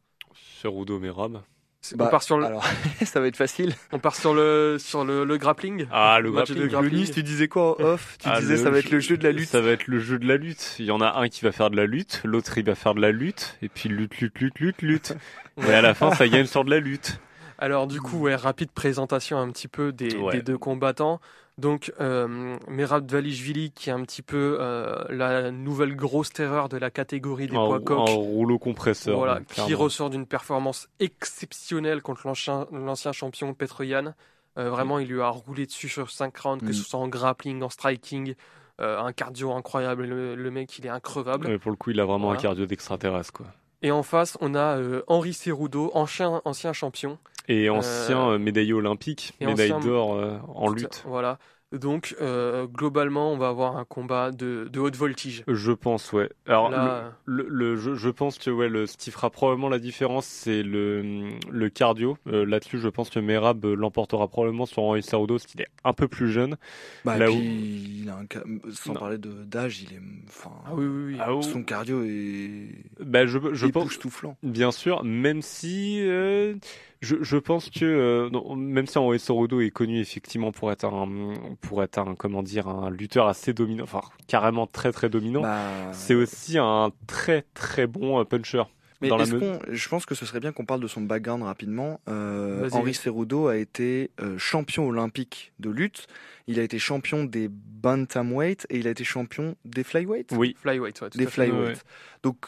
Cerudo 0.61 0.99
Merab. 0.99 1.41
C'est- 1.83 1.95
Bah, 1.97 2.05
on 2.07 2.11
part 2.11 2.21
sur 2.21 2.37
le, 2.37 2.45
Alors, 2.45 2.63
ça 3.05 3.19
va 3.19 3.25
être 3.25 3.35
facile. 3.35 3.73
on 3.91 3.97
part 3.97 4.15
sur 4.15 4.35
le 4.35 4.77
sur 4.79 5.03
le, 5.03 5.23
le 5.23 5.37
grappling? 5.37 5.87
Ah, 5.91 6.19
le 6.21 6.29
Match 6.29 6.49
de 6.49 6.53
grappling. 6.53 6.69
grappling. 6.69 6.93
Louis, 6.93 7.09
tu 7.11 7.23
disais 7.23 7.47
quoi 7.47 7.81
en 7.81 7.83
off? 7.83 8.17
Tu 8.21 8.29
Ah, 8.29 8.39
disais 8.39 8.57
ça 8.57 8.69
va 8.69 8.77
être 8.77 8.91
le 8.91 8.99
jeu 8.99 9.17
de 9.17 9.23
la 9.23 9.31
lutte. 9.31 9.49
Ça 9.49 9.61
va 9.61 9.71
être 9.71 9.87
le 9.87 9.97
jeu 9.99 10.19
de 10.19 10.27
la 10.27 10.37
lutte. 10.37 10.75
Il 10.77 10.85
y 10.85 10.91
en 10.91 11.01
a 11.01 11.19
un 11.19 11.27
qui 11.27 11.43
va 11.43 11.51
faire 11.51 11.71
de 11.71 11.75
la 11.75 11.87
lutte, 11.87 12.21
l'autre 12.23 12.55
il 12.59 12.65
va 12.65 12.75
faire 12.75 12.93
de 12.93 13.01
la 13.01 13.11
lutte, 13.11 13.57
et 13.63 13.67
puis 13.69 13.89
lutte, 13.89 14.19
lutte, 14.19 14.39
lutte, 14.39 14.59
lutte, 14.59 14.81
lutte. 14.83 15.13
Et 15.67 15.73
à 15.73 15.81
la 15.81 15.95
fin, 15.95 16.13
ça 16.13 16.27
gagne 16.27 16.45
sur 16.45 16.63
de 16.63 16.69
la 16.69 16.79
lutte. 16.79 17.19
Alors 17.61 17.87
du 17.87 18.01
coup, 18.01 18.17
ouais, 18.21 18.35
rapide 18.35 18.71
présentation 18.71 19.37
un 19.37 19.49
petit 19.51 19.67
peu 19.69 19.93
des, 19.93 20.17
Ouais. 20.17 20.31
des 20.33 20.41
deux 20.41 20.57
combattants. 20.57 21.21
Donc 21.57 21.93
euh, 22.01 22.57
Merab 22.67 23.05
Dvalishvili 23.05 23.71
qui 23.71 23.89
est 23.89 23.93
un 23.93 24.01
petit 24.01 24.21
peu 24.23 24.57
euh, 24.59 25.03
la 25.09 25.51
nouvelle 25.51 25.95
grosse 25.95 26.31
terreur 26.31 26.69
de 26.69 26.77
la 26.77 26.89
catégorie 26.89 27.45
des 27.47 27.53
poids 27.53 27.75
en 27.75 27.79
coqs. 27.81 28.09
rouleau 28.09 28.57
compresseur. 28.57 29.15
Voilà, 29.17 29.35
donc, 29.35 29.47
qui 29.47 29.73
ressort 29.75 30.09
d'une 30.09 30.25
performance 30.25 30.87
exceptionnelle 30.99 32.01
contre 32.01 32.25
l'ancien 32.25 33.11
champion 33.11 33.53
Petroyan. 33.53 34.13
Euh, 34.57 34.69
vraiment, 34.69 34.99
il 34.99 35.07
lui 35.07 35.21
a 35.21 35.29
roulé 35.29 35.65
dessus 35.65 35.87
sur 35.87 36.09
5 36.09 36.35
rounds, 36.37 36.61
que 36.65 36.71
Mm. 36.71 36.73
ce 36.73 36.83
soit 36.83 36.99
en 36.99 37.07
grappling, 37.07 37.61
en 37.61 37.69
striking, 37.69 38.33
euh, 38.81 38.99
un 38.99 39.13
cardio 39.13 39.53
incroyable. 39.53 40.05
Le, 40.05 40.35
le 40.35 40.51
mec, 40.51 40.77
il 40.79 40.85
est 40.85 40.89
increvable. 40.89 41.47
Ouais, 41.47 41.57
pour 41.59 41.71
le 41.71 41.77
coup, 41.77 41.91
il 41.91 41.99
a 41.99 42.05
vraiment 42.05 42.25
Voilà. 42.25 42.39
un 42.39 42.41
cardio 42.41 42.65
d'extraterrestre, 42.65 43.31
quoi. 43.33 43.45
Et 43.83 43.91
en 43.91 44.03
face, 44.03 44.37
on 44.41 44.53
a 44.53 44.77
euh, 44.77 45.01
Henri 45.07 45.33
Cerudo, 45.33 45.89
ancien, 45.93 46.41
ancien 46.45 46.71
champion. 46.73 47.17
Et 47.47 47.69
ancien 47.69 48.29
euh, 48.31 48.37
médaillé 48.37 48.73
olympique, 48.73 49.33
et 49.39 49.45
médaille 49.45 49.73
d'or 49.83 50.13
euh, 50.15 50.37
en 50.47 50.69
lutte. 50.69 51.03
Voilà. 51.07 51.37
Donc, 51.71 52.17
euh, 52.19 52.67
globalement, 52.67 53.31
on 53.31 53.37
va 53.37 53.47
avoir 53.47 53.77
un 53.77 53.85
combat 53.85 54.31
de, 54.31 54.67
de 54.69 54.79
haute 54.81 54.97
voltige. 54.97 55.45
Je 55.47 55.71
pense, 55.71 56.11
ouais. 56.11 56.29
Alors, 56.45 56.69
Là, 56.69 57.13
le, 57.23 57.43
le- 57.43 57.49
le- 57.49 57.75
je, 57.77 57.95
je 57.95 58.09
pense 58.09 58.37
que 58.37 58.49
ouais, 58.51 58.67
le, 58.67 58.85
ce 58.85 58.97
qui 58.97 59.09
fera 59.09 59.29
probablement 59.29 59.69
la 59.69 59.79
différence, 59.79 60.25
c'est 60.25 60.63
le, 60.63 61.29
le 61.49 61.69
cardio. 61.69 62.17
Euh, 62.27 62.45
Là-dessus, 62.45 62.77
je 62.79 62.89
pense 62.89 63.09
que 63.09 63.19
Merab 63.19 63.63
euh, 63.63 63.73
l'emportera 63.73 64.27
probablement 64.27 64.65
sur 64.65 64.83
Henri 64.83 65.01
Cerudo, 65.01 65.35
parce 65.35 65.45
qu'il 65.45 65.61
est 65.61 65.69
un 65.85 65.93
peu 65.93 66.09
plus 66.09 66.29
jeune. 66.29 66.57
Bah, 67.05 67.17
Là 67.17 67.27
puis, 67.27 67.35
où- 67.37 68.01
il 68.03 68.09
a 68.09 68.17
un 68.17 68.25
ca- 68.29 68.43
sans 68.73 68.91
Non. 68.93 68.99
parler 68.99 69.17
d'âge, 69.17 69.81
il 69.81 69.93
est, 69.95 70.01
enfin, 70.27 70.51
ah 70.65 70.71
oui, 70.75 70.85
oui, 70.85 71.03
oui. 71.13 71.17
Ah, 71.21 71.33
oh. 71.33 71.41
son 71.41 71.63
cardio 71.63 72.03
est 72.03 72.83
Bah, 72.99 73.25
je, 73.25 73.39
je 73.53 73.67
pense. 73.67 73.97
Bien 74.43 74.71
sûr, 74.71 75.05
même 75.05 75.41
si 75.41 76.01
euh, 76.01 76.55
je, 77.01 77.15
je 77.21 77.37
pense 77.37 77.69
que 77.69 77.83
euh, 77.85 78.29
non, 78.29 78.55
même 78.55 78.85
si 78.87 78.97
Henri 78.97 79.19
Cerudo 79.19 79.59
est 79.61 79.71
connu 79.71 79.99
effectivement 79.99 80.51
pour 80.51 80.71
être 80.71 80.85
un 80.85 81.33
pour 81.61 81.81
être 81.83 81.97
un 81.97 82.15
comment 82.15 82.43
dire 82.43 82.67
un 82.67 82.89
lutteur 82.89 83.27
assez 83.27 83.53
dominant, 83.53 83.83
enfin 83.83 84.01
carrément 84.27 84.67
très 84.67 84.91
très 84.91 85.09
dominant, 85.09 85.41
Bah, 85.41 85.91
c'est 85.93 86.15
aussi 86.15 86.57
un 86.57 86.91
très 87.07 87.43
très 87.53 87.87
bon 87.87 88.19
euh, 88.19 88.23
puncher. 88.23 88.63
Mais 89.01 89.07
dans 89.09 89.17
la 89.17 89.23
est-ce 89.23 89.33
me- 89.33 89.39
qu'on- 89.39 89.59
je 89.73 89.89
pense 89.89 90.05
que 90.05 90.13
ce 90.13 90.27
serait 90.27 90.39
bien 90.39 90.51
qu'on 90.51 90.63
parle 90.65 90.79
de 90.79 90.85
son 90.87 91.01
background 91.01 91.41
rapidement. 91.41 91.99
Euh. 92.07 92.69
Henri 92.71 92.93
Cerudo 92.93 93.47
a 93.47 93.57
été 93.57 94.11
euh, 94.21 94.37
champion 94.37 94.87
olympique 94.87 95.53
de 95.57 95.71
lutte. 95.71 96.05
Il 96.45 96.59
a 96.59 96.61
été 96.63 96.77
champion 96.77 97.23
des 97.23 97.49
bantamweight 97.49 98.67
et 98.69 98.77
il 98.77 98.87
a 98.87 98.91
été 98.91 99.03
champion 99.03 99.55
des 99.65 99.83
flyweight. 99.83 100.31
Oui, 100.37 100.55
Flyweight, 100.61 101.01
ouais, 101.01 101.09
tout 101.09 101.17
des 101.17 101.25
flyweight. 101.25 101.53
ouais. 101.69 101.73
Donc 102.21 102.45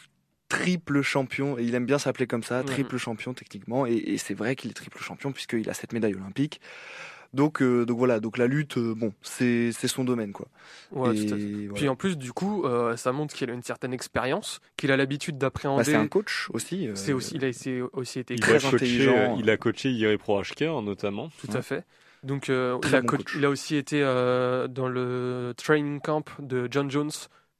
triple 0.61 1.01
champion. 1.01 1.57
Et 1.57 1.63
il 1.63 1.75
aime 1.75 1.85
bien 1.85 1.97
s'appeler 1.99 2.27
comme 2.27 2.43
ça, 2.43 2.63
triple 2.63 2.97
champion 2.97 3.33
techniquement. 3.33 3.85
Et, 3.85 3.93
et 3.95 4.17
c'est 4.17 4.33
vrai 4.33 4.55
qu'il 4.55 4.71
est 4.71 4.73
triple 4.75 4.99
champion 4.99 5.31
puisqu'il 5.31 5.69
a 5.69 5.73
cette 5.73 5.93
médaille 5.93 6.15
olympique. 6.15 6.61
Donc, 7.33 7.63
euh, 7.63 7.83
donc 7.85 7.97
voilà. 7.97 8.19
Donc 8.19 8.37
la 8.37 8.45
lutte, 8.45 8.77
euh, 8.77 8.93
bon, 8.95 9.11
c'est 9.23 9.71
c'est 9.71 9.87
son 9.87 10.03
domaine 10.03 10.33
quoi. 10.33 10.47
Ouais, 10.91 11.15
Et 11.17 11.25
tout 11.25 11.33
à 11.33 11.37
fait. 11.37 11.43
voilà. 11.45 11.73
Puis 11.73 11.89
en 11.89 11.95
plus, 11.95 12.15
du 12.15 12.31
coup, 12.31 12.63
euh, 12.65 12.95
ça 12.95 13.11
montre 13.11 13.33
qu'il 13.33 13.49
a 13.49 13.53
une 13.53 13.63
certaine 13.63 13.91
expérience, 13.91 14.59
qu'il 14.77 14.91
a 14.91 14.97
l'habitude 14.97 15.35
Bah, 15.39 15.47
d'appréhender. 15.47 15.83
c'est 15.83 15.95
un 15.95 16.07
coach 16.07 16.47
aussi. 16.53 16.87
euh, 16.87 16.91
C'est 16.95 17.11
aussi, 17.13 17.33
il 17.35 17.43
a 17.45 17.47
aussi, 17.49 17.79
aussi 17.93 18.19
été 18.19 18.35
il 18.35 18.39
très 18.39 18.51
a 18.51 18.59
coach, 18.59 18.69
coaché, 18.71 18.85
intelligent. 18.85 19.15
euh, 19.15 19.35
il 19.39 19.49
a 19.49 19.57
coaché 19.57 19.89
Yuri 19.91 20.17
Prohashka 20.17 20.65
notamment. 20.83 21.29
tout 21.41 21.57
à 21.57 21.63
fait. 21.63 21.83
Donc, 22.21 22.49
euh, 22.49 22.77
il, 22.83 22.95
a 22.95 23.01
bon 23.01 23.07
coach- 23.07 23.19
coach. 23.23 23.33
il 23.35 23.45
a 23.45 23.49
aussi 23.49 23.75
été 23.77 24.01
euh, 24.03 24.67
dans 24.67 24.87
le 24.87 25.53
training 25.57 25.99
camp 26.01 26.23
de 26.39 26.67
John 26.69 26.89
Jones 26.91 27.11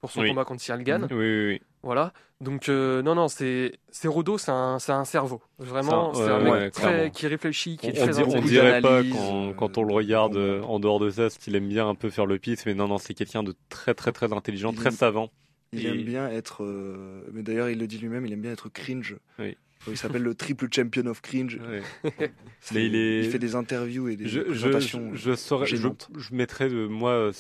pour 0.02 0.12
son 0.12 0.22
Oui. 0.22 0.30
combat 0.30 0.46
contre 0.46 0.62
Cyril 0.62 0.84
Gann. 0.84 1.08
Oui, 1.10 1.18
oui, 1.18 1.46
oui. 1.48 1.62
Voilà. 1.82 2.14
Donc, 2.44 2.68
euh, 2.70 3.02
non, 3.02 3.16
non, 3.16 3.28
c'est 3.28 3.74
c'est 3.90 4.08
Rodo, 4.08 4.38
c'est 4.38 4.52
un, 4.52 4.78
c'est 4.80 4.92
un 4.92 5.06
cerveau. 5.06 5.42
Vraiment, 5.60 6.14
C'est 6.14 6.24
un- 6.30 6.40
mec 6.40 6.52
ouais, 6.54 6.70
très, 6.72 7.12
qui 7.12 7.28
réfléchit, 7.28 7.78
qui 7.78 7.88
On, 7.88 7.90
est 7.90 8.02
on 8.02 8.06
très 8.08 8.20
on 8.20 8.22
intelligent. 8.28 8.48
dirait 8.48 8.82
pas 8.82 8.90
d'analyse, 8.90 9.14
quand, 9.16 9.48
euh, 9.50 9.54
quand 9.54 9.78
on 9.78 9.84
le 9.84 9.94
regarde 9.94 10.36
euh, 10.36 10.62
en 10.64 10.80
dehors 10.80 11.00
de 11.00 11.10
ça, 11.10 11.30
qu'il 11.30 11.56
aime 11.56 11.68
bien 11.70 11.88
un 11.88 11.96
peu 11.96 12.10
faire 12.10 12.26
le 12.26 12.38
pisse, 12.40 12.66
mais 12.66 12.74
non, 12.74 12.88
non, 12.88 12.98
c'est 12.98 13.14
quelqu'un 13.14 13.44
de 13.44 13.56
très 13.70 13.94
très 13.94 14.12
très 14.12 14.34
intelligent, 14.34 14.72
Il 14.72 14.78
très 14.78 14.90
aime- 14.90 14.96
savant. 14.96 15.30
Il 15.72 15.86
Et- 15.86 15.90
aime 15.90 16.04
bien 16.04 16.28
être, 16.30 16.64
euh, 16.64 17.24
mais 17.32 17.42
d'ailleurs 17.44 17.70
il 17.70 17.80
le 17.80 17.88
dit 17.88 17.98
lui-même, 17.98 18.26
il 18.26 18.34
aime 18.34 18.42
bien 18.42 18.52
être 18.52 18.70
cringe. 18.70 19.16
Oui. 19.40 19.58
Il 19.88 19.98
s'appelle 19.98 20.24
le 20.24 20.34
triple 20.34 20.68
champion 20.74 21.06
of 21.08 21.22
cringe. 21.22 21.60
Ouais. 21.60 21.82
C'est- 22.62 22.76
Mais 22.76 22.86
il 22.86 22.96
est- 22.96 23.24
fait 23.24 23.40
des 23.40 23.56
interviews 23.56 24.08
et 24.08 24.16
des 24.16 24.28
Je, 24.28 24.40
je, 24.40 24.62
présentations. 24.62 25.10
je, 25.14 25.32
je 25.32 25.36
saurais, 25.36 25.66
je, 25.66 25.76
gênantes. 25.76 26.10
je 26.18 26.34
mettrais 26.34 26.70
de 26.70 26.88
moi, 26.88 27.32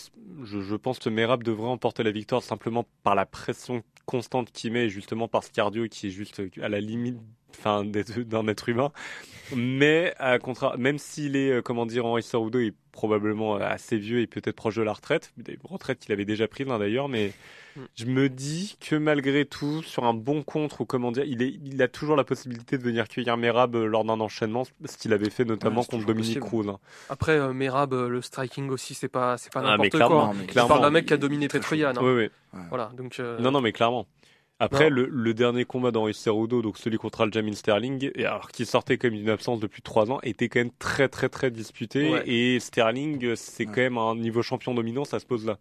je, 0.44 0.60
je 0.62 0.76
pense 0.76 1.00
que 1.00 1.10
Merab 1.10 1.42
devrait 1.44 1.70
emporter 1.70 2.04
la 2.04 2.12
victoire 2.12 2.42
simplement 2.44 2.86
par 3.04 3.16
la 3.16 3.26
pression 3.26 3.82
constante 4.06 4.52
qu'il 4.52 4.74
met, 4.74 4.86
et 4.86 4.90
justement 4.90 5.28
par 5.28 5.44
ce 5.44 5.52
cardio 5.52 5.88
qui 5.88 6.08
est 6.08 6.12
juste 6.12 6.42
à 6.62 6.70
la 6.70 6.80
limite, 6.80 7.18
d'un 7.64 8.48
être 8.48 8.70
humain. 8.70 8.92
Mais 9.56 10.14
à 10.20 10.40
contra, 10.40 10.78
même 10.78 10.98
s'il 10.98 11.36
est, 11.36 11.52
euh, 11.52 11.62
comment 11.62 11.86
dire, 11.86 12.06
Henri 12.06 12.24
Cerudo 12.24 12.60
est 12.60 12.74
probablement 12.92 13.56
euh, 13.58 13.60
assez 13.62 13.98
vieux 13.98 14.20
et 14.22 14.28
peut-être 14.28 14.56
proche 14.56 14.76
de 14.76 14.82
la 14.84 14.94
retraite, 14.94 15.34
des 15.38 15.58
retraites 15.64 16.00
qu'il 16.00 16.12
avait 16.14 16.26
déjà 16.26 16.48
prise 16.48 16.68
hein, 16.70 16.80
d'ailleurs, 16.80 17.10
mais 17.10 17.32
Mm. 17.76 17.82
je 17.96 18.06
me 18.06 18.30
dis 18.30 18.78
que 18.80 18.96
malgré 18.96 19.46
tout, 19.46 19.82
sur 19.82 20.04
un 20.04 20.14
bon 20.14 20.44
contre 20.44 20.82
ou 20.82 20.86
comment 20.86 21.12
dire, 21.12 21.24
il, 21.26 21.42
est, 21.42 21.58
il 21.66 21.82
a 21.82 21.88
toujours 21.88 22.16
la 22.16 22.24
possibilité 22.24 22.78
de 22.78 22.84
venir 22.84 23.08
cueillir 23.08 23.36
Merab 23.36 23.76
euh, 23.76 23.86
lors 23.88 24.06
d'un 24.06 24.20
enchaînement, 24.20 24.62
ce 24.86 24.96
qu'il 24.96 25.12
avait 25.12 25.32
fait 25.32 25.44
notamment 25.44 25.84
contre 25.84 26.06
Dominique. 26.06 26.40
Cruz. 26.40 26.70
hein. 26.70 26.78
Après, 27.10 27.32
euh, 27.32 27.52
Merab, 27.52 27.96
le 27.96 28.22
striking 28.22 28.70
aussi, 28.70 28.94
c'est 28.94 29.08
pas, 29.08 29.40
c'est 29.40 29.52
pas 29.52 29.62
Ah, 29.62 29.64
mais 29.64 29.86
n'importe 29.86 29.90
clairement, 29.96 30.16
quoi. 30.26 30.28
Non, 30.28 30.34
mais 30.40 30.46
clairement, 30.46 30.68
parle 30.70 30.82
d'un 30.84 30.92
mec 30.92 31.08
qui 31.08 31.14
a 31.14 31.18
dominé 31.18 31.48
Petroyan. 31.48 31.90
hein. 31.98 32.00
Oui, 32.04 32.30
oui. 32.54 32.60
Voilà, 32.70 32.92
donc. 32.96 33.20
euh, 33.20 33.40
Non, 33.40 33.50
non, 33.50 33.60
mais 33.62 33.72
clairement. 33.72 34.06
Après, 34.64 34.90
le, 34.90 35.06
le 35.08 35.34
dernier 35.34 35.66
combat 35.66 35.92
d'Henri 35.92 36.14
Cerudo, 36.14 36.62
donc 36.62 36.78
celui 36.78 36.98
contre 36.98 37.22
Aljamain 37.22 37.54
Sterling, 37.54 38.12
alors 38.18 38.50
qui 38.50 38.66
sortait 38.66 38.98
comme 38.98 39.12
d'une 39.16 39.30
absence 39.30 39.60
depuis 39.60 39.82
trois 39.82 40.10
ans, 40.12 40.20
était 40.24 40.48
quand 40.50 40.60
même 40.60 40.72
très 40.80 41.10
très 41.10 41.30
très 41.30 41.52
disputé. 41.52 42.10
Ouais. 42.12 42.24
Et 42.30 42.60
Sterling, 42.60 43.24
euh, 43.26 43.36
c'est 43.36 43.66
Ouais. 43.68 43.72
quand 43.74 43.82
même 43.82 43.98
un 43.98 44.16
niveau 44.16 44.42
champion 44.42 44.74
dominant, 44.74 45.06
ça 45.06 45.20
se 45.20 45.26
pose 45.26 45.46
là. 45.46 45.58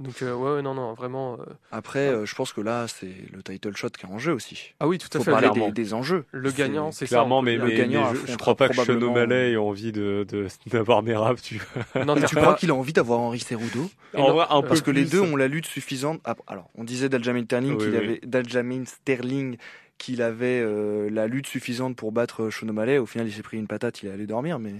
Donc, 0.00 0.22
euh, 0.22 0.32
ouais, 0.32 0.54
ouais, 0.56 0.62
non, 0.62 0.74
non, 0.74 0.94
vraiment. 0.94 1.34
euh, 1.40 1.44
Après, 1.72 2.06
euh, 2.08 2.24
je 2.24 2.34
pense 2.36 2.52
que 2.52 2.60
là, 2.60 2.86
c'est 2.86 3.12
le 3.32 3.42
title 3.42 3.76
shot 3.76 3.90
qui 3.90 4.06
est 4.06 4.08
en 4.08 4.18
jeu 4.18 4.32
aussi. 4.32 4.74
Ah 4.78 4.86
oui, 4.86 4.98
tout 4.98 5.08
à 5.12 5.18
Faut 5.18 5.24
fait. 5.24 5.30
parler 5.32 5.50
des, 5.50 5.72
des 5.72 5.92
enjeux. 5.94 6.24
Le 6.30 6.52
gagnant, 6.52 6.92
c'est. 6.92 7.06
Clairement, 7.06 7.42
mais, 7.42 7.58
mais, 7.58 7.74
gagnant 7.74 8.12
mais 8.12 8.18
je, 8.26 8.36
crois 8.36 8.54
pas 8.54 8.68
que 8.68 8.76
Sean 8.76 9.00
O'Malley 9.02 9.52
ait 9.52 9.56
envie 9.56 9.90
de 9.90 10.24
d'avoir 10.66 11.02
Merab, 11.02 11.38
tu 11.40 11.60
vois. 11.94 12.04
Non, 12.04 12.14
tu 12.14 12.36
crois 12.36 12.54
qu'il 12.54 12.70
a 12.70 12.74
envie 12.74 12.92
d'avoir 12.92 13.18
Henri 13.20 13.40
Cerudo 13.40 13.90
En 14.14 14.32
vrai, 14.32 14.44
un 14.44 14.46
parce 14.46 14.62
peu 14.62 14.68
Parce 14.68 14.82
que 14.82 14.90
les 14.92 15.04
deux 15.04 15.20
ont 15.20 15.34
la 15.36 15.48
lutte 15.48 15.66
suffisante. 15.66 16.20
Ah, 16.24 16.36
Alors, 16.46 16.70
on 16.76 16.84
disait 16.84 17.08
d'Aljamain 17.08 17.44
Sterling 17.44 17.72
Oui, 17.72 17.78
qu'il 17.78 17.90
oui. 17.90 17.96
avait 17.96 18.84
Sterling 18.84 19.56
qu'il 19.98 20.22
avait 20.22 20.60
euh, 20.62 21.10
la 21.10 21.26
lutte 21.26 21.48
suffisante 21.48 21.96
pour 21.96 22.12
battre 22.12 22.50
Sean 22.50 22.68
O'Malley. 22.68 22.98
Au 22.98 23.06
final, 23.06 23.26
il 23.26 23.32
s'est 23.32 23.42
pris 23.42 23.58
une 23.58 23.66
patate, 23.66 24.02
il 24.02 24.08
est 24.08 24.12
allé 24.12 24.26
dormir. 24.26 24.60
Mais 24.60 24.74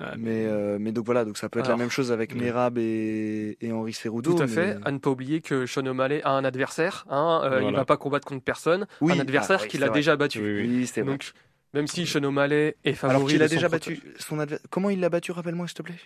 Ah, 0.00 0.14
mais 0.16 0.46
euh, 0.46 0.78
mais 0.80 0.92
donc 0.92 1.04
voilà, 1.06 1.24
donc 1.24 1.36
ça 1.38 1.48
peut 1.48 1.58
être 1.58 1.66
Alors, 1.66 1.78
la 1.78 1.82
même 1.84 1.90
chose 1.90 2.12
avec 2.12 2.30
oui. 2.32 2.40
Merab 2.40 2.78
et, 2.78 3.56
et 3.60 3.72
Henri 3.72 3.92
Cerudo. 3.92 4.32
Tout 4.34 4.42
à 4.42 4.46
mais- 4.46 4.52
fait. 4.52 4.78
À 4.84 4.92
ne 4.92 4.98
pas 4.98 5.10
oublier 5.10 5.40
que 5.40 5.66
Sean 5.66 5.84
O'Malley 5.86 6.22
a 6.22 6.30
un 6.30 6.44
adversaire. 6.44 7.04
Hein, 7.10 7.40
euh, 7.44 7.56
Il 7.58 7.62
Voilà. 7.62 7.78
va 7.78 7.84
pas 7.84 7.96
combattre 7.96 8.26
contre 8.26 8.44
personne. 8.44 8.86
Oui, 9.00 9.12
un 9.12 9.18
adversaire 9.20 9.58
ah, 9.58 9.62
oui, 9.64 9.68
qu'il 9.68 9.82
a 9.82 9.86
vrai. 9.88 9.98
déjà 9.98 10.16
battu. 10.16 10.38
Oui, 10.40 10.60
oui. 10.62 10.76
Oui, 10.78 10.86
c'est 10.86 11.00
vrai. 11.02 11.10
Donc, 11.12 11.32
même 11.74 11.88
si 11.88 12.06
Sean 12.06 12.22
O'Malley 12.22 12.76
est 12.84 12.92
favori 12.94 13.16
Alors 13.16 13.28
qu'il 13.28 13.42
a 13.42 13.48
déjà 13.48 13.68
battu 13.68 14.00
son 14.18 14.38
adversaire. 14.38 14.66
Comment 14.70 14.90
il 14.90 15.00
l'a 15.00 15.08
battu 15.08 15.32
Rappelle-moi, 15.32 15.66
s'il 15.66 15.76
te 15.76 15.82
plaît? 15.82 15.96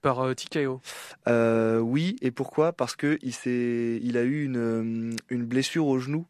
par 0.00 0.18
euh, 0.18 0.34
TKO. 0.34 0.80
Euh, 1.28 1.78
oui, 1.78 2.16
et 2.22 2.32
pourquoi? 2.32 2.72
Parce 2.72 2.96
que 2.96 3.18
il 3.22 3.32
s'est, 3.32 4.00
il 4.02 4.16
a 4.16 4.22
eu 4.22 4.44
une, 4.44 4.56
euh, 4.56 5.16
une 5.30 5.44
blessure 5.44 5.86
au 5.86 6.00
genou 6.00 6.26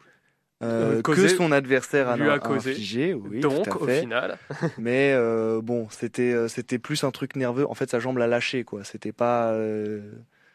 euh, 0.62 1.02
que 1.02 1.28
son 1.28 1.50
adversaire 1.52 2.08
a, 2.08 2.16
lui 2.16 2.28
a 2.28 2.34
a 2.34 2.38
causé. 2.38 2.70
infligé. 2.72 3.14
Oui, 3.14 3.40
Donc, 3.40 3.64
tout 3.68 3.78
à 3.78 3.82
au 3.82 3.86
final, 3.88 4.38
Mais 4.78 5.12
euh, 5.14 5.60
bon, 5.62 5.88
c'était, 5.90 6.32
euh, 6.32 6.48
c'était 6.48 6.78
plus 6.78 7.02
un 7.04 7.10
truc 7.10 7.36
nerveux. 7.36 7.66
En 7.68 7.74
fait, 7.74 7.90
sa 7.90 7.98
jambe 7.98 8.18
l'a 8.18 8.26
lâché, 8.26 8.64
quoi. 8.64 8.84
C'était 8.84 9.12
pas. 9.12 9.52
euh, 9.52 10.00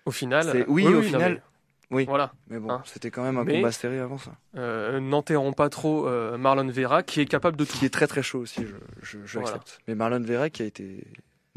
au 0.06 0.12
final, 0.12 0.65
oui, 0.67 0.86
au 0.88 1.02
final, 1.02 1.34
mais- 1.34 1.96
oui. 1.98 2.06
Voilà. 2.06 2.32
Mais 2.50 2.60
bon, 2.60 2.70
Hein. 2.72 2.82
c'était 2.86 3.12
quand 3.12 3.24
même 3.24 3.38
un 3.38 3.43
Mais- 3.43 3.56
combat 3.56 3.72
serré 3.72 4.00
avant 4.00 4.17
ça. 4.17 4.32
Euh, 4.58 5.00
N'enterrons 5.00 5.54
pas 5.54 5.70
trop 5.70 6.08
euh, 6.08 6.38
Marlon 6.38 6.67
Vera, 6.67 7.02
qui 7.04 7.22
est 7.22 7.26
capable 7.26 7.58
de 7.58 7.63
tout. 7.65 7.78
Qui 7.78 7.86
est 7.86 7.89
très 7.93 8.08
très 8.08 8.22
chaud 8.24 8.39
aussi, 8.39 8.62
je, 8.62 8.76
je, 9.02 9.17
je 9.26 9.39
Voilà. 9.39 9.56
accepte. 9.56 9.80
Mais 9.88 9.96
Marlon 9.96 10.22
Vera 10.22 10.50
qui 10.50 10.63
a 10.63 10.65
été. 10.65 11.04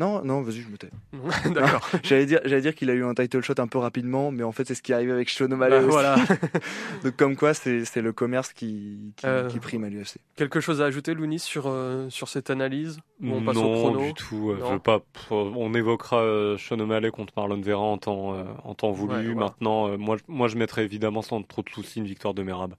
Non, 0.00 0.24
non, 0.24 0.40
vas-y, 0.40 0.62
je 0.62 0.68
me 0.68 0.78
tais. 0.78 0.88
D'accord. 1.52 1.86
J'allais 2.02 2.24
dire, 2.24 2.40
j'allais 2.44 2.62
dire 2.62 2.74
qu'il 2.74 2.88
a 2.88 2.94
eu 2.94 3.04
un 3.04 3.12
title 3.14 3.42
shot 3.42 3.52
un 3.58 3.66
peu 3.66 3.76
rapidement, 3.78 4.30
mais 4.30 4.42
en 4.42 4.50
fait, 4.50 4.64
c'est 4.66 4.74
ce 4.74 4.80
qui 4.82 4.92
est 4.92 4.94
arrivé 4.94 5.12
avec 5.12 5.28
Sean 5.28 5.44
O'Malley 5.52 5.76
Bah, 5.78 5.82
aussi. 5.82 5.90
voilà. 5.90 6.16
Donc, 7.04 7.16
comme 7.16 7.36
quoi, 7.36 7.52
c'est 7.52 7.84
c'est 7.84 8.00
le 8.00 8.12
commerce 8.12 8.52
qui, 8.54 9.12
qui, 9.16 9.26
Euh, 9.26 9.46
qui 9.48 9.58
prime 9.60 9.84
à 9.84 9.90
l'UFC. 9.90 10.16
Quelque 10.36 10.60
chose 10.60 10.80
à 10.80 10.86
ajouter, 10.86 11.12
Lounis, 11.12 11.38
sur, 11.38 11.64
euh, 11.66 12.08
sur 12.08 12.28
cette 12.28 12.48
analyse? 12.48 12.98
Ou 13.22 13.30
on 13.34 13.42
passe 13.42 13.56
non, 13.56 13.70
au 13.72 13.74
chrono 13.76 14.00
du 14.06 14.14
tout. 14.14 14.50
euh, 14.52 14.58
Non. 14.58 14.66
Je 14.68 14.72
veux 14.72 14.78
pas. 14.78 15.00
On 15.30 15.74
évoquera 15.74 16.56
Sean 16.58 16.78
O'Malley 16.80 17.10
contre 17.10 17.34
Marlon 17.36 17.60
Vera 17.60 17.78
en 17.80 17.98
temps, 17.98 18.34
euh, 18.34 18.44
en 18.64 18.74
temps 18.74 18.92
voulu. 18.92 19.28
Ouais. 19.28 19.34
Maintenant, 19.34 19.88
euh, 19.88 19.98
moi, 19.98 20.16
je- 20.16 20.22
moi, 20.28 20.48
je 20.48 20.56
mettrais 20.56 20.84
évidemment 20.84 21.20
sans 21.20 21.42
trop 21.42 21.62
de 21.62 21.68
soucis 21.68 21.98
une 21.98 22.06
victoire 22.06 22.32
de 22.32 22.42
Merab. 22.42 22.72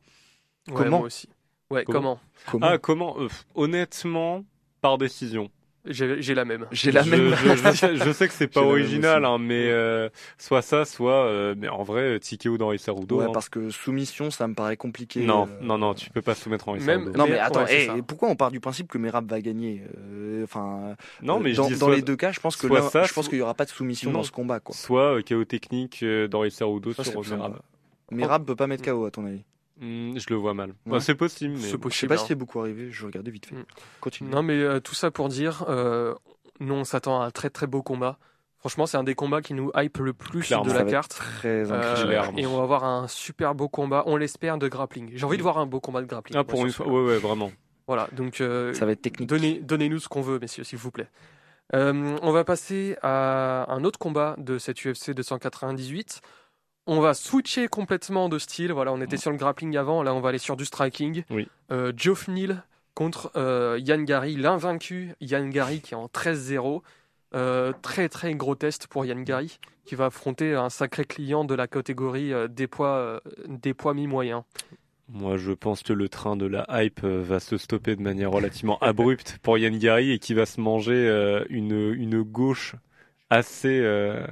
Ouais, 0.70 0.74
Comment? 0.76 0.98
moi 0.98 1.06
aussi. 1.08 1.30
Ouais, 1.70 1.84
Comment? 1.86 2.00
comment, 2.00 2.20
Comment? 2.52 2.68
Ah, 2.68 2.78
comment? 2.80 3.16
Euh, 3.20 3.28
Honnêtement, 3.54 4.44
par 4.82 4.98
décision. 4.98 5.50
J'ai 5.86 6.22
j'ai 6.22 6.36
la 6.36 6.46
même. 6.46 6.68
J'ai 6.72 6.92
la 6.92 7.02
je, 7.02 7.10
même. 7.10 7.34
Je, 7.36 7.56
je 7.56 7.72
sais, 7.76 7.96
je 7.96 8.12
sais 8.12 8.28
que 8.28 8.34
c'est 8.34 8.48
pas 8.54 8.62
même 8.62 8.70
original, 8.70 9.26
hein, 9.26 9.38
mais 9.40 9.68
euh, 9.70 10.10
soit 10.38 10.62
ça, 10.62 10.86
soit. 10.86 11.26
euh, 11.26 11.56
mais 11.58 11.70
en 11.70 11.82
vrai, 11.84 12.20
TKO 12.20 12.58
dans 12.58 12.76
Cerudo. 12.78 13.18
Ouais, 13.18 13.26
hein. 13.26 13.32
parce 13.34 13.50
que 13.50 13.70
soumission, 13.72 14.30
ça 14.30 14.48
me 14.48 14.54
paraît 14.54 14.78
compliqué. 14.78 15.22
Non, 15.26 15.48
euh, 15.50 15.66
non, 15.66 15.78
non, 15.80 15.94
tu 15.96 16.10
peux 16.12 16.22
pas 16.22 16.36
soumettre 16.36 16.70
en 16.70 16.74
Même- 16.76 17.02
Cerudo. 17.06 17.18
Non, 17.18 17.26
Mais- 17.28 17.40
attends, 17.40 17.64
ouais, 17.64 17.88
eh, 17.98 18.02
pourquoi 18.04 18.30
on 18.30 18.36
part 18.36 18.52
du 18.52 18.60
principe 18.60 18.88
que 18.90 18.98
Merab 19.00 19.28
va 19.30 19.42
gagner 19.42 19.82
Euh, 19.98 20.44
Enfin, 20.44 20.96
Non, 21.22 21.38
euh, 21.38 21.40
mais 21.44 21.54
dans, 21.54 21.68
je 21.68 21.74
dis 21.74 21.80
dans 21.80 21.88
soit, 21.88 21.96
les 21.96 22.02
deux 22.02 22.16
cas, 22.16 22.32
je 22.32 22.40
pense 22.40 22.56
que 22.56 22.68
là, 22.68 22.82
ça, 22.84 23.04
je 23.04 23.14
pense 23.14 23.26
soit- 23.26 23.30
qu'il 23.30 23.40
y 23.40 23.42
aura 23.42 23.54
pas 23.54 23.66
de 23.66 23.70
soumission 23.70 24.12
Non. 24.12 24.20
dans 24.20 24.24
ce 24.24 24.32
combat, 24.32 24.60
quoi. 24.60 24.76
soit 24.76 25.18
euh, 25.18 25.22
KO 25.28 25.46
technique 25.46 26.02
euh, 26.04 26.28
dans 26.28 26.44
Ça, 26.94 27.04
sur 27.04 27.22
Merab. 27.38 27.58
Merab 28.12 28.46
peut 28.46 28.56
pas 28.56 28.68
mettre 28.68 28.84
KO 28.84 29.06
à 29.06 29.12
ton 29.12 29.26
avis 29.26 29.44
Hmm, 29.82 30.18
je 30.18 30.26
le 30.30 30.36
vois 30.36 30.54
mal. 30.54 30.70
Ouais. 30.70 30.94
Bah, 30.94 31.00
c'est 31.00 31.16
possible, 31.16 31.56
mais 31.56 31.60
C'est 31.60 31.66
Je 31.68 31.72
sais 31.72 31.78
possible. 31.78 32.10
pas 32.10 32.16
hein. 32.16 32.18
si 32.20 32.28
c'est 32.28 32.36
beaucoup 32.36 32.60
arrivé. 32.60 32.92
Je 32.92 33.06
regardais 33.06 33.32
vite 33.32 33.48
fait. 33.48 33.56
Mm. 33.56 33.66
Continue. 34.00 34.30
Non, 34.30 34.44
mais 34.44 34.54
euh, 34.62 34.80
tout 34.80 34.94
ça 34.96 35.10
pour 35.12 35.28
dire, 35.28 35.66
euh, 35.70 36.14
nous, 36.60 36.74
on 36.76 36.84
s'attend 36.84 37.22
à 37.22 37.26
un 37.26 37.32
très 37.32 37.50
très 37.50 37.66
beau 37.68 37.82
combat. 37.82 38.18
Franchement, 38.60 38.86
c'est 38.86 38.98
un 38.98 39.04
des 39.04 39.16
combats 39.16 39.42
qui 39.42 39.56
nous 39.56 39.72
hype 39.76 39.98
le 39.98 40.14
plus 40.14 40.42
Clairement. 40.44 40.66
de 40.68 40.72
la 40.74 40.84
carte. 40.86 41.14
Très 41.16 41.72
Euh, 41.72 42.32
et 42.38 42.46
on 42.46 42.58
va 42.58 42.64
avoir 42.64 42.84
un 42.84 43.08
super 43.08 43.56
beau 43.56 43.68
combat, 43.68 44.04
on 44.06 44.18
l'espère, 44.18 44.60
de 44.60 44.68
grappling. 44.68 45.10
J'ai 45.16 45.26
envie 45.26 45.38
de 45.38 45.42
voir 45.42 45.58
un 45.58 45.66
beau 45.66 45.80
combat 45.80 46.02
de 46.02 46.06
grappling. 46.06 46.38
ah, 46.38 46.44
pour 46.44 46.64
une 46.64 46.72
fois, 46.72 46.88
ouais, 46.88 47.02
ouais, 47.04 47.18
vraiment. 47.18 47.52
Voilà, 47.88 48.08
donc 48.12 48.40
euh, 48.40 48.72
Ça 48.76 48.86
va 48.86 48.92
être 48.92 49.02
technique. 49.02 49.28
donnez, 49.28 49.60
donnez-nous 49.62 49.98
ce 50.00 50.08
qu'on 50.08 50.22
veut, 50.22 50.38
messieurs, 50.38 50.64
s'il 50.64 50.78
vous 50.78 50.92
plaît. 50.92 51.10
Euh, 51.74 52.18
on 52.22 52.32
va 52.32 52.44
passer 52.44 52.98
à 53.02 53.66
un 53.74 53.84
autre 53.84 53.98
combat 53.98 54.36
de 54.38 54.60
cette 54.60 54.78
UFC 54.86 55.12
298. 55.16 56.22
On 56.88 57.00
va 57.00 57.14
switcher 57.14 57.68
complètement 57.68 58.30
de 58.30 58.40
style. 58.40 58.72
Voilà, 58.72 58.92
on 58.92 59.02
était 59.02 59.18
sur 59.18 59.32
le 59.32 59.38
grappling 59.38 59.78
avant, 59.78 60.04
là 60.04 60.14
on 60.14 60.20
va 60.20 60.30
aller 60.30 60.38
sur 60.38 60.58
du 60.58 60.66
striking. 60.66 61.24
Oui. 61.30 61.48
Euh, 61.72 61.94
Geoff 61.96 62.28
Neal 62.28 62.64
contre 62.96 63.32
euh, 63.36 63.80
Yann 63.80 64.04
Gary, 64.04 64.36
l'invaincu 64.36 65.14
Yann 65.22 65.50
Gary 65.50 65.82
qui 65.82 65.94
est 65.94 65.98
en 65.98 66.08
13-0. 66.08 66.82
Euh, 67.34 67.72
très 67.82 68.10
très 68.10 68.34
gros 68.34 68.56
test 68.56 68.88
pour 68.88 69.06
Yann 69.06 69.24
Gary 69.24 69.60
qui 69.86 69.96
va 69.96 70.08
affronter 70.08 70.54
un 70.54 70.70
sacré 70.70 71.06
client 71.06 71.46
de 71.46 71.56
la 71.56 71.68
catégorie 71.68 72.34
des 72.50 72.68
poids, 72.68 73.22
des 73.48 73.74
poids 73.74 73.94
mi-moyens. 73.94 74.44
Moi, 75.08 75.38
je 75.38 75.52
pense 75.52 75.82
que 75.82 75.92
le 75.92 76.08
train 76.08 76.36
de 76.36 76.46
la 76.46 76.66
hype 76.70 77.04
va 77.04 77.40
se 77.40 77.58
stopper 77.58 77.96
de 77.96 78.02
manière 78.02 78.32
relativement 78.32 78.78
abrupte 78.82 79.40
pour 79.42 79.58
Yann 79.58 79.78
Gary 79.78 80.12
et 80.12 80.20
qui 80.20 80.34
va 80.34 80.46
se 80.46 80.62
manger 80.62 81.44
une, 81.50 81.94
une 81.94 82.22
gauche 82.22 82.76
assez, 83.32 83.80
euh, 83.82 84.28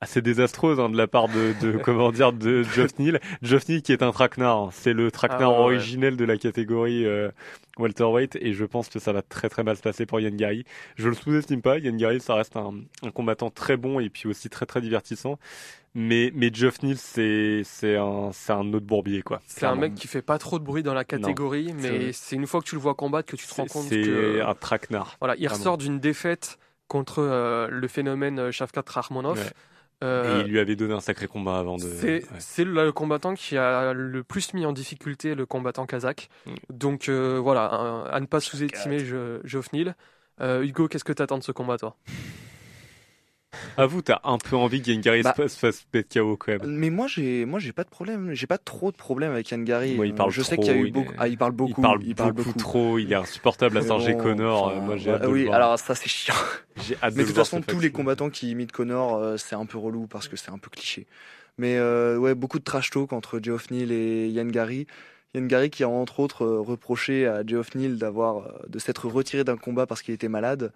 assez 0.00 0.22
désastreuse 0.22 0.80
hein, 0.80 0.88
de 0.88 0.96
la 0.96 1.06
part 1.06 1.28
de, 1.28 1.54
de 1.60 1.76
comment 1.82 2.10
dire 2.12 2.32
de 2.32 2.62
Geoff 2.62 2.98
Neal. 2.98 3.20
Geoff 3.42 3.68
Neal 3.68 3.82
qui 3.82 3.92
est 3.92 4.02
un 4.02 4.12
traquenard, 4.12 4.56
hein. 4.58 4.68
c'est 4.72 4.92
le 4.92 5.10
traquenard 5.10 5.40
Ah 5.42 5.48
ouais, 5.50 5.56
ouais. 5.68 5.74
originel 5.76 6.16
de 6.16 6.24
la 6.24 6.36
catégorie 6.38 7.04
euh, 7.04 7.30
welterweight 7.78 8.36
et 8.40 8.52
je 8.52 8.64
pense 8.64 8.88
que 8.88 8.98
ça 8.98 9.12
va 9.12 9.22
très 9.22 9.48
très 9.48 9.62
mal 9.62 9.76
se 9.76 9.82
passer 9.82 10.06
pour 10.06 10.20
Yann 10.20 10.36
Gary. 10.36 10.64
Je 10.96 11.08
le 11.08 11.14
sous-estime 11.14 11.62
pas, 11.62 11.78
Yann 11.78 11.96
Gary 11.96 12.20
ça 12.20 12.34
reste 12.34 12.56
un, 12.56 12.72
un 13.02 13.10
combattant 13.10 13.50
très 13.50 13.76
bon 13.76 14.00
et 14.00 14.08
puis 14.10 14.28
aussi 14.28 14.48
très 14.48 14.66
très 14.66 14.80
divertissant. 14.80 15.38
Mais, 15.92 16.30
mais 16.36 16.50
Geoff 16.54 16.84
Neal, 16.84 16.96
c'est, 16.96 17.62
c'est 17.64 17.96
un, 17.96 18.30
c'est 18.32 18.52
un 18.52 18.72
autre 18.72 18.86
bourbier, 18.86 19.22
quoi. 19.22 19.40
C'est 19.48 19.66
un 19.66 19.74
mec 19.74 19.96
qui 19.96 20.06
fait 20.06 20.22
pas 20.22 20.38
trop 20.38 20.60
de 20.60 20.64
bruit 20.64 20.84
dans 20.84 20.94
la 20.94 21.02
catégorie, 21.04 21.72
mais 21.74 22.12
c'est 22.12 22.36
une 22.36 22.46
fois 22.46 22.60
que 22.60 22.66
tu 22.66 22.76
le 22.76 22.80
vois 22.80 22.94
combattre 22.94 23.28
que 23.32 23.34
tu 23.34 23.44
te 23.44 23.52
rends 23.54 23.66
C'est- 23.66 23.72
compte 23.72 23.86
c'est 23.88 24.02
que 24.02 24.40
un 24.40 24.54
traquenard. 24.54 25.16
voilà, 25.18 25.34
il 25.36 25.46
vraiment. 25.46 25.58
ressort 25.58 25.78
d'une 25.78 25.98
défaite 25.98 26.58
contre 26.86 27.18
euh, 27.18 27.66
le 27.70 27.88
phénomène 27.88 28.38
euh, 28.38 28.52
Shavkat 28.52 28.84
Rakhmonov. 28.86 29.36
Ouais. 29.38 29.50
Euh, 30.02 30.40
Et 30.40 30.46
il 30.46 30.50
lui 30.50 30.58
avait 30.58 30.76
donné 30.76 30.94
un 30.94 31.00
sacré 31.00 31.26
combat 31.26 31.58
avant 31.58 31.76
de. 31.76 31.82
C'est 31.82 32.06
ouais. 32.22 32.24
c'est 32.38 32.64
le, 32.64 32.72
le 32.84 32.92
combattant 32.92 33.34
qui 33.34 33.56
a 33.58 33.92
le 33.92 34.22
plus 34.24 34.54
mis 34.54 34.64
en 34.64 34.72
difficulté 34.72 35.34
le 35.34 35.44
combattant 35.46 35.84
kazakh. 35.86 36.30
Mm. 36.46 36.50
Donc 36.70 37.08
euh, 37.08 37.38
voilà, 37.38 37.70
un- 37.74 38.04
à 38.04 38.18
ne 38.20 38.26
pas 38.26 38.40
sous-estimer 38.40 39.00
Je- 39.00 39.40
Geoff 39.44 39.72
Neal. 39.72 39.94
Euh, 40.40 40.62
Hugo, 40.62 40.88
qu'est-ce 40.88 41.04
que 41.04 41.12
t'attends 41.12 41.36
de 41.36 41.42
ce 41.42 41.52
combat, 41.52 41.76
toi? 41.76 41.96
Avoue, 43.76 44.02
t'as 44.02 44.20
un 44.24 44.38
peu 44.38 44.56
envie 44.56 44.80
Gary 44.80 45.22
Bah, 45.22 45.32
se 45.48 45.58
fasse- 45.58 45.84
pète 45.90 46.12
KO 46.12 46.36
quand 46.36 46.52
même. 46.52 46.60
Mais 46.66 46.90
moi, 46.90 47.06
j'ai, 47.08 47.44
moi, 47.44 47.58
j'ai 47.58 47.72
pas 47.72 47.84
de 47.84 47.88
problème. 47.88 48.32
J'ai 48.32 48.46
pas 48.46 48.58
trop 48.58 48.90
de 48.92 48.96
problème 48.96 49.32
avec 49.32 49.50
Yann 49.50 49.64
Gary. 49.64 49.94
Moi, 49.94 50.06
il 50.06 50.14
parle 50.14 50.30
je 50.30 50.42
sais 50.42 50.54
trop, 50.56 50.62
qu'il 50.62 50.72
y 50.72 50.76
a 50.76 50.80
eu 50.80 50.86
il 50.86 50.92
beaucoup. 50.92 51.12
est- 51.12 51.16
Ah, 51.18 51.28
il 51.28 51.38
parle 51.38 51.52
beaucoup. 51.52 51.82
il 52.02 52.14
parle 52.14 52.32
beaucoup, 52.32 52.52
trop, 52.58 52.98
il 52.98 53.12
est 53.12 53.16
insupportable 53.16 53.78
à 53.78 53.82
Sergé 53.82 54.12
bon, 54.12 54.22
Connor. 54.22 54.66
enfin, 54.66 54.80
moi, 54.80 54.96
j'ai 54.96 55.10
le 55.18 55.28
oui, 55.28 55.48
alors 55.48 55.78
ça, 55.78 55.94
c'est 55.94 56.08
chiant. 56.08 56.34
J'ai 56.76 56.94
hâte 57.02 57.02
Mais 57.02 57.10
de 57.10 57.18
de 57.22 57.26
toute 57.26 57.34
voir 57.34 57.46
façon, 57.46 57.60
tous 57.62 57.80
les 57.80 57.90
combattants 57.90 58.30
qui 58.30 58.50
imitent 58.50 58.72
Connor, 58.72 59.16
euh, 59.16 59.36
c'est 59.36 59.56
un 59.56 59.66
peu 59.66 59.78
relou 59.78 60.06
parce 60.06 60.28
que 60.28 60.36
c'est 60.36 60.50
un 60.50 60.58
peu 60.58 60.70
cliché. 60.70 61.06
Mais 61.58 61.76
euh, 61.76 62.16
ouais, 62.18 62.34
beaucoup 62.34 62.58
de 62.58 62.64
trash 62.64 62.90
talk 62.90 63.12
entre 63.12 63.40
Geoff 63.42 63.70
Neal 63.70 63.90
et. 63.92 64.28
Yann 65.32 65.46
Gary 65.46 65.70
qui 65.70 65.84
a 65.84 65.88
entre 65.88 66.20
autres 66.20 66.44
euh, 66.44 66.60
reproché 66.60 67.26
à 67.26 67.46
Geoff 67.46 67.74
Neal 67.74 67.98
d'avoir 67.98 68.38
euh, 68.38 68.52
de 68.68 68.78
s'être 68.78 69.06
retiré 69.08 69.44
d'un 69.44 69.56
combat 69.56 69.86
parce 69.86 70.02
qu'il 70.02 70.12
était 70.14 70.28
malade, 70.28 70.72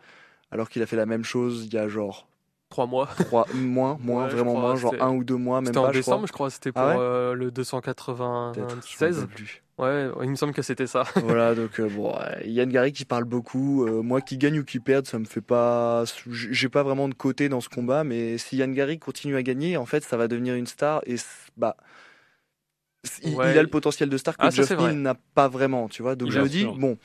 alors 0.52 0.68
qu'il 0.68 0.80
a 0.82 0.86
fait 0.86 0.96
la 0.96 1.06
même 1.06 1.24
chose 1.24 1.64
il 1.66 1.74
y 1.74 1.78
a 1.78 1.88
genre 1.88 2.28
Trois 2.74 2.86
mois. 2.88 3.06
trois 3.26 3.46
moins, 3.54 3.96
moins 4.02 4.24
Ouais, 4.24 4.30
vraiment 4.30 4.50
crois, 4.50 4.60
moins, 4.62 4.74
genre 4.76 4.90
c'était- 4.90 5.04
un 5.04 5.10
ou 5.14 5.22
deux 5.22 5.36
mois, 5.36 5.60
même 5.60 5.66
C'était 5.66 5.78
pas. 5.80 5.86
en 5.86 5.92
je 5.92 5.98
décembre, 5.98 6.16
crois. 6.16 6.26
je 6.26 6.32
crois. 6.32 6.50
C'était 6.50 6.72
pour 6.72 6.82
Ah 6.82 6.88
ouais 6.88 6.96
euh, 6.98 7.32
le 7.34 7.50
Peut-être, 7.52 7.70
je 7.70 7.72
m'en 7.76 7.80
296. 7.80 9.18
rappelle 9.20 9.34
plus. 9.34 9.62
Ouais, 9.78 10.08
il 10.24 10.30
me 10.30 10.34
semble 10.34 10.52
que 10.52 10.62
c'était 10.62 10.86
ça. 10.88 11.04
voilà, 11.22 11.54
donc 11.54 11.78
euh, 11.78 11.88
bon, 11.88 12.12
euh, 12.16 12.40
Yann 12.44 12.68
Gary 12.68 12.92
qui 12.92 13.04
parle 13.04 13.24
beaucoup. 13.24 13.84
euh, 13.86 14.02
moi 14.02 14.20
qui 14.20 14.38
gagne 14.38 14.58
ou 14.58 14.64
qui 14.64 14.80
perde, 14.80 15.06
ça 15.06 15.20
me 15.20 15.24
fait 15.24 15.40
pas. 15.40 16.02
J'ai 16.30 16.68
pas 16.68 16.82
vraiment 16.82 17.08
de 17.08 17.14
côté 17.14 17.48
dans 17.48 17.60
ce 17.60 17.68
combat, 17.68 18.02
mais 18.02 18.38
si 18.38 18.56
Yann 18.56 18.72
Gary 18.74 18.98
continue 18.98 19.36
à 19.36 19.42
gagner, 19.44 19.76
en 19.76 19.86
fait, 19.86 20.02
ça 20.02 20.16
va 20.16 20.26
devenir 20.26 20.54
une 20.56 20.66
star 20.66 21.00
et 21.06 21.14
bah. 21.56 21.76
Il, 23.22 23.34
Ouais. 23.36 23.52
il 23.52 23.58
a 23.58 23.62
le 23.62 23.68
potentiel 23.68 24.08
de 24.08 24.16
star 24.16 24.36
que 24.36 24.42
Ah. 24.46 24.76
Neal 24.88 24.96
n'a 24.96 25.14
pas 25.34 25.46
vraiment, 25.48 25.88
tu 25.88 26.02
vois. 26.02 26.16
Donc 26.16 26.28
Il 26.28 26.32
je 26.32 26.40
me 26.40 26.48
dis, 26.48 26.64
bon, 26.64 26.96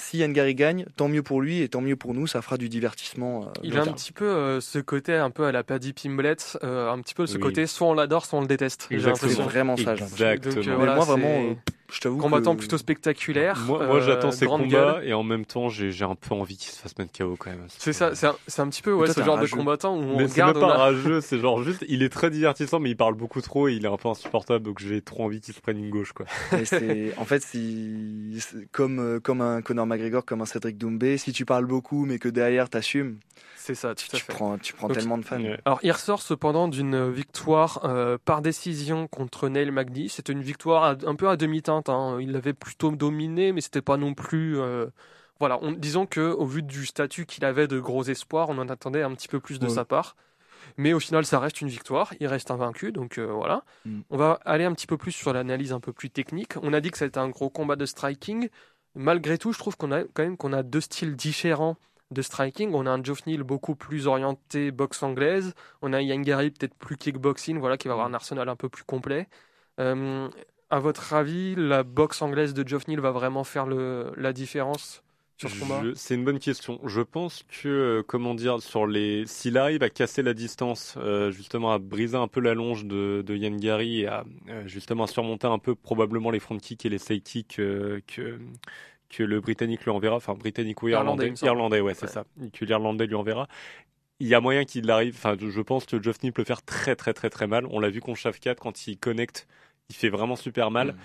si 0.00 0.18
Yann 0.18 0.32
Gary 0.32 0.54
gagne, 0.54 0.86
tant 0.96 1.08
mieux 1.08 1.22
pour 1.22 1.40
lui 1.40 1.60
et 1.62 1.68
tant 1.68 1.80
mieux 1.80 1.96
pour 1.96 2.14
nous, 2.14 2.26
ça 2.26 2.42
fera 2.42 2.56
du 2.56 2.68
divertissement. 2.68 3.42
euh, 3.44 3.60
Il 3.62 3.76
a 3.78 3.82
un 3.82 3.92
petit 3.92 4.12
peu 4.12 4.24
euh, 4.26 4.60
ce 4.60 4.78
côté 4.78 5.14
un 5.14 5.30
peu 5.30 5.44
à 5.44 5.52
la 5.52 5.62
Paddy 5.64 5.92
Pimblett, 5.92 6.58
euh, 6.62 6.90
un 6.90 7.00
petit 7.00 7.14
peu 7.14 7.26
ce 7.26 7.34
Oui. 7.34 7.40
côté 7.40 7.66
soit 7.66 7.86
on 7.88 7.94
l'adore, 7.94 8.26
soit 8.26 8.38
on 8.38 8.42
le 8.42 8.48
déteste. 8.48 8.86
C'est 8.90 8.96
l'impression. 8.96 9.44
vraiment 9.44 9.76
ça, 9.76 9.94
j'ai 9.96 10.02
l'impression. 10.02 10.26
Exactement. 10.30 10.54
Donc, 10.54 10.66
euh, 10.66 10.70
Mais 10.70 10.76
voilà, 10.76 10.94
moi, 10.96 11.04
c'est 11.04 11.10
vraiment, 11.12 11.50
euh, 11.50 11.54
je 11.90 12.00
t'avoue. 12.00 12.18
Combattant 12.18 12.54
que- 12.54 12.58
plutôt 12.60 12.76
spectaculaire. 12.78 13.56
Moi, 13.66 13.78
moi, 13.86 13.96
euh, 13.96 14.00
j'attends 14.00 14.30
ces 14.30 14.46
combats 14.46 14.66
gueule. 14.66 15.04
et 15.08 15.12
en 15.14 15.22
même 15.22 15.44
temps, 15.46 15.68
j'ai 15.68 15.90
un 16.04 16.14
peu 16.14 16.34
envie 16.34 16.56
qu'il 16.56 16.70
se 16.70 16.78
fasse 16.80 16.96
mettre 16.98 17.12
KO 17.16 17.36
quand 17.38 17.50
même. 17.50 17.64
C'est 17.78 17.92
ça, 17.92 18.14
c'est 18.14 18.26
un, 18.26 18.36
c'est 18.46 18.60
un 18.62 18.68
petit 18.68 18.82
peu 18.82 18.92
ouais, 18.92 19.06
toi, 19.06 19.14
ce 19.14 19.22
genre 19.22 19.38
de 19.38 19.46
combattant 19.46 19.96
où 19.96 20.00
on 20.02 20.16
Mais 20.18 20.28
c'est 20.28 20.42
regarde. 20.42 20.58
même 20.58 20.66
pas 20.68 20.74
a- 20.74 20.78
rageux, 20.78 21.20
c'est 21.20 21.38
genre 21.38 21.62
juste, 21.62 21.84
il 21.88 22.02
est 22.02 22.08
très 22.10 22.30
divertissant, 22.30 22.78
mais 22.80 22.90
il 22.90 22.96
parle 22.96 23.14
beaucoup 23.14 23.40
trop 23.40 23.68
et 23.68 23.74
il 23.74 23.84
est 23.84 23.88
un 23.88 23.96
peu 23.96 24.08
insupportable, 24.08 24.64
donc 24.64 24.78
j'ai 24.80 25.00
trop 25.00 25.24
envie 25.24 25.40
qu'il 25.40 25.54
se 25.54 25.60
prenne 25.60 25.78
une 25.78 25.90
gauche, 25.90 26.12
quoi. 26.12 26.26
C'est- 26.64 27.14
en 27.16 27.24
fait, 27.24 27.42
si, 27.42 28.38
c'est 28.40 28.70
comme, 28.70 28.98
euh, 28.98 29.20
comme 29.20 29.40
un 29.40 29.62
Conor 29.62 29.86
McGregor, 29.86 30.24
comme 30.24 30.42
un 30.42 30.46
Cédric 30.46 30.76
Doumbé, 30.78 31.16
si 31.18 31.32
tu 31.32 31.44
parles 31.44 31.66
beaucoup 31.66 32.04
mais 32.04 32.18
que 32.18 32.28
derrière 32.28 32.68
t'assumes, 32.68 33.18
C'est 33.68 33.74
ça, 33.74 33.94
tout 33.94 34.06
à 34.14 34.16
tu 34.16 34.24
prends, 34.24 34.56
tu 34.56 34.72
prends 34.72 34.88
Donc, 34.88 34.96
tellement 34.96 35.18
de 35.18 35.24
fans. 35.26 35.38
Ouais. 35.42 35.60
Alors, 35.66 35.78
il 35.82 35.92
ressort 35.92 36.22
cependant 36.22 36.68
d'une 36.68 37.10
victoire 37.10 37.80
euh, 37.84 38.16
par 38.24 38.40
décision 38.40 39.06
contre 39.08 39.50
Neil 39.50 39.70
Magny. 39.70 40.08
C'était 40.08 40.32
une 40.32 40.40
victoire 40.42 40.84
à- 40.84 40.96
un 41.06 41.14
peu 41.16 41.28
à 41.28 41.36
demi-teinte. 41.36 41.90
hein. 41.90 42.16
Il 42.18 42.32
l'avait 42.32 42.54
plutôt 42.54 42.90
dominé, 42.92 43.52
mais 43.52 43.60
c'était 43.60 43.82
pas 43.82 43.98
non 43.98 44.14
plus. 44.14 44.58
euh, 44.58 44.86
Voilà, 45.38 45.58
on- 45.60 45.72
disons 45.72 46.06
que 46.06 46.32
au 46.32 46.46
vu 46.46 46.62
du 46.62 46.86
statut 46.86 47.26
qu'il 47.26 47.44
avait 47.44 47.68
de 47.68 47.78
gros 47.78 48.02
espoirs, 48.04 48.48
on 48.48 48.56
en 48.56 48.68
attendait 48.70 49.02
un 49.02 49.14
petit 49.14 49.28
peu 49.28 49.38
plus 49.38 49.58
de 49.58 49.66
Ouais. 49.66 49.72
sa 49.74 49.84
part. 49.84 50.16
Mais 50.78 50.94
au 50.94 50.98
final, 51.00 51.26
ça 51.26 51.38
reste 51.38 51.60
une 51.60 51.68
victoire. 51.68 52.14
Il 52.20 52.26
reste 52.26 52.50
invaincu, 52.50 52.90
donc 52.90 53.18
euh, 53.18 53.26
voilà. 53.26 53.64
Mm. 53.84 54.00
On 54.08 54.16
va 54.16 54.40
aller 54.46 54.64
un 54.64 54.72
petit 54.72 54.86
peu 54.86 54.96
plus 54.96 55.12
sur 55.12 55.32
l'analyse 55.34 55.72
un 55.74 55.80
peu 55.80 55.92
plus 55.92 56.08
technique. 56.10 56.54
On 56.62 56.72
a 56.72 56.80
dit 56.80 56.90
que 56.90 56.96
c'était 56.98 57.18
un 57.18 57.28
gros 57.28 57.50
combat 57.50 57.76
de 57.76 57.84
striking. 57.84 58.48
Malgré 58.94 59.36
tout, 59.36 59.52
je 59.52 59.58
trouve 59.58 59.76
qu'on 59.76 59.92
a 59.92 60.04
quand 60.04 60.22
même 60.22 60.38
qu'on 60.38 60.52
a 60.54 60.62
deux 60.62 60.80
styles 60.80 61.14
différents 61.16 61.76
de 62.10 62.22
striking. 62.22 62.72
On 62.74 62.86
a 62.86 62.90
un 62.90 63.02
Geoff 63.02 63.26
Neal 63.26 63.42
beaucoup 63.42 63.74
plus 63.74 64.06
orienté 64.06 64.70
boxe 64.70 65.02
anglaise. 65.02 65.54
On 65.82 65.92
a 65.92 66.00
Yann 66.02 66.22
Gary 66.22 66.50
peut-être 66.50 66.74
plus 66.74 66.96
kickboxing, 66.96 67.58
voilà, 67.58 67.76
qui 67.76 67.88
va 67.88 67.94
avoir 67.94 68.06
un 68.06 68.14
arsenal 68.14 68.48
un 68.48 68.56
peu 68.56 68.68
plus 68.68 68.84
complet. 68.84 69.28
Euh, 69.80 70.28
à 70.70 70.80
votre 70.80 71.14
avis, 71.14 71.54
la 71.56 71.82
boxe 71.82 72.20
anglaise 72.22 72.54
de 72.54 72.66
Geoff 72.66 72.88
Neal 72.88 73.00
va 73.00 73.10
vraiment 73.10 73.44
faire 73.44 73.66
le, 73.66 74.12
la 74.16 74.32
différence 74.32 75.02
sur 75.38 75.50
ce 75.50 75.60
combat? 75.60 75.82
C'est 75.94 76.14
une 76.16 76.24
bonne 76.24 76.40
question. 76.40 76.80
Je 76.84 77.00
pense 77.00 77.44
que, 77.44 77.68
euh, 77.68 78.02
comment 78.06 78.34
dire, 78.34 78.60
sur 78.60 78.86
les, 78.86 79.24
s'il 79.26 79.56
arrive 79.56 79.82
à 79.82 79.88
casser 79.88 80.22
la 80.22 80.34
distance, 80.34 80.96
euh, 80.98 81.30
justement 81.30 81.72
à 81.72 81.78
briser 81.78 82.16
un 82.16 82.26
peu 82.26 82.40
la 82.40 82.54
longe 82.54 82.84
de, 82.84 83.22
de 83.24 83.36
Yann 83.36 83.56
Gary 83.56 84.00
et 84.00 84.06
à 84.08 84.24
euh, 84.48 84.66
justement 84.66 85.04
à 85.04 85.06
surmonter 85.06 85.46
un 85.46 85.58
peu 85.58 85.74
probablement 85.76 86.30
les 86.30 86.40
front 86.40 86.58
kicks 86.58 86.84
et 86.84 86.88
les 86.88 86.98
side 86.98 87.22
kicks 87.22 87.56
que 87.56 88.02
que 89.08 89.22
le 89.22 89.40
Britannique 89.40 89.84
lui 89.84 89.90
enverra, 89.90 90.16
enfin 90.16 90.34
Britannique 90.34 90.82
ou 90.82 90.88
Irlandais, 90.88 91.32
Irlandais, 91.42 91.80
ouais, 91.80 91.94
c'est 91.94 92.06
Ouais. 92.06 92.12
ça, 92.12 92.24
que 92.52 92.64
l'Irlandais 92.64 93.06
lui 93.06 93.14
enverra. 93.14 93.48
Il 94.20 94.26
y 94.28 94.34
a 94.34 94.40
moyen 94.40 94.64
qu'il 94.64 94.90
arrive, 94.90 95.14
enfin, 95.16 95.36
je 95.38 95.60
pense 95.60 95.86
que 95.86 96.02
Geoff 96.02 96.22
Neal 96.22 96.32
peut 96.32 96.44
faire 96.44 96.62
très 96.62 96.96
très 96.96 97.14
très 97.14 97.30
très 97.30 97.46
mal. 97.46 97.66
On 97.70 97.78
l'a 97.80 97.90
vu 97.90 98.00
contre 98.00 98.18
Shafkat 98.18 98.56
quand 98.56 98.86
il 98.88 98.98
connecte, 98.98 99.46
il 99.88 99.94
fait 99.94 100.08
vraiment 100.08 100.36
super 100.36 100.70
mal. 100.70 100.88
Mm. 100.88 100.96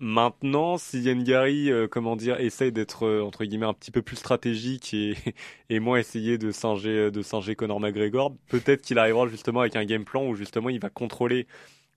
Maintenant, 0.00 0.78
si 0.78 1.00
Yann 1.00 1.24
Gary, 1.24 1.72
euh, 1.72 1.88
comment 1.88 2.14
dire, 2.14 2.38
essaye 2.40 2.70
d'être 2.70 3.04
euh, 3.04 3.20
entre 3.22 3.44
guillemets 3.44 3.66
un 3.66 3.74
petit 3.74 3.90
peu 3.90 4.00
plus 4.00 4.14
stratégique 4.16 4.94
et, 4.94 5.16
et 5.70 5.80
moins 5.80 5.98
essayer 5.98 6.38
de 6.38 6.52
singer, 6.52 7.10
de 7.10 7.20
singer 7.22 7.56
Conor 7.56 7.80
McGregor, 7.80 8.36
peut-être 8.48 8.82
qu'il 8.82 8.98
arrivera 8.98 9.26
justement 9.26 9.60
avec 9.60 9.74
un 9.74 9.84
game 9.84 10.04
plan 10.04 10.24
où 10.26 10.36
justement 10.36 10.68
il 10.70 10.78
va 10.80 10.88
contrôler 10.88 11.48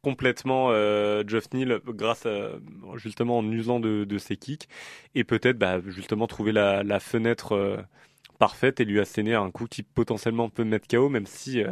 complètement 0.01 0.69
euh, 0.71 1.23
Geoff 1.27 1.53
Neal 1.53 1.79
grâce 1.87 2.25
à 2.25 2.51
justement 2.95 3.37
en 3.37 3.51
usant 3.51 3.79
de, 3.79 4.03
de 4.03 4.17
ses 4.17 4.35
kicks 4.37 4.67
et 5.15 5.23
peut-être 5.23 5.57
bah, 5.57 5.79
justement 5.87 6.27
trouver 6.27 6.51
la, 6.51 6.83
la 6.83 6.99
fenêtre 6.99 7.53
euh, 7.53 7.77
parfaite 8.39 8.79
et 8.79 8.85
lui 8.85 8.99
asséner 8.99 9.35
un 9.35 9.51
coup 9.51 9.67
qui 9.67 9.83
potentiellement 9.83 10.49
peut 10.49 10.63
mettre 10.63 10.87
KO, 10.87 11.09
même 11.09 11.27
si 11.27 11.63
euh, 11.63 11.71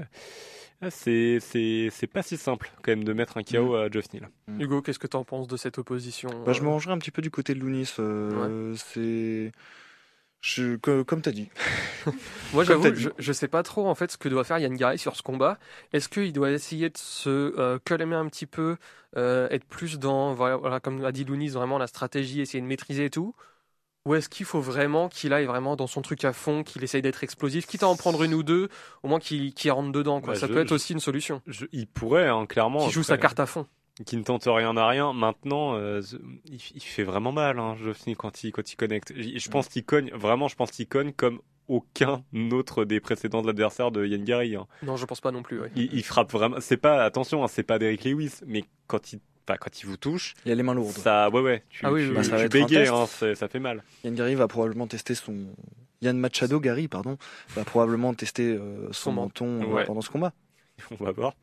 c'est 0.89 1.39
c'est 1.41 1.89
c'est 1.91 2.07
pas 2.07 2.21
si 2.21 2.37
simple 2.37 2.71
quand 2.83 2.91
même 2.91 3.03
de 3.03 3.11
mettre 3.13 3.37
un 3.37 3.43
KO 3.43 3.75
à 3.75 3.89
Geoff 3.89 4.13
Neal. 4.13 4.29
Hugo, 4.59 4.81
qu'est-ce 4.81 4.99
que 4.99 5.07
tu 5.07 5.17
en 5.17 5.23
penses 5.23 5.47
de 5.47 5.57
cette 5.57 5.77
opposition 5.77 6.29
Bah, 6.45 6.53
je 6.53 6.61
euh, 6.61 6.65
me 6.65 6.69
rangerais 6.69 6.93
un 6.93 6.97
petit 6.99 7.11
peu 7.11 7.21
du 7.21 7.31
côté 7.31 7.53
de 7.53 7.59
Lounis. 7.59 7.91
euh, 7.99 8.73
C'est. 8.75 9.51
Je, 10.41 10.77
que- 10.77 11.01
comme 11.03 11.21
t'as 11.21 11.31
dit. 11.31 11.49
Moi, 12.53 12.63
j'avoue, 12.63 12.95
je, 12.95 13.09
je 13.17 13.33
sais 13.33 13.47
pas 13.49 13.61
trop 13.61 13.87
en 13.87 13.95
fait 13.95 14.11
ce 14.11 14.17
que 14.17 14.29
doit 14.29 14.43
faire 14.43 14.57
Yann 14.57 14.75
Gary 14.75 14.97
sur 14.97 15.15
ce 15.15 15.21
combat. 15.21 15.57
Est-ce 15.93 16.07
qu'il 16.09 16.31
doit 16.33 16.51
essayer 16.51 16.89
de 16.89 16.97
se 16.97 17.29
euh, 17.29 17.77
calmer 17.83 18.15
un 18.15 18.27
petit 18.27 18.45
peu, 18.45 18.77
euh, 19.17 19.47
être 19.51 19.65
plus 19.65 19.99
dans, 19.99 20.33
voilà, 20.33 20.79
comme 20.79 21.03
a 21.03 21.11
dit 21.11 21.25
Lounis, 21.25 21.49
vraiment 21.49 21.77
la 21.77 21.87
stratégie, 21.87 22.39
essayer 22.41 22.61
de 22.61 22.67
maîtriser 22.67 23.05
et 23.05 23.09
tout? 23.09 23.35
Ou 24.05 24.15
est-ce 24.15 24.29
qu'il 24.29 24.45
faut 24.45 24.61
vraiment 24.61 25.09
qu'il 25.09 25.33
aille 25.33 25.45
vraiment 25.45 25.75
dans 25.75 25.85
son 25.85 26.01
truc 26.01 26.23
à 26.23 26.31
fond, 26.31 26.63
qu'il 26.63 26.83
essaye 26.83 27.01
d'être 27.01 27.23
explosif, 27.23 27.67
quitte 27.67 27.83
à 27.83 27.87
en 27.89 27.97
prendre 27.97 28.23
une 28.23 28.33
ou 28.33 28.43
deux, 28.43 28.69
au 29.03 29.09
moins 29.09 29.19
qu'il 29.19 29.53
rentre 29.71 29.91
dedans 29.91 30.21
quoi? 30.21 30.33
Bah, 30.33 30.39
Ça 30.39 30.47
je- 30.47 30.53
peut 30.53 30.59
être 30.59 30.69
je- 30.69 30.73
aussi 30.75 30.93
une 30.93 31.01
solution. 31.01 31.41
Je- 31.47 31.65
il 31.73 31.85
pourrait, 31.85 32.27
hein, 32.29 32.45
clairement. 32.45 32.79
Qui 32.87 32.91
joue 32.91 33.01
après, 33.01 33.13
sa 33.13 33.17
carte 33.17 33.39
à 33.41 33.45
fond. 33.45 33.67
Qui 34.05 34.15
ne 34.17 34.23
tente 34.23 34.43
rien 34.47 34.75
à 34.77 34.87
rien. 34.87 35.11
Maintenant, 35.13 35.75
euh, 35.75 36.01
il, 36.45 36.59
il 36.75 36.81
fait 36.81 37.03
vraiment 37.03 37.31
mal, 37.33 37.59
hein, 37.59 37.75
Geoff 37.83 38.07
Neal, 38.07 38.15
quand 38.15 38.43
il, 38.43 38.51
quand 38.51 38.71
il 38.71 38.75
connecte. 38.77 39.13
Je, 39.15 39.37
je 39.37 39.49
pense 39.49 39.67
qu'il 39.67 39.83
cogne, 39.83 40.09
vraiment, 40.13 40.47
je 40.47 40.55
pense 40.55 40.71
qu'il 40.71 40.87
cogne 40.87 41.11
comme 41.11 41.39
aucun 41.67 42.23
autre 42.51 42.85
des 42.85 42.99
précédents 42.99 43.45
adversaires 43.47 43.91
de 43.91 44.05
Yann 44.05 44.23
Gary. 44.23 44.55
hein. 44.55 44.67
Non, 44.83 44.95
je 44.95 45.05
pense 45.05 45.21
pas 45.21 45.31
non 45.31 45.43
plus. 45.43 45.59
ouais. 45.59 45.71
Il, 45.75 45.93
il 45.93 46.03
frappe 46.03 46.31
vraiment. 46.31 46.57
C'est 46.61 46.77
pas 46.77 47.03
attention, 47.03 47.43
hein, 47.43 47.47
c'est 47.47 47.63
pas 47.63 47.77
Derrick 47.77 48.05
Lewis, 48.05 48.35
mais 48.47 48.63
quand 48.87 49.11
il, 49.13 49.19
enfin, 49.47 49.57
quand 49.59 49.81
il 49.81 49.85
vous 49.85 49.97
touche, 49.97 50.33
Il 50.45 50.51
a 50.51 50.55
les 50.55 50.63
mains 50.63 50.73
lourdes. 50.73 50.91
ça, 50.91 51.29
ouais, 51.29 51.41
ouais, 51.41 51.63
tu, 51.69 51.85
Ah 51.85 51.91
oui, 51.91 52.03
tu, 52.07 52.17
oui. 52.17 52.23
Ça 52.25 52.47
tu 52.49 52.77
hein, 52.87 53.05
ça 53.35 53.47
fait 53.49 53.59
mal. 53.59 53.83
Yann 54.03 54.15
Gary 54.15 54.35
va 54.35 54.47
probablement 54.47 54.87
tester 54.87 55.13
son. 55.13 55.35
Yann 56.01 56.17
Machado 56.17 56.59
Gary, 56.61 56.87
pardon, 56.87 57.17
va 57.49 57.65
probablement 57.65 58.13
tester 58.13 58.43
euh, 58.53 58.87
son, 58.87 58.93
Son 58.93 59.11
menton 59.11 59.61
euh, 59.61 59.65
Ouais. 59.65 59.83
pendant 59.83 59.99
ce 60.01 60.09
combat. 60.09 60.31
On 60.97 61.03
va 61.03 61.11
voir. 61.11 61.33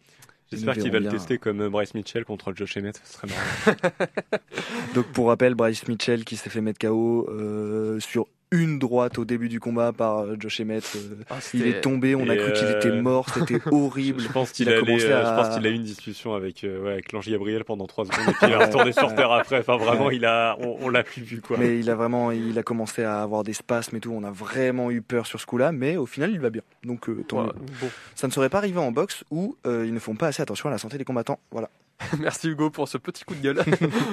J'espère 0.53 0.75
qu'il 0.77 0.93
va 0.93 1.01
le 1.01 1.09
tester 1.09 1.39
comme 1.39 1.61
euh, 1.61 1.69
Bryce 1.69 1.95
Mitchell 1.95 2.25
contre 2.25 2.53
Josh 2.55 2.77
Emmett, 2.77 3.01
ce 3.05 3.15
serait 3.15 3.27
marrant. 3.27 3.77
Donc 4.95 5.07
pour 5.07 5.29
rappel, 5.29 5.55
Bryce 5.55 5.89
Mitchell 5.89 6.25
qui 6.25 6.37
s'est 6.37 6.51
fait 6.51 6.61
mettre 6.61 6.79
KO 6.79 7.29
euh, 7.29 7.99
sur 8.01 8.27
une 8.53 8.79
droite 8.79 9.19
au 9.19 9.25
début 9.25 9.49
du 9.49 9.59
combat 9.59 9.93
par 9.93 10.21
euh, 10.21 10.37
Josh 10.39 10.61
Emmett. 10.61 10.85
euh, 10.95 11.17
Ah, 11.31 11.37
il 11.53 11.67
est 11.67 11.81
tombé, 11.81 12.15
on 12.15 12.29
a 12.29 12.37
cru 12.37 12.53
qu'il 12.53 12.65
euh, 12.67 12.77
était 12.79 12.93
mort, 12.93 13.29
c'était 13.29 13.59
horrible. 13.73 14.21
Je 14.21 14.29
pense 14.29 14.53
qu'il 14.53 14.69
Il 14.69 14.73
a 14.73 14.77
a, 14.77 14.81
commencé 14.81 15.05
allé, 15.07 15.13
euh, 15.15 15.25
à- 15.27 15.37
je 15.37 15.43
pense 15.49 15.57
qu'il 15.57 15.67
a 15.67 15.71
eu 15.71 15.75
une 15.75 15.83
discussion 15.83 16.35
avec, 16.35 16.63
euh, 16.63 16.85
ouais, 16.85 16.93
avec 16.93 17.13
l'ange 17.13 17.29
Gabriel 17.29 17.65
pendant 17.65 17.87
trois 17.87 18.05
secondes 18.05 18.29
et 18.29 18.33
puis 18.41 18.47
il 18.47 18.53
est 18.53 18.57
retourné 18.65 18.93
sur 18.93 19.15
terre 19.15 19.33
après. 19.33 19.59
Enfin, 19.59 19.77
vraiment, 19.77 20.11
il 20.11 20.25
a, 20.25 20.57
on, 20.61 20.77
on 20.81 20.89
l'a 20.89 21.03
plus 21.03 21.23
vu, 21.23 21.41
quoi. 21.41 21.57
Mais 21.59 21.79
il 21.79 21.91
a 21.91 21.95
vraiment, 21.97 22.31
il 22.31 22.57
a 22.59 22.63
commencé 22.63 23.03
à 23.03 23.21
avoir 23.23 23.43
des 23.43 23.53
spasmes 23.53 23.97
et 23.97 24.01
tout. 24.01 24.13
On 24.13 24.23
a 24.23 24.31
vraiment 24.31 24.91
eu 24.93 25.03
peur 25.03 25.27
sur 25.27 25.41
ce 25.41 25.47
coup-là, 25.47 25.73
mais 25.73 25.97
au 25.97 26.07
final, 26.07 26.31
il 26.31 26.39
va 26.39 26.51
bien. 26.51 26.63
Donc, 26.85 27.09
euh, 27.09 27.25
Voilà, 27.33 27.53
bon. 27.53 27.89
ça 28.15 28.29
ne 28.29 28.33
serait 28.33 28.49
pas 28.49 28.59
arrivé 28.59 28.79
en 28.79 28.93
boxe 28.93 29.25
où 29.33 29.57
euh, 29.67 29.85
ils 29.87 29.93
ne 29.95 29.99
font 29.99 30.15
pas 30.15 30.29
assez 30.29 30.41
attention 30.43 30.69
à 30.69 30.73
la 30.73 30.79
santé 30.79 30.99
des 30.99 31.05
combattants. 31.05 31.41
Voilà. 31.51 31.69
Merci 32.21 32.49
Hugo 32.49 32.71
pour 32.71 32.89
ce 32.89 32.99
petit 32.99 33.25
coup 33.25 33.35
de 33.35 33.41
gueule. 33.41 33.65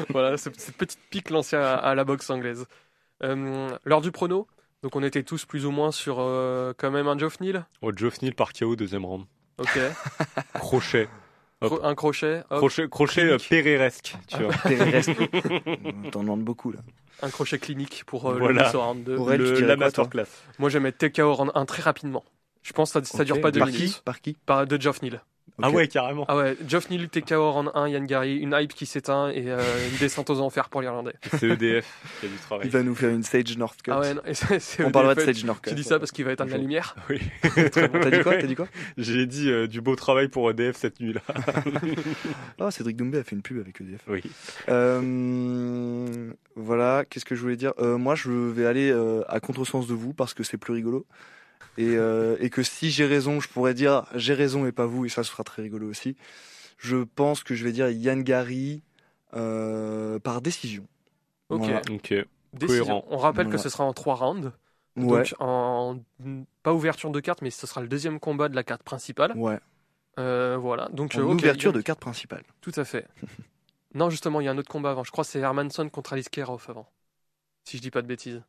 voilà, 0.09 0.37
ce- 0.37 0.49
cette 0.57 0.75
petite 0.75 0.99
pique 1.11 1.29
lancée 1.29 1.55
à, 1.57 1.75
à 1.75 1.93
la 1.93 2.03
boxe 2.03 2.29
anglaise. 2.29 2.65
Euh, 3.23 3.69
L'heure 3.85 4.01
du 4.01 4.11
prono, 4.11 4.47
donc 4.81 4.95
on 4.95 5.03
était 5.03 5.23
tous 5.23 5.45
plus 5.45 5.65
ou 5.65 5.71
moins 5.71 5.91
sur 5.91 6.17
euh, 6.19 6.73
quand 6.77 6.91
même 6.91 7.07
un 7.07 7.17
Geoff 7.17 7.39
Neal? 7.39 7.65
Oh, 7.81 7.91
Geoff 7.95 8.21
Neal 8.21 8.35
par 8.35 8.53
KO, 8.53 8.75
deuxième 8.75 9.05
round. 9.05 9.25
Ok. 9.57 9.79
Crochet. 10.55 11.07
Hop. 11.61 11.79
Un 11.83 11.95
crochet. 11.95 12.43
hop. 12.49 12.57
Crochet, 12.57 12.89
crochet 12.89 13.23
euh, 13.23 13.37
péréresque, 13.49 14.15
tu 14.27 14.43
vois. 14.43 14.53
Terrestre. 14.63 15.11
On 16.05 16.09
t'en 16.11 16.21
demande 16.23 16.43
beaucoup 16.43 16.71
là. 16.73 16.79
Un 17.21 17.29
crochet 17.29 17.57
clinique 17.57 18.03
pour 18.05 18.29
euh, 18.29 18.37
Voilà. 18.37 18.69
le 18.69 18.77
round 18.77 19.03
2. 19.05 19.15
Pour 19.15 19.31
elle, 19.31 19.39
tu 19.55 19.61
Le- 19.61 19.67
la 19.67 19.77
masterclass. 19.77 20.25
Moi 20.59 20.69
j'aime 20.69 20.83
mettre 20.83 20.97
TKO 20.97 21.33
round 21.33 21.51
1 21.55 21.65
très 21.65 21.81
rapidement. 21.81 22.25
Je 22.63 22.73
pense 22.73 22.91
que 22.91 23.01
ça, 23.05 23.17
ça 23.17 23.23
dure 23.23 23.37
Ok. 23.37 23.41
pas 23.43 23.51
deux 23.51 23.59
Par 23.59 23.67
minutes. 23.69 23.93
qui 23.95 24.01
Par 24.03 24.19
qui? 24.21 24.37
Par, 24.45 24.67
de 24.67 24.81
Geoff 24.81 25.01
Neal. 25.01 25.21
Ah 25.61 25.69
ouais, 25.69 25.87
carrément. 25.87 26.25
Ah 26.27 26.35
ouais, 26.35 26.57
Geoff 26.67 26.89
Neal, 26.89 27.07
TKO 27.09 27.51
round 27.51 27.69
1, 27.75 27.87
Yann 27.89 28.05
Gary, 28.07 28.37
une 28.37 28.55
hype 28.59 28.73
qui 28.73 28.85
s'éteint 28.87 29.29
et 29.29 29.43
euh, 29.51 29.61
une 29.91 29.97
descente 29.99 30.29
aux 30.31 30.39
enfers 30.41 30.67
pour 30.69 30.81
l'Irlandais. 30.81 31.13
C'est 31.37 31.47
EDF 31.47 31.85
qui 32.19 32.25
a 32.25 32.29
du 32.29 32.35
travail. 32.37 32.65
Il 32.67 32.71
va 32.71 32.81
nous 32.81 32.95
faire 32.95 33.11
une 33.11 33.21
Sage 33.23 33.55
Northcutt. 33.57 33.93
Ah 33.95 33.99
ouais, 33.99 34.13
non, 34.15 34.21
et 34.25 34.33
c'est- 34.33 34.59
c'est 34.59 34.83
On 34.83 34.91
parlera 34.91 35.13
de 35.13 35.19
DFL. 35.19 35.35
Sage 35.35 35.45
Northcutt. 35.45 35.69
Tu 35.69 35.75
dis 35.75 35.83
ça 35.87 35.99
parce 35.99 36.11
qu'il 36.11 36.25
va 36.25 36.31
éteindre 36.33 36.51
la 36.51 36.57
lumière 36.57 36.95
Oui. 37.09 37.19
T'as 37.71 37.87
dit 38.09 38.21
quoi 38.23 38.35
T'as 38.35 38.47
dit 38.47 38.55
quoi? 38.55 38.67
J'ai 38.97 39.25
dit 39.27 39.49
euh, 39.51 39.67
du 39.67 39.79
beau 39.81 39.95
travail 39.95 40.27
pour 40.27 40.49
EDF 40.49 40.75
cette 40.75 40.99
nuit-là. 40.99 41.21
Oh, 42.59 42.71
Cédric 42.71 42.95
Doumbé 42.97 43.19
a 43.19 43.23
fait 43.23 43.35
une 43.35 43.41
pub 43.41 43.59
avec 43.59 43.79
EDF. 43.81 44.01
Oui. 44.07 44.21
Euh, 44.69 46.31
voilà, 46.55 47.03
qu'est-ce 47.09 47.25
que 47.25 47.35
je 47.35 47.41
voulais 47.41 47.55
dire? 47.55 47.73
Euh, 47.79 47.97
Moi, 47.97 48.15
je 48.15 48.29
vais 48.31 48.65
aller 48.65 48.91
euh, 48.91 49.21
à 49.27 49.39
contresens 49.39 49.87
de 49.87 49.93
vous 49.93 50.13
parce 50.13 50.33
que 50.33 50.43
c'est 50.43 50.57
plus 50.57 50.73
rigolo. 50.73 51.05
Et, 51.77 51.95
euh, 51.95 52.35
et 52.39 52.49
que 52.49 52.61
si 52.63 52.91
j'ai 52.91 53.05
raison, 53.05 53.39
je 53.39 53.49
pourrais 53.49 53.73
dire 53.73 54.05
j'ai 54.15 54.33
raison 54.33 54.65
et 54.65 54.71
pas 54.71 54.85
vous, 54.85 55.05
et 55.05 55.09
ça, 55.09 55.23
ce 55.23 55.31
sera 55.31 55.43
très 55.43 55.61
rigolo 55.61 55.89
aussi. 55.89 56.15
Je 56.77 56.97
pense 56.97 57.43
que 57.43 57.55
je 57.55 57.63
vais 57.63 57.71
dire 57.71 57.89
Yann 57.89 58.23
Gary 58.23 58.83
euh, 59.33 60.19
par 60.19 60.41
décision. 60.41 60.85
Ok. 61.49 61.61
Voilà. 61.61 61.81
Ok. 61.89 62.13
Décision. 62.53 62.83
Cohérent. 62.83 63.05
On 63.09 63.17
rappelle 63.17 63.47
que 63.49 63.57
ce 63.57 63.69
sera 63.69 63.83
en 63.83 63.93
trois 63.93 64.15
rounds. 64.15 64.51
Ouais, 64.95 65.23
Donc 65.23 65.33
en 65.39 65.99
pas 66.61 66.73
ouverture 66.73 67.09
de 67.09 67.19
carte, 67.19 67.41
mais 67.41 67.49
ce 67.49 67.65
sera 67.65 67.81
le 67.81 67.87
deuxième 67.87 68.19
combat 68.19 68.47
de 68.47 68.55
la 68.55 68.63
carte 68.63 68.83
principale. 68.83 69.33
ouais. 69.35 69.59
Euh, 70.19 70.57
voilà. 70.59 70.89
Donc 70.93 71.15
En 71.15 71.21
ouverture 71.21 71.73
de 71.73 71.81
carte 71.81 71.99
principale. 71.99 72.43
Tout 72.61 72.73
à 72.75 72.85
fait. 72.85 73.07
non, 73.95 74.11
justement, 74.11 74.41
il 74.41 74.45
y 74.45 74.47
a 74.47 74.51
un 74.51 74.57
autre 74.59 74.69
combat 74.69 74.91
avant. 74.91 75.03
Je 75.03 75.09
crois 75.09 75.23
que 75.23 75.29
c'est 75.31 75.39
Hermanson 75.39 75.89
contre 75.89 76.13
Alice 76.13 76.29
Kerhoff 76.29 76.69
avant. 76.69 76.87
Si 77.63 77.77
je 77.77 77.81
dis 77.81 77.89
pas 77.89 78.03
de 78.03 78.07
bêtises. 78.07 78.43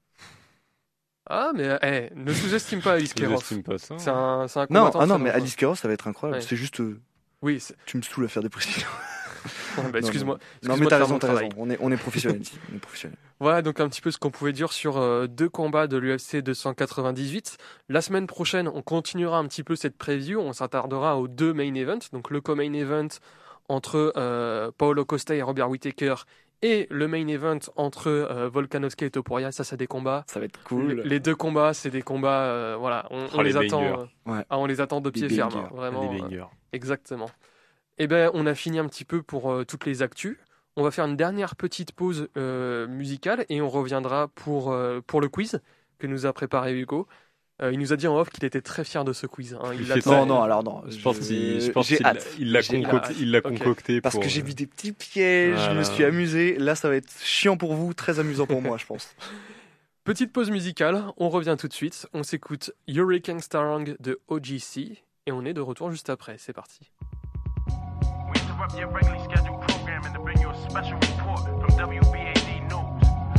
Ah, 1.26 1.52
mais 1.54 1.78
eh, 1.82 2.10
ne 2.14 2.32
sous-estime 2.32 2.80
pas 2.80 2.92
Alice 2.92 3.14
ça. 3.78 3.94
C'est 3.98 4.10
un, 4.10 4.46
c'est 4.48 4.60
un 4.60 4.66
Non, 4.70 4.90
ah 4.94 5.06
non, 5.06 5.18
mais. 5.18 5.30
Alice 5.30 5.56
Keros, 5.56 5.74
ça 5.74 5.88
va 5.88 5.94
être 5.94 6.06
incroyable. 6.06 6.40
Ouais. 6.40 6.46
C'est 6.46 6.56
juste, 6.56 6.80
euh, 6.80 7.00
Oui, 7.42 7.60
c'est- 7.60 7.76
tu 7.86 7.96
me 7.96 8.02
saoules 8.02 8.26
à 8.26 8.28
faire 8.28 8.42
des 8.42 8.48
précisions. 8.50 8.88
bah, 9.92 9.98
excuse-moi. 9.98 10.34
Non, 10.34 10.40
excuse-moi 10.40 10.76
mais 10.78 10.86
t'as 10.86 10.98
raison, 10.98 11.18
t'as 11.18 11.26
travail. 11.28 11.44
raison. 11.44 11.56
On 11.58 11.70
est, 11.70 11.78
on 11.80 11.90
est 11.92 11.96
professionnels 11.96 12.42
ici. 12.42 12.58
On 12.72 12.76
est 12.76 12.80
professionnels. 12.80 13.18
Voilà 13.40 13.62
donc 13.62 13.80
un 13.80 13.88
petit 13.88 14.00
peu 14.00 14.10
ce 14.10 14.16
qu'on 14.18 14.30
pouvait 14.30 14.52
dire 14.52 14.72
sur 14.72 14.96
euh, 14.96 15.26
deux 15.26 15.48
combats 15.48 15.86
de 15.86 15.96
l'UFC 15.98 16.36
298. 16.36 17.58
La 17.88 18.00
semaine 18.00 18.26
prochaine, 18.26 18.68
on 18.68 18.80
continuera 18.80 19.38
un 19.38 19.46
petit 19.46 19.62
peu 19.64 19.76
cette 19.76 19.98
preview. 19.98 20.40
On 20.40 20.52
s'attardera 20.52 21.18
aux 21.18 21.28
deux 21.28 21.52
main 21.52 21.74
events. 21.74 22.08
Donc 22.12 22.30
le 22.30 22.40
co-main 22.40 22.72
event 22.72 23.08
entre 23.68 24.12
euh, 24.16 24.70
Paolo 24.78 25.04
Costa 25.04 25.34
et 25.34 25.42
Robert 25.42 25.68
Whittaker 25.68 26.14
et 26.66 26.86
le 26.90 27.06
main 27.08 27.26
event 27.28 27.58
entre 27.76 28.08
euh, 28.08 28.48
Volkanovski 28.48 29.04
et 29.04 29.10
Topuria. 29.10 29.52
Ça, 29.52 29.64
c'est 29.64 29.76
des 29.76 29.86
combats. 29.86 30.24
Ça 30.28 30.40
va 30.40 30.46
être 30.46 30.56
Les- 30.58 30.64
cool. 30.64 31.02
Les 31.04 31.20
deux 31.20 31.34
combats, 31.36 31.74
c'est 31.74 31.90
des 31.90 32.02
combats. 32.02 32.42
euh, 32.44 32.76
voilà, 32.78 33.06
on, 33.10 33.26
on 33.34 33.42
les, 33.42 33.50
les 33.50 33.56
attend. 33.56 33.82
euh, 33.84 34.04
Ouais. 34.32 34.44
ah, 34.48 34.58
on 34.58 34.66
les 34.66 34.80
attend 34.80 35.00
de 35.00 35.10
pied 35.10 35.28
ferme. 35.28 35.52
hein, 35.54 35.68
vraiment. 35.74 36.10
Les 36.30 36.38
euh. 36.38 36.44
Exactement. 36.72 37.30
Eh 37.98 38.06
ben, 38.06 38.30
on 38.34 38.46
a 38.46 38.54
fini 38.54 38.78
un 38.78 38.88
petit 38.88 39.04
peu 39.04 39.22
pour 39.22 39.52
euh, 39.52 39.64
toutes 39.64 39.84
les 39.86 40.02
actus. 40.02 40.38
On 40.76 40.82
va 40.82 40.90
faire 40.90 41.04
une 41.04 41.16
dernière 41.16 41.54
petite 41.54 41.92
pause 41.92 42.28
euh, 42.36 42.88
musicale 42.88 43.44
et 43.48 43.60
on 43.60 43.68
reviendra 43.68 44.28
pour, 44.28 44.72
euh, 44.72 45.00
pour 45.06 45.20
le 45.20 45.28
quiz 45.28 45.60
que 45.98 46.06
nous 46.08 46.26
a 46.26 46.32
préparé 46.32 46.76
Hugo. 46.76 47.06
Euh, 47.62 47.70
il 47.72 47.78
nous 47.78 47.92
a 47.92 47.96
dit 47.96 48.08
en 48.08 48.16
off 48.18 48.30
qu'il 48.30 48.44
était 48.44 48.60
très 48.60 48.82
fier 48.82 49.04
de 49.04 49.12
ce 49.12 49.26
quiz. 49.28 49.54
hein. 49.54 49.70
Il 49.74 49.80
Il 49.80 49.86
fait 49.86 49.94
l'attend- 49.96 50.10
ça. 50.10 50.16
Non, 50.18 50.26
non, 50.26 50.42
alors 50.42 50.64
non. 50.64 50.82
Je 50.88 51.00
pense 51.00 51.18
qu'il 51.20 51.60
je 51.60 51.70
pense 51.70 51.86
j'ai 51.86 51.98
qu'il- 51.98 52.06
hâte. 52.06 52.26
il 52.38 52.50
l'a 52.50 52.62
concocté, 52.62 53.14
l'a 53.24 53.40
Parce 54.00 54.14
pour, 54.16 54.24
que 54.24 54.28
j'ai 54.28 54.40
euh, 54.40 54.44
vu 54.44 54.54
des 54.54 54.66
petits 54.66 54.90
pièges, 54.92 55.58
je 55.70 55.70
me 55.70 55.84
suis 55.84 56.04
amusé. 56.04 56.56
Là, 56.58 56.74
ça 56.74 56.88
va 56.88 56.96
être 56.96 57.12
chiant 57.22 57.56
pour 57.56 57.74
vous, 57.74 57.94
très 57.94 58.18
amusant 58.18 58.46
pour 58.46 58.60
moi, 58.60 58.76
je 58.76 58.86
pense. 58.86 59.14
Petite 60.04 60.32
pause 60.32 60.50
musicale, 60.50 61.02
on 61.16 61.28
revient 61.30 61.54
tout 61.58 61.68
de 61.68 61.72
suite. 61.72 62.08
On 62.12 62.24
s'écoute 62.24 62.72
Hurricane 62.88 63.40
Starang 63.40 63.94
de 64.00 64.20
OGC 64.28 65.02
et 65.26 65.32
on 65.32 65.44
est 65.44 65.54
de 65.54 65.60
retour 65.60 65.90
juste 65.92 66.10
après. 66.10 66.36
C'est 66.38 66.52
parti. 66.52 66.90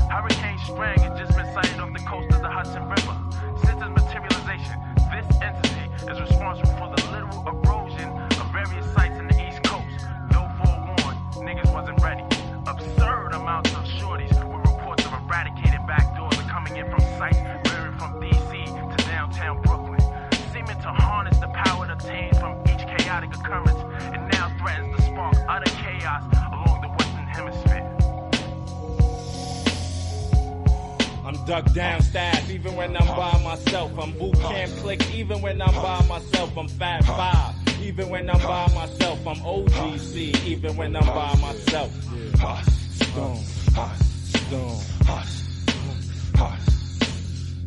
Hurricane 0.10 0.58
Strang 0.60 1.00
has 1.00 1.18
just 1.20 1.36
been 1.36 1.46
sighted 1.54 1.80
off 1.80 1.92
the 1.94 2.00
coast 2.06 2.32
of 2.34 2.42
the 2.42 2.50
Hudson 2.50 2.88
River. 2.88 3.25
Since 3.78 3.88
its 3.88 4.06
materialization, 4.06 4.80
this 5.12 5.42
entity 5.42 6.10
is 6.10 6.22
responsible 6.22 6.72
for 6.78 6.96
the 6.96 7.12
literal 7.12 7.44
erosion 7.46 8.08
of 8.08 8.54
various 8.54 8.86
sites 8.94 9.20
in 9.20 9.28
the 9.28 9.36
East 9.36 9.64
Coast. 9.64 10.08
Though 10.32 10.48
forewarned, 10.64 11.20
niggas 11.44 11.74
wasn't 11.74 12.02
ready. 12.02 12.24
Absurd 12.68 13.34
amounts 13.34 13.72
of 13.72 13.84
shorties 13.84 14.32
with 14.32 14.72
reports 14.72 15.04
of 15.06 15.12
eradicated 15.12 15.82
backdoors 15.82 16.40
are 16.40 16.50
coming 16.50 16.78
in 16.78 16.90
from 16.90 17.02
sites 17.20 17.38
varying 17.68 17.98
from 18.00 18.14
DC 18.22 18.96
to 18.96 19.08
downtown 19.10 19.62
Brooklyn. 19.62 20.00
Seeming 20.54 20.80
to 20.80 20.94
harness 20.94 21.38
the 21.40 21.50
power 21.50 21.86
obtained 21.92 22.38
from 22.38 22.62
each 22.70 22.88
chaotic 22.98 23.36
occurrence, 23.36 23.82
it 24.16 24.22
now 24.32 24.56
threatens 24.58 24.96
to 24.96 25.02
spark 25.02 25.36
utter 25.50 25.72
chaos 25.84 26.24
I'm 31.48 31.64
down 31.74 32.02
staff 32.02 32.50
even 32.50 32.76
when 32.76 32.98
I'm 32.98 33.08
by 33.08 33.42
myself. 33.44 33.98
I'm 34.00 34.12
boot 34.18 34.34
camp 34.36 34.72
click 34.78 35.14
even 35.14 35.42
when 35.42 35.62
I'm 35.62 35.74
by 35.76 36.06
myself. 36.08 36.58
I'm 36.58 36.68
fat 36.68 37.04
five 37.06 37.56
even 37.84 38.10
when 38.10 38.30
I'm 38.30 38.42
by 38.42 38.68
myself. 38.74 39.26
I'm 39.28 39.38
OGC 39.38 40.46
even 40.46 40.76
when 40.76 40.96
I'm 40.96 41.06
by 41.06 41.36
myself. 41.40 41.92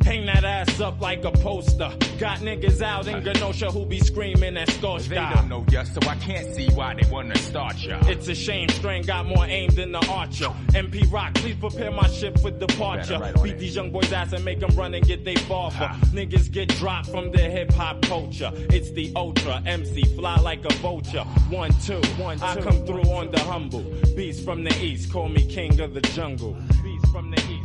Hang 0.04 0.26
that 0.26 0.44
ass 0.44 0.80
up 0.80 1.00
like 1.00 1.24
a 1.24 1.30
poster. 1.30 1.90
Got 2.18 2.38
niggas 2.38 2.80
out 2.82 3.06
in 3.06 3.22
Genosha 3.22 3.72
who 3.72 3.84
be 3.84 4.00
screaming 4.00 4.56
at 4.56 4.70
Scorched 4.70 5.08
They 5.08 5.16
don't 5.16 5.48
know 5.48 5.64
ya, 5.70 5.84
so 5.84 6.00
I 6.08 6.16
can't 6.16 6.54
see 6.54 6.68
why 6.70 6.94
they 6.94 7.08
wanna 7.10 7.36
start 7.38 7.76
ya. 7.76 8.00
It's 8.06 8.28
a 8.28 8.34
shame, 8.34 8.68
Strain 8.70 9.02
got 9.04 9.26
more 9.26 9.44
aim 9.46 9.70
than 9.70 9.92
the 9.92 10.04
archer. 10.08 10.52
MP 10.74 11.10
Rock, 11.12 11.34
please 11.34 11.56
prepare 11.56 11.90
my 11.90 12.08
ship 12.08 12.38
for 12.40 12.50
departure. 12.50 13.18
Right 13.18 13.42
Beat 13.42 13.54
it. 13.54 13.58
these 13.58 13.76
young 13.76 13.90
boys' 13.90 14.12
ass 14.12 14.32
and 14.32 14.44
make 14.44 14.60
them 14.60 14.74
run 14.76 14.94
and 14.94 15.06
get 15.06 15.24
they 15.24 15.36
barber. 15.48 15.90
Niggas 16.12 16.50
get 16.50 16.68
dropped 16.76 17.08
from 17.10 17.30
the 17.30 17.38
hip 17.40 17.72
hop 17.72 18.00
culture. 18.02 18.50
It's 18.70 18.90
the 18.92 19.12
ultra 19.16 19.62
MC, 19.66 20.02
fly 20.16 20.36
like 20.36 20.64
a 20.64 20.74
vulture. 20.74 21.24
One, 21.50 21.70
two, 21.84 22.00
one, 22.16 22.38
two. 22.38 22.44
I 22.44 22.56
come 22.60 22.84
through 22.86 23.02
on 23.02 23.30
the 23.30 23.40
humble. 23.40 23.84
Beast 24.16 24.44
from 24.44 24.64
the 24.64 24.74
east, 24.82 25.12
call 25.12 25.28
me 25.28 25.44
king 25.46 25.78
of 25.80 25.94
the 25.94 26.00
jungle. 26.00 26.56
Beast 26.82 27.06
from 27.12 27.30
the 27.30 27.40
east, 27.50 27.57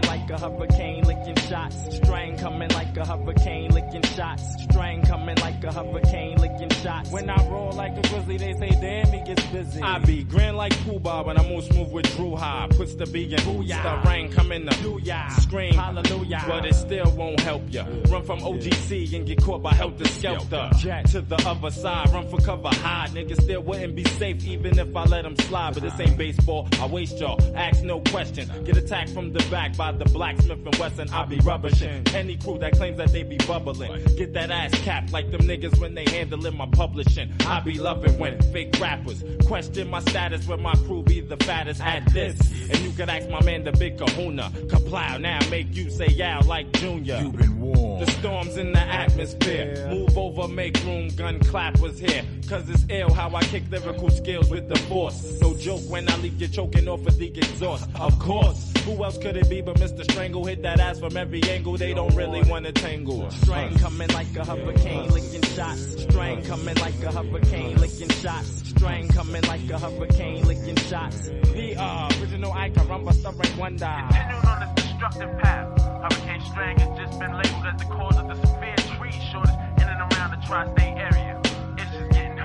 coming 0.00 0.20
like 0.20 0.30
a 0.30 0.38
hurricane, 0.38 1.04
licking 1.04 1.36
shots. 1.36 1.96
Strain 1.96 2.36
coming 2.38 2.68
like 2.70 2.96
a 2.96 3.06
hurricane, 3.06 3.70
licking 3.70 4.02
shots. 4.02 4.62
Strain 4.64 5.02
coming 5.02 5.36
like 5.36 5.62
a 5.64 5.72
hurricane, 5.72 6.38
licking 6.38 6.70
shots. 6.70 7.10
When 7.10 7.28
I 7.28 7.48
roll 7.48 7.72
like 7.72 7.96
a 7.96 8.08
grizzly, 8.08 8.38
they 8.38 8.52
say, 8.54 8.70
damn, 8.80 9.06
he 9.12 9.22
gets 9.22 9.44
busy. 9.46 9.82
I 9.82 9.98
be 9.98 10.24
grand 10.24 10.56
like 10.56 10.72
Cuba 10.84 11.22
when 11.22 11.38
I 11.38 11.48
move 11.48 11.64
smooth 11.64 11.92
with 11.92 12.16
Drew 12.16 12.36
High. 12.36 12.68
Puts 12.70 12.94
the 12.94 13.06
B 13.06 13.24
in 13.24 13.38
booyah. 13.40 14.02
The 14.02 14.08
rain 14.08 14.30
coming 14.30 14.66
to 14.66 14.74
booyah. 14.76 15.30
Scream, 15.40 15.74
hallelujah. 15.74 16.44
But 16.46 16.66
it 16.66 16.74
still 16.74 17.10
won't 17.16 17.40
help 17.40 17.62
ya. 17.68 17.84
Run 18.08 18.24
from 18.24 18.40
OGC 18.40 19.14
and 19.14 19.26
get 19.26 19.42
caught 19.42 19.62
by 19.62 19.74
helter 19.74 20.06
skelter. 20.08 20.70
Jet 20.78 21.06
to 21.10 21.20
the 21.20 21.36
other 21.46 21.70
side, 21.70 22.10
run 22.10 22.28
for 22.28 22.38
cover 22.38 22.68
high. 22.68 23.08
Niggas 23.12 23.42
still 23.42 23.62
wouldn't 23.62 23.94
be 23.94 24.04
safe 24.04 24.44
even 24.46 24.78
if 24.78 24.94
I 24.94 25.04
let 25.04 25.22
them 25.22 25.36
slide. 25.36 25.74
But 25.74 25.82
this 25.82 25.98
ain't 26.00 26.16
baseball, 26.16 26.68
I 26.80 26.86
waste 26.86 27.18
y'all. 27.18 27.38
Ask 27.56 27.82
no 27.82 28.00
questions. 28.00 28.50
Get 28.64 28.76
attacked 28.76 29.10
from 29.10 29.32
the 29.32 29.44
back 29.50 29.76
by 29.76 29.89
the 29.98 30.04
blacksmith 30.06 30.64
and 30.64 30.76
Wesson. 30.76 31.10
I 31.10 31.24
be 31.24 31.38
rubbishing. 31.38 32.06
Any 32.14 32.36
crew 32.36 32.58
that 32.58 32.72
claims 32.72 32.98
that 32.98 33.12
they 33.12 33.22
be 33.22 33.36
bubbling. 33.38 34.04
Get 34.16 34.32
that 34.34 34.50
ass 34.50 34.72
capped 34.82 35.12
like 35.12 35.30
them 35.30 35.42
niggas 35.42 35.80
when 35.80 35.94
they 35.94 36.04
handling 36.04 36.56
my 36.56 36.66
publishing. 36.66 37.32
I 37.46 37.60
be 37.60 37.78
loving 37.78 38.18
when 38.18 38.40
fake 38.52 38.78
rappers 38.80 39.22
question 39.50 39.90
my 39.90 40.00
status 40.00 40.46
when 40.46 40.62
my 40.62 40.74
crew 40.86 41.02
be 41.02 41.20
the 41.20 41.36
fattest 41.38 41.80
at 41.80 42.04
this. 42.12 42.38
And 42.70 42.78
you 42.78 42.92
can 42.92 43.10
ask 43.10 43.28
my 43.28 43.42
man 43.42 43.64
the 43.64 43.72
big 43.72 43.98
kahuna. 43.98 44.50
Kaplow 44.68 45.20
now 45.20 45.40
make 45.50 45.74
you 45.74 45.90
say 45.90 46.06
yow 46.06 46.40
like 46.46 46.70
Junior. 46.72 47.18
You've 47.20 47.36
been 47.36 47.60
warned. 47.60 48.06
The 48.06 48.10
storms 48.12 48.56
in 48.56 48.72
the 48.72 48.78
atmosphere. 48.78 49.88
Move 49.90 50.16
over, 50.16 50.48
make 50.48 50.76
room, 50.84 51.08
gun 51.16 51.40
clappers 51.40 51.98
here. 51.98 52.22
Cause 52.50 52.68
it's 52.68 52.84
ill 52.88 53.14
how 53.14 53.32
I 53.32 53.44
kick 53.44 53.62
lyrical 53.70 54.10
skills 54.10 54.50
with 54.50 54.68
the 54.68 54.74
force. 54.74 55.40
No 55.40 55.54
joke 55.56 55.82
when 55.88 56.10
I 56.10 56.16
leave 56.16 56.40
you 56.40 56.48
choking 56.48 56.88
off 56.88 57.06
of 57.06 57.16
the 57.16 57.28
exhaust. 57.28 57.88
Of 57.94 58.18
course, 58.18 58.72
who 58.84 59.04
else 59.04 59.18
could 59.18 59.36
it 59.36 59.48
be 59.48 59.60
but 59.60 59.76
Mr. 59.76 60.02
Strangle? 60.10 60.44
Hit 60.44 60.60
that 60.62 60.80
ass 60.80 60.98
from 60.98 61.16
every 61.16 61.44
angle, 61.44 61.76
they 61.76 61.94
don't 61.94 62.12
really 62.16 62.42
wanna 62.50 62.72
tangle. 62.72 63.30
Strain 63.30 63.78
coming 63.78 64.08
like 64.08 64.34
a 64.34 64.44
hurricane, 64.44 65.10
licking 65.10 65.42
shots. 65.42 66.02
Strain 66.02 66.42
coming 66.42 66.74
like 66.74 67.00
a 67.04 67.12
hurricane, 67.12 67.76
licking 67.76 68.08
shots. 68.08 68.68
Strain 68.68 69.06
coming 69.06 69.42
like 69.44 69.70
a 69.70 69.78
hurricane, 69.78 70.44
licking 70.44 70.76
shots. 70.76 71.28
The 71.28 71.76
uh, 71.78 72.10
original 72.20 72.52
icon, 72.52 72.88
rumba, 72.88 73.14
stubborn 73.14 73.56
wonder. 73.58 73.94
Continuing 74.10 74.46
on 74.46 74.74
this 74.74 74.84
destructive 74.86 75.38
path, 75.38 75.80
Hurricane 76.02 76.42
Strang 76.50 76.78
has 76.80 76.98
just 76.98 77.16
been 77.20 77.32
labeled 77.32 77.66
as 77.72 77.78
the 77.80 77.86
cause 77.94 78.16
of 78.16 78.26
the 78.26 78.34
severe 78.44 78.76
tree 78.96 79.12
shortage 79.30 79.54
in 79.76 79.88
and 79.88 80.12
around 80.12 80.32
the 80.32 80.44
tri-state 80.44 80.98
area. 80.98 81.19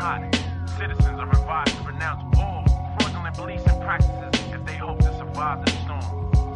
It's 0.06 0.22
just 0.22 0.46
getting 0.46 0.66
hot. 0.68 0.78
Citizens 0.78 1.20
are 1.20 1.30
advised 1.30 1.78
to 1.78 1.84
renounce 1.84 2.38
all 2.38 2.64
fraudulent 3.00 3.36
beliefs 3.36 3.64
and 3.66 3.82
practices 3.82 4.54
if 4.54 4.66
they 4.66 4.76
hope 4.76 5.00
to 5.00 5.18
survive 5.18 5.66
the 5.66 5.72
storm. 5.72 6.56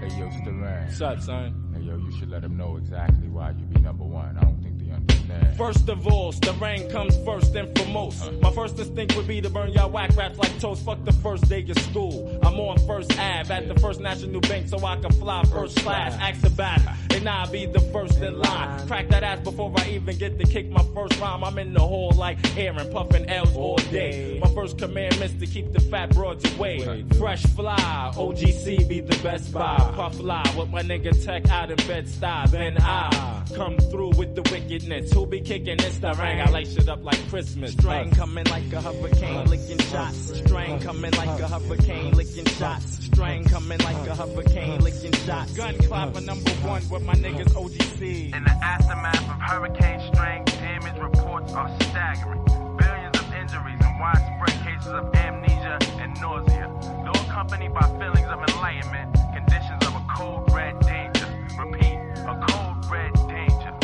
Hey, 0.00 0.18
yo, 0.18 0.28
Staran. 0.28 0.86
What's 0.86 1.00
up, 1.02 1.20
son? 1.20 1.72
Hey, 1.74 1.82
yo, 1.82 1.96
you 1.96 2.12
should 2.18 2.30
let 2.30 2.42
them 2.42 2.56
know 2.56 2.78
exactly 2.78 3.28
why 3.28 3.50
you 3.50 3.66
be 3.66 3.80
number 3.80 4.04
one. 4.04 4.36
I 4.38 4.40
don't 4.42 4.62
think 4.62 4.78
they 4.78 4.90
understand. 4.92 5.56
First 5.58 5.88
of 5.90 6.06
all, 6.06 6.32
the 6.32 6.52
rain 6.54 6.90
comes 6.90 7.16
first 7.24 7.54
and 7.54 7.76
foremost. 7.78 8.32
My 8.40 8.50
first 8.52 8.78
instinct 8.78 9.14
would 9.14 9.26
be 9.26 9.42
to 9.42 9.50
burn 9.50 9.72
y'all 9.72 9.90
whack 9.90 10.16
raps 10.16 10.38
like 10.38 10.58
toast. 10.58 10.82
Fuck 10.84 11.04
the 11.04 11.12
first 11.12 11.48
day 11.50 11.62
of 11.68 11.78
school. 11.80 12.38
I'm 12.42 12.58
on 12.58 12.78
First 12.86 13.12
Ave 13.18 13.52
at 13.52 13.68
the 13.68 13.78
First 13.78 14.00
National 14.00 14.40
Bank 14.40 14.68
so 14.68 14.82
I 14.84 14.96
can 14.96 15.12
fly 15.12 15.42
first 15.44 15.76
class. 15.78 16.14
Ask 16.14 16.46
about 16.46 16.80
it, 16.80 16.88
and 17.20 17.28
I'll 17.28 17.50
be 17.50 17.66
the 17.66 17.80
first 17.80 18.18
in 18.20 18.38
line. 18.38 18.86
Crack 18.86 19.08
that 19.08 19.22
ass 19.22 19.40
before 19.40 19.72
I 19.76 19.90
even 19.90 20.16
get 20.16 20.38
to 20.38 20.44
kick 20.46 20.70
my 20.70 20.82
first 20.94 21.20
rhyme. 21.20 21.44
I'm 21.44 21.58
in 21.58 21.74
the 21.74 21.80
hall 21.80 22.12
like 22.16 22.38
Aaron, 22.56 22.90
puffing 22.90 23.28
L's 23.28 23.54
all 23.56 23.76
day. 23.76 24.38
My 24.42 24.52
first 24.54 24.78
commandment's 24.78 25.34
to 25.34 25.46
keep 25.46 25.72
the 25.72 25.80
fat 25.80 26.14
broads 26.14 26.44
away. 26.54 27.04
Fresh 27.18 27.42
fly, 27.54 28.12
OGC 28.14 28.88
be 28.88 29.00
the 29.00 29.16
best 29.22 29.52
buy. 29.52 29.76
Puff 29.94 30.16
fly 30.16 30.42
with 30.56 30.70
my 30.70 30.82
nigga 30.82 31.12
Tech 31.24 31.48
out 31.50 31.70
in 31.70 31.76
bed 31.86 32.08
style. 32.08 32.48
Then 32.48 32.78
I 32.80 33.44
come 33.54 33.76
through 33.76 34.10
with 34.16 34.34
the 34.34 34.42
wickedness. 34.50 35.12
Who 35.12 35.26
be 35.26 35.40
kicking 35.40 35.76
this 35.76 35.98
the 35.98 36.14
ring? 36.14 36.40
I 36.40 36.48
light 36.50 36.68
shit 36.68 36.88
up 36.88 37.04
like 37.04 37.28
Christmas. 37.28 37.72
Strain 37.72 38.10
coming 38.12 38.44
like 38.46 38.72
a 38.72 38.80
hurricane, 38.80 39.46
licking 39.46 39.78
shots. 39.78 40.38
Strain 40.38 40.80
coming 40.80 41.12
like 41.12 41.40
a 41.40 41.48
hurricane, 41.48 42.14
licking 42.14 42.46
shots. 42.46 43.04
Strain 43.04 43.44
coming 43.44 43.78
like 43.80 44.06
a 44.06 44.14
hurricane, 44.14 44.80
licking 44.80 45.12
shots. 45.12 45.52
Gun 45.52 45.76
clapper 45.78 46.20
number 46.20 46.50
one 46.50 46.88
with 46.88 47.02
my 47.02 47.09
niggas 47.14 47.52
OGC. 47.54 48.34
In 48.34 48.44
the 48.44 48.50
aftermath 48.62 49.28
of 49.28 49.40
Hurricane 49.40 50.00
Strang, 50.12 50.44
damage 50.44 50.98
reports 50.98 51.52
are 51.52 51.70
staggering. 51.82 52.44
Billions 52.76 53.18
of 53.18 53.32
injuries 53.34 53.80
and 53.80 54.00
widespread 54.00 54.56
cases 54.64 54.88
of 54.88 55.14
amnesia 55.14 55.78
and 56.00 56.18
nausea. 56.20 56.70
Though 57.04 57.20
accompanied 57.28 57.74
by 57.74 57.86
feelings 57.98 58.28
of 58.28 58.40
enlightenment, 58.48 59.14
conditions 59.34 59.86
of 59.86 59.94
a 59.94 60.04
cold 60.16 60.50
red 60.52 60.78
danger. 60.80 61.26
Repeat, 61.58 61.98
a 62.26 62.44
cold 62.48 62.90
red 62.90 63.12
danger. 63.28 63.74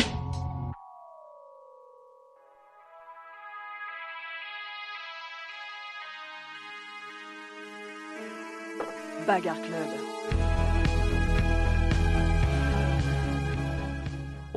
Bagarre 9.25 9.61
Club. 9.67 10.46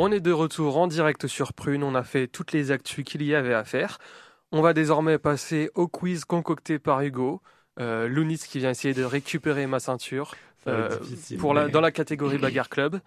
On 0.02 0.10
est 0.10 0.20
de 0.20 0.32
retour 0.32 0.78
en 0.78 0.86
direct 0.86 1.26
sur 1.26 1.52
Prune, 1.52 1.82
on 1.82 1.94
a 1.94 2.02
fait 2.02 2.26
toutes 2.26 2.52
les 2.52 2.70
actus 2.70 3.04
qu'il 3.04 3.22
y 3.22 3.34
avait 3.34 3.52
à 3.52 3.64
faire. 3.64 3.98
On 4.50 4.62
va 4.62 4.72
désormais 4.72 5.18
passer 5.18 5.70
au 5.74 5.88
quiz 5.88 6.24
concocté 6.24 6.78
par 6.78 7.02
Hugo. 7.02 7.42
Euh, 7.78 8.08
Lounis 8.08 8.38
qui 8.38 8.60
vient 8.60 8.70
essayer 8.70 8.94
de 8.94 9.04
récupérer 9.04 9.66
ma 9.66 9.78
ceinture 9.78 10.34
euh, 10.68 10.88
pour 11.38 11.52
la, 11.52 11.68
dans 11.68 11.82
la 11.82 11.92
catégorie 11.92 12.38
Bagarre 12.38 12.70
Club. 12.70 13.00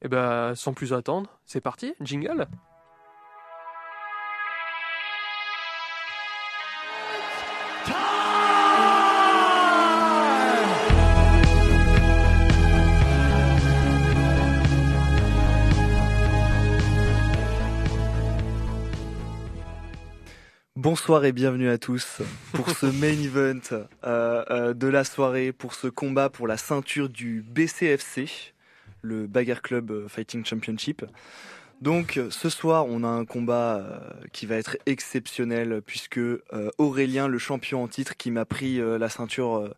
Et 0.00 0.08
ben 0.08 0.54
sans 0.54 0.72
plus 0.72 0.94
attendre, 0.94 1.38
c'est 1.44 1.60
parti, 1.60 1.92
jingle. 2.00 2.46
Bonsoir 20.90 21.26
et 21.26 21.32
bienvenue 21.32 21.68
à 21.68 21.76
tous 21.76 22.22
pour 22.54 22.70
ce 22.70 22.86
main 22.86 23.08
event 23.08 23.60
euh, 24.04 24.42
euh, 24.50 24.72
de 24.72 24.86
la 24.86 25.04
soirée, 25.04 25.52
pour 25.52 25.74
ce 25.74 25.86
combat 25.86 26.30
pour 26.30 26.46
la 26.46 26.56
ceinture 26.56 27.10
du 27.10 27.44
BCFC, 27.46 28.54
le 29.02 29.26
Bagarre 29.26 29.60
Club 29.60 29.90
euh, 29.90 30.08
Fighting 30.08 30.46
Championship. 30.46 31.04
Donc 31.82 32.18
ce 32.30 32.48
soir, 32.48 32.86
on 32.88 33.04
a 33.04 33.06
un 33.06 33.26
combat 33.26 33.76
euh, 33.76 34.00
qui 34.32 34.46
va 34.46 34.56
être 34.56 34.78
exceptionnel 34.86 35.82
puisque 35.84 36.20
Aurélien, 36.78 37.28
le 37.28 37.38
champion 37.38 37.82
en 37.82 37.88
titre, 37.88 38.16
qui 38.16 38.30
m'a 38.30 38.46
pris 38.46 38.78
la 38.78 39.10
ceinture 39.10 39.70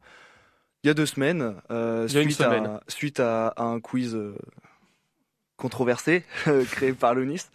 il 0.85 0.87
y 0.87 0.91
a 0.91 0.95
deux 0.95 1.07
semaines, 1.07 1.57
a 1.71 2.03
une 2.03 2.09
suite, 2.09 2.41
à, 2.41 2.45
semaine. 2.45 2.81
suite 2.87 3.19
à, 3.19 3.49
à 3.49 3.65
un 3.65 3.81
quiz 3.81 4.17
controversé 5.57 6.23
créé 6.71 6.93
par 6.93 7.17
Lounis. 7.17 7.47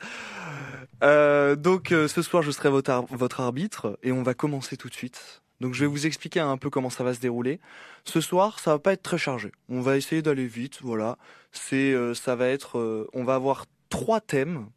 Euh, 1.03 1.55
donc 1.55 1.91
euh, 1.91 2.07
ce 2.07 2.21
soir 2.21 2.41
je 2.41 2.51
serai 2.51 2.69
votre, 2.69 2.89
ar- 2.89 3.05
votre 3.07 3.41
arbitre 3.41 3.99
et 4.01 4.11
on 4.11 4.23
va 4.23 4.33
commencer 4.33 4.77
tout 4.77 4.89
de 4.89 4.93
suite. 4.93 5.41
Donc 5.61 5.73
je 5.73 5.81
vais 5.81 5.87
vous 5.87 6.05
expliquer 6.05 6.39
un 6.39 6.57
peu 6.57 6.69
comment 6.69 6.89
ça 6.89 7.03
va 7.03 7.13
se 7.13 7.19
dérouler. 7.19 7.59
Ce 8.05 8.21
soir 8.21 8.59
ça 8.59 8.71
va 8.71 8.79
pas 8.79 8.93
être 8.93 9.03
très 9.03 9.17
chargé. 9.17 9.51
On 9.69 9.81
va 9.81 9.97
essayer 9.97 10.21
d'aller 10.21 10.47
vite. 10.47 10.79
Voilà. 10.81 11.17
C'est 11.51 11.93
euh, 11.93 12.13
ça 12.13 12.35
va 12.35 12.47
être. 12.47 13.07
on 13.13 13.23
va 13.23 13.35
avoir 13.35 13.65
trois 13.89 14.21
thèmes. 14.21 14.67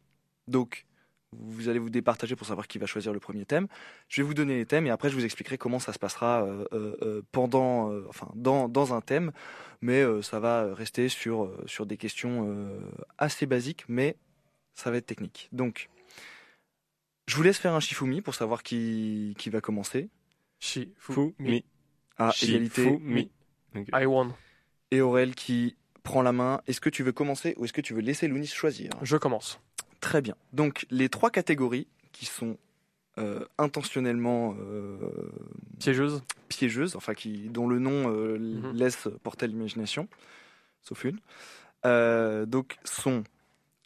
Donc 0.47 0.85
vous 1.31 1.69
allez 1.69 1.79
vous 1.79 1.91
départager 1.91 2.35
pour 2.35 2.47
savoir 2.47 2.67
qui 2.67 2.79
va 2.79 2.85
choisir 2.85 3.13
le 3.13 3.19
premier 3.19 3.45
thème. 3.45 3.67
Je 4.07 4.21
vais 4.21 4.27
vous 4.27 4.33
donner 4.33 4.57
les 4.57 4.65
thèmes 4.65 4.87
et 4.87 4.89
après 4.89 5.09
je 5.09 5.15
vous 5.15 5.25
expliquerai 5.25 5.57
comment 5.57 5.79
ça 5.79 5.93
se 5.93 5.99
passera 5.99 6.45
pendant, 7.31 7.93
enfin 8.07 8.29
dans, 8.33 8.67
dans 8.67 8.93
un 8.93 9.01
thème. 9.01 9.31
Mais 9.81 10.03
ça 10.23 10.39
va 10.39 10.73
rester 10.73 11.07
sur 11.07 11.51
sur 11.67 11.85
des 11.85 11.97
questions 11.97 12.67
assez 13.19 13.45
basiques, 13.45 13.85
mais 13.87 14.15
ça 14.73 14.89
va 14.91 14.97
être 14.97 15.05
technique. 15.05 15.49
Donc 15.51 15.89
je 17.29 17.35
vous 17.35 17.43
laisse 17.43 17.57
faire 17.59 17.73
un 17.73 17.79
Shifumi 17.79 18.21
pour 18.21 18.33
savoir 18.35 18.63
qui, 18.63 19.35
qui 19.37 19.49
va 19.49 19.61
commencer. 19.61 20.09
Shi, 20.59 20.93
Fou, 20.97 21.33
mi. 21.39 21.63
À 22.17 22.31
Shi, 22.31 22.49
égalité. 22.49 22.83
fou, 22.83 22.99
mi. 23.01 23.29
Ok. 23.75 23.87
I 23.93 24.05
won. 24.05 24.33
Et 24.91 25.01
Aurel 25.01 25.35
qui 25.35 25.75
prend 26.03 26.21
la 26.21 26.31
main. 26.31 26.61
Est-ce 26.67 26.81
que 26.81 26.89
tu 26.89 27.03
veux 27.03 27.11
commencer 27.11 27.53
ou 27.57 27.65
est-ce 27.65 27.73
que 27.73 27.81
tu 27.81 27.93
veux 27.93 28.01
laisser 28.01 28.27
Lounis 28.27 28.47
choisir? 28.47 28.89
Je 29.03 29.15
commence. 29.17 29.59
Très 30.01 30.21
bien. 30.21 30.35
Donc 30.53 30.85
les 30.89 31.07
trois 31.09 31.29
catégories 31.29 31.87
qui 32.11 32.25
sont 32.25 32.57
euh, 33.19 33.45
intentionnellement 33.57 34.55
euh, 34.59 34.97
Piégeuse. 35.79 36.23
piégeuses, 36.47 36.95
enfin 36.95 37.13
qui, 37.13 37.49
dont 37.49 37.67
le 37.67 37.77
nom 37.79 38.11
euh, 38.11 38.37
Mhm. 38.39 38.73
laisse 38.75 39.07
porter 39.23 39.45
l'imagination, 39.47 40.07
sauf 40.81 41.03
une, 41.03 41.19
euh, 41.85 42.45
donc 42.45 42.77
sont 42.85 43.23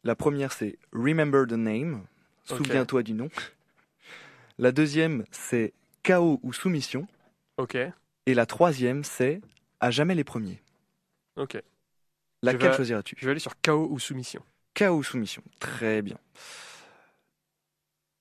la 0.04 0.16
première 0.16 0.54
c'est 0.54 0.78
Remember 0.94 1.46
the 1.48 1.54
Name, 1.54 2.04
Souviens-toi 2.46 3.04
du 3.04 3.14
nom. 3.14 3.30
La 4.58 4.72
deuxième 4.72 5.26
c'est 5.32 5.74
Chaos 6.04 6.40
ou 6.44 6.54
soumission. 6.54 7.08
Ok, 7.58 7.76
Et 8.26 8.34
la 8.34 8.46
troisième 8.46 9.04
c'est 9.04 9.42
À 9.80 9.92
jamais 9.92 10.16
les 10.16 10.24
premiers. 10.24 10.62
ok. 11.36 11.62
Laquelle 12.42 12.72
vais- 12.72 12.76
choisiras-tu? 12.76 13.16
Je 13.18 13.26
vais 13.26 13.32
aller 13.32 13.40
sur 13.40 13.54
KO 13.62 13.88
ou 13.90 14.00
soumission. 14.00 14.44
KO 14.76 14.90
ou 14.98 15.04
soumission. 15.04 15.42
Très 15.60 16.02
bien. 16.02 16.18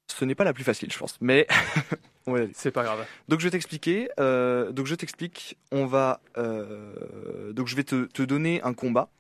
Ce 0.09 0.25
n'est 0.25 0.35
pas 0.35 0.45
la 0.45 0.53
plus 0.53 0.63
facile, 0.65 0.93
je 0.93 0.99
pense, 0.99 1.19
mais 1.21 1.47
on 2.27 2.33
va 2.33 2.41
y 2.41 2.43
aller. 2.43 2.53
C'est 2.55 2.71
pas 2.71 2.85
grave. 2.85 3.05
Donc 3.29 3.41
je 3.41 3.45
vais 3.47 3.51
t'expliquer. 3.51 4.11
euh, 4.21 4.71
donc 4.71 4.87
je 4.87 4.95
t'explique. 4.95 5.57
On 5.73 5.87
va. 5.87 6.21
euh, 6.37 7.53
donc 7.53 7.67
je 7.67 7.75
vais 7.77 7.85
te, 7.85 8.05
te 8.07 8.23
donner 8.23 8.63
un 8.63 8.75
combat 8.75 9.11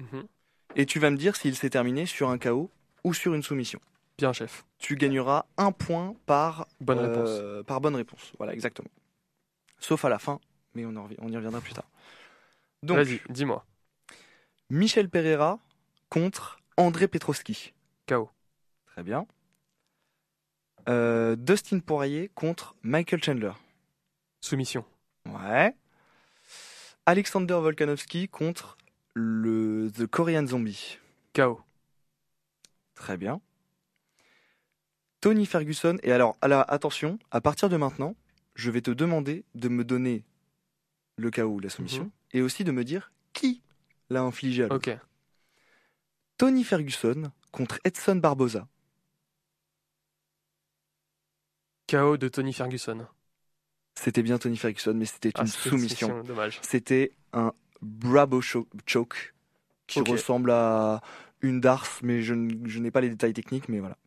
Mhm. 0.00 0.24
et 0.76 0.84
tu 0.86 0.98
vas 0.98 1.10
me 1.10 1.16
dire 1.16 1.36
s'il 1.36 1.56
s'est 1.56 1.70
terminé 1.70 2.06
sur 2.06 2.28
un 2.30 2.38
KO 2.38 2.70
ou 3.04 3.14
sur 3.14 3.34
une 3.34 3.42
soumission. 3.42 3.80
Bien, 4.18 4.32
chef. 4.32 4.64
Tu 4.78 4.96
gagneras 4.96 5.46
un 5.56 5.72
point 5.72 6.14
par 6.26 6.66
Bonne 6.80 6.98
euh, 7.00 7.62
par 7.62 7.80
bonne 7.80 7.96
réponse. 7.96 8.32
Voilà, 8.38 8.52
exactement. 8.52 8.90
Sauf 9.78 10.04
à 10.04 10.08
la 10.08 10.18
fin, 10.18 10.40
mais 10.74 10.84
on, 10.86 10.94
en 10.96 11.06
revi- 11.08 11.16
on 11.18 11.28
y 11.28 11.36
reviendra 11.36 11.60
plus 11.60 11.72
tard. 11.72 11.88
Donc 12.82 12.98
Vas-y, 12.98 13.20
dis-moi. 13.30 13.64
Michel 14.70 15.08
Pereira 15.08 15.58
contre 16.08 16.58
André 16.76 17.08
Petrovski. 17.08 17.72
KO. 18.06 18.30
Très 18.86 19.02
bien. 19.02 19.26
Euh, 20.88 21.36
Dustin 21.36 21.78
Poirier 21.80 22.28
contre 22.34 22.74
Michael 22.82 23.22
Chandler. 23.22 23.52
Soumission. 24.40 24.84
Ouais. 25.26 25.74
Alexander 27.06 27.54
Volkanovski 27.54 28.28
contre 28.28 28.76
le 29.14 29.90
The 29.94 30.06
Korean 30.06 30.46
Zombie. 30.46 30.98
KO. 31.34 31.60
Très 32.94 33.16
bien. 33.16 33.40
Tony 35.22 35.46
Ferguson. 35.46 35.96
Et 36.02 36.12
alors, 36.12 36.36
attention, 36.42 37.18
à 37.30 37.40
partir 37.40 37.70
de 37.70 37.76
maintenant, 37.78 38.14
je 38.54 38.70
vais 38.70 38.82
te 38.82 38.90
demander 38.90 39.44
de 39.54 39.68
me 39.68 39.84
donner 39.84 40.24
le 41.16 41.30
KO 41.30 41.44
ou 41.44 41.60
la 41.60 41.70
soumission 41.70 42.04
Mhm. 42.04 42.10
et 42.34 42.42
aussi 42.42 42.64
de 42.64 42.72
me 42.72 42.84
dire 42.84 43.12
qui 43.32 43.62
l'a 44.10 44.20
infligé 44.22 44.64
à 44.64 44.68
l'autre. 44.68 44.90
Tony 46.36 46.64
Ferguson 46.64 47.30
contre 47.52 47.78
Edson 47.84 48.16
Barboza. 48.16 48.66
KO 51.88 52.16
de 52.16 52.28
Tony 52.28 52.52
Ferguson. 52.52 53.06
C'était 53.94 54.22
bien 54.22 54.38
Tony 54.38 54.56
Ferguson, 54.56 54.94
mais 54.94 55.04
c'était 55.04 55.30
Ah, 55.36 55.42
une 55.42 55.46
soumission. 55.46 56.24
C'était 56.62 57.12
un 57.32 57.52
Bravo 57.82 58.40
cho- 58.40 58.68
choke 58.86 59.34
qui 59.86 60.00
ressemble 60.00 60.50
à 60.50 61.00
une 61.42 61.60
darse, 61.60 62.00
mais 62.02 62.22
je 62.22 62.32
n'ai 62.34 62.90
pas 62.90 63.00
les 63.00 63.10
détails 63.10 63.34
techniques, 63.34 63.68
mais 63.68 63.80
voilà. 63.80 63.98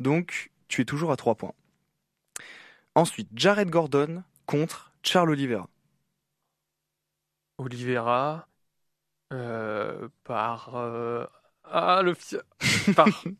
Donc, 0.00 0.50
tu 0.68 0.80
es 0.82 0.84
toujours 0.84 1.12
à 1.12 1.16
3 1.16 1.34
points. 1.34 1.54
Ensuite, 2.94 3.28
Jared 3.34 3.70
Gordon 3.70 4.22
contre 4.46 4.92
Charles 5.02 5.30
Oliveira. 5.30 5.68
Oliveira. 7.58 8.48
euh, 9.32 10.08
par. 10.24 10.74
euh, 10.76 11.24
Ah, 11.64 12.02
le. 12.02 12.14
par. 12.94 13.08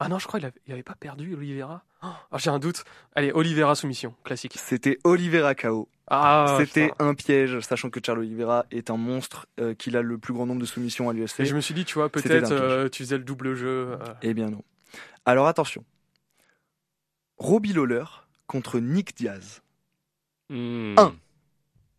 Ah 0.00 0.08
non, 0.08 0.20
je 0.20 0.28
crois 0.28 0.38
qu'il 0.38 0.46
avait, 0.46 0.60
il 0.68 0.72
avait 0.72 0.84
pas 0.84 0.94
perdu, 0.94 1.34
Oliveira. 1.34 1.82
Ah, 2.02 2.20
J'ai 2.36 2.50
un 2.50 2.60
doute. 2.60 2.84
Allez, 3.16 3.32
Oliveira 3.32 3.74
soumission, 3.74 4.14
classique. 4.22 4.54
C'était 4.56 4.96
Oliveira 5.02 5.56
KO. 5.56 5.88
Ah, 6.06 6.56
C'était 6.60 6.92
un 7.00 7.14
piège, 7.14 7.58
sachant 7.60 7.90
que 7.90 7.98
Charles 8.04 8.20
Oliveira 8.20 8.64
est 8.70 8.90
un 8.90 8.96
monstre, 8.96 9.48
euh, 9.58 9.74
qu'il 9.74 9.96
a 9.96 10.02
le 10.02 10.16
plus 10.16 10.32
grand 10.32 10.46
nombre 10.46 10.60
de 10.60 10.66
soumissions 10.66 11.10
à 11.10 11.12
l'UFC. 11.12 11.40
Et 11.40 11.46
je 11.46 11.56
me 11.56 11.60
suis 11.60 11.74
dit, 11.74 11.84
tu 11.84 11.94
vois, 11.94 12.10
peut-être 12.10 12.52
euh, 12.52 12.88
tu 12.88 13.02
faisais 13.02 13.18
le 13.18 13.24
double 13.24 13.56
jeu. 13.56 13.98
Eh 14.22 14.34
bien 14.34 14.50
non. 14.50 14.62
Alors 15.24 15.46
attention. 15.46 15.84
Robbie 17.38 17.72
Lawler 17.72 18.04
contre 18.46 18.78
Nick 18.80 19.16
Diaz. 19.16 19.62
Hmm. 20.50 20.94
Un. 20.98 21.16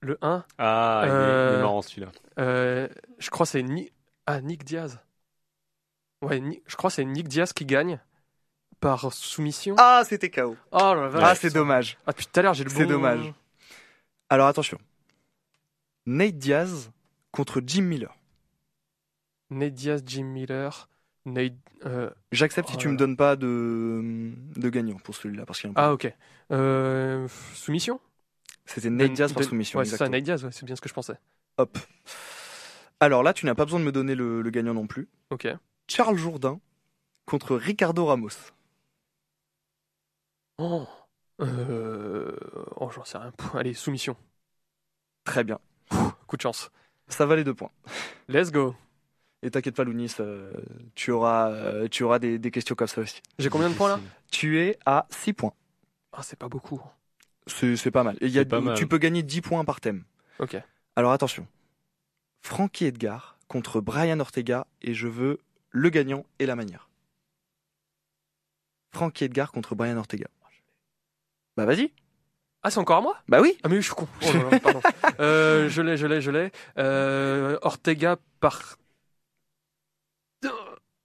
Le 0.01 0.17
1, 0.21 0.45
Ah, 0.57 1.01
il 1.03 1.09
est- 1.09 1.11
il 1.11 1.15
est, 1.15 1.19
Euh, 1.19 1.61
marrant 1.61 1.81
celui-là. 1.81 2.11
euh, 2.39 2.87
je 3.19 3.29
crois 3.29 3.45
que 3.45 3.51
c'est 3.51 3.63
Ni... 3.63 3.91
ah, 4.27 4.39
Nick 4.41 4.63
Diaz. 4.63 4.99
Ouais, 6.21 6.39
Ni- 6.39 6.61
je 6.67 6.75
crois 6.77 6.89
que 6.89 6.95
c'est 6.95 7.05
Nick 7.05 7.27
Diaz 7.27 7.51
qui 7.53 7.65
gagne 7.65 7.99
par 8.79 9.11
soumission. 9.13 9.75
Ah, 9.77 10.03
c'était 10.05 10.29
KO. 10.29 10.55
Oh. 10.71 10.77
Ah, 11.15 11.35
c'est 11.35 11.53
dommage. 11.53 11.97
Ah, 12.07 12.11
depuis 12.11 12.27
tout 12.27 12.39
à 12.39 12.43
l'heure, 12.43 12.53
j'ai 12.53 12.63
le 12.63 12.69
C'est 12.69 12.83
bon- 12.85 12.91
dommage. 12.91 13.33
Alors 14.29 14.47
attention. 14.47 14.77
Nate 16.05 16.37
Diaz 16.37 16.91
contre 17.31 17.61
Jim 17.65 17.83
Miller. 17.83 18.15
Nate 19.49 19.73
Diaz, 19.73 20.01
Jim 20.05 20.23
Miller. 20.23 20.87
Euh, 21.85 22.09
J'accepte 22.31 22.69
si 22.69 22.75
Oh 22.75 22.77
tu 22.77 22.87
là 22.87 22.91
me 22.93 22.97
là. 22.97 22.99
donnes 22.99 23.17
pas 23.17 23.35
de, 23.35 24.31
de 24.55 24.69
gagnant 24.69 24.97
pour 24.97 25.15
celui-là. 25.15 25.45
parce 25.45 25.59
qu'il 25.61 25.71
Ah, 25.75 25.93
ok. 25.93 26.11
Euh, 26.51 27.27
soumission? 27.53 27.99
C'était 28.65 28.89
Nate 28.89 29.13
Diaz 29.13 29.33
par 29.33 29.43
soumission. 29.43 29.79
Ouais, 29.79 29.85
c'est 29.85 29.97
ça. 29.97 30.09
Nate 30.09 30.23
Diaz, 30.23 30.43
ouais, 30.45 30.51
c'est 30.51 30.65
bien 30.65 30.75
ce 30.75 30.81
que 30.81 30.89
je 30.89 30.93
pensais. 30.93 31.19
Hop. 31.57 31.77
Alors 32.99 33.23
là, 33.23 33.33
tu 33.33 33.45
n'as 33.45 33.55
pas 33.55 33.65
besoin 33.65 33.79
de 33.79 33.85
me 33.85 33.91
donner 33.91 34.15
le, 34.15 34.41
le 34.41 34.49
gagnant 34.49 34.73
non 34.73 34.87
plus. 34.87 35.07
Ok. 35.29 35.47
Charles 35.87 36.17
Jourdain 36.17 36.59
contre 37.25 37.55
Ricardo 37.55 38.05
Ramos. 38.05 38.29
Oh, 40.57 40.85
euh... 41.41 42.35
oh 42.75 42.89
j'en 42.91 43.05
sais 43.05 43.17
rien. 43.17 43.31
Allez, 43.53 43.73
soumission. 43.73 44.15
Très 45.23 45.43
bien. 45.43 45.59
Coup 46.27 46.37
de 46.37 46.41
chance. 46.41 46.69
Ça 47.07 47.25
valait 47.25 47.43
deux 47.43 47.53
points. 47.53 47.71
Let's 48.27 48.51
go. 48.51 48.75
Et 49.41 49.51
t'inquiète 49.51 49.75
pas, 49.75 49.85
Lounis, 49.85 50.13
euh, 50.19 50.51
tu 50.95 51.11
auras, 51.11 51.49
euh, 51.51 51.87
tu 51.87 52.03
auras 52.03 52.19
des, 52.19 52.37
des 52.39 52.51
questions 52.51 52.75
comme 52.75 52.87
ça 52.87 53.01
aussi. 53.01 53.21
J'ai 53.37 53.49
combien 53.49 53.69
de 53.69 53.73
points 53.75 53.87
là 53.87 53.99
Tu 54.31 54.59
es 54.59 54.77
à 54.85 55.07
6 55.09 55.33
points. 55.33 55.53
Ah, 56.11 56.23
c'est 56.23 56.37
pas 56.37 56.49
beaucoup. 56.49 56.81
C'est 57.47 57.91
pas 57.91 58.03
mal. 58.03 58.17
Et 58.21 58.27
il 58.27 58.31
y 58.31 58.37
a, 58.37 58.41
C'est 58.41 58.45
pas 58.49 58.59
mal. 58.59 58.75
Tu 58.77 58.85
peux 58.87 58.97
gagner 58.97 59.23
10 59.23 59.41
points 59.41 59.63
par 59.63 59.79
thème. 59.79 60.03
Ok. 60.39 60.57
Alors 60.95 61.13
attention. 61.13 61.47
Frankie 62.41 62.85
Edgar 62.85 63.37
contre 63.47 63.79
Brian 63.81 64.19
Ortega 64.19 64.67
et 64.81 64.93
je 64.93 65.07
veux 65.07 65.39
le 65.71 65.89
gagnant 65.89 66.25
et 66.39 66.45
la 66.45 66.55
manière. 66.55 66.89
Frankie 68.91 69.25
Edgar 69.25 69.51
contre 69.51 69.75
Brian 69.75 69.97
Ortega. 69.97 70.27
Bah 71.55 71.65
vas-y. 71.65 71.91
Ah, 72.61 72.71
c'est 72.71 72.79
encore 72.79 72.97
à 72.97 73.01
moi? 73.01 73.17
Bah 73.29 73.39
oui. 73.41 73.57
Ah, 73.63 73.69
mais 73.69 73.75
oui, 73.75 73.81
je 73.81 73.87
suis 73.87 73.95
con. 73.95 74.07
Oh 74.21 74.57
pardon. 74.61 74.81
Euh, 75.21 75.69
je 75.69 75.81
l'ai, 75.81 75.95
je 75.97 76.07
l'ai, 76.07 76.21
je 76.21 76.31
l'ai. 76.31 76.51
Euh, 76.77 77.57
Ortega 77.61 78.17
par. 78.39 78.77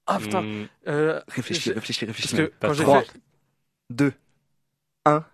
Ah 0.06 0.18
putain. 0.18 0.42
Hmm. 0.42 0.66
Euh, 0.88 1.20
Réfléchis, 1.28 1.62
j'ai- 1.62 1.72
réfléchis, 1.72 2.06
Parce 2.06 2.18
réfléchis. 2.18 2.36
que 2.36 2.52
quand 2.60 2.72
j'ai 2.74 2.82
trois. 2.84 3.02
fait 3.02 3.20
2, 3.90 4.12
1. 5.06 5.24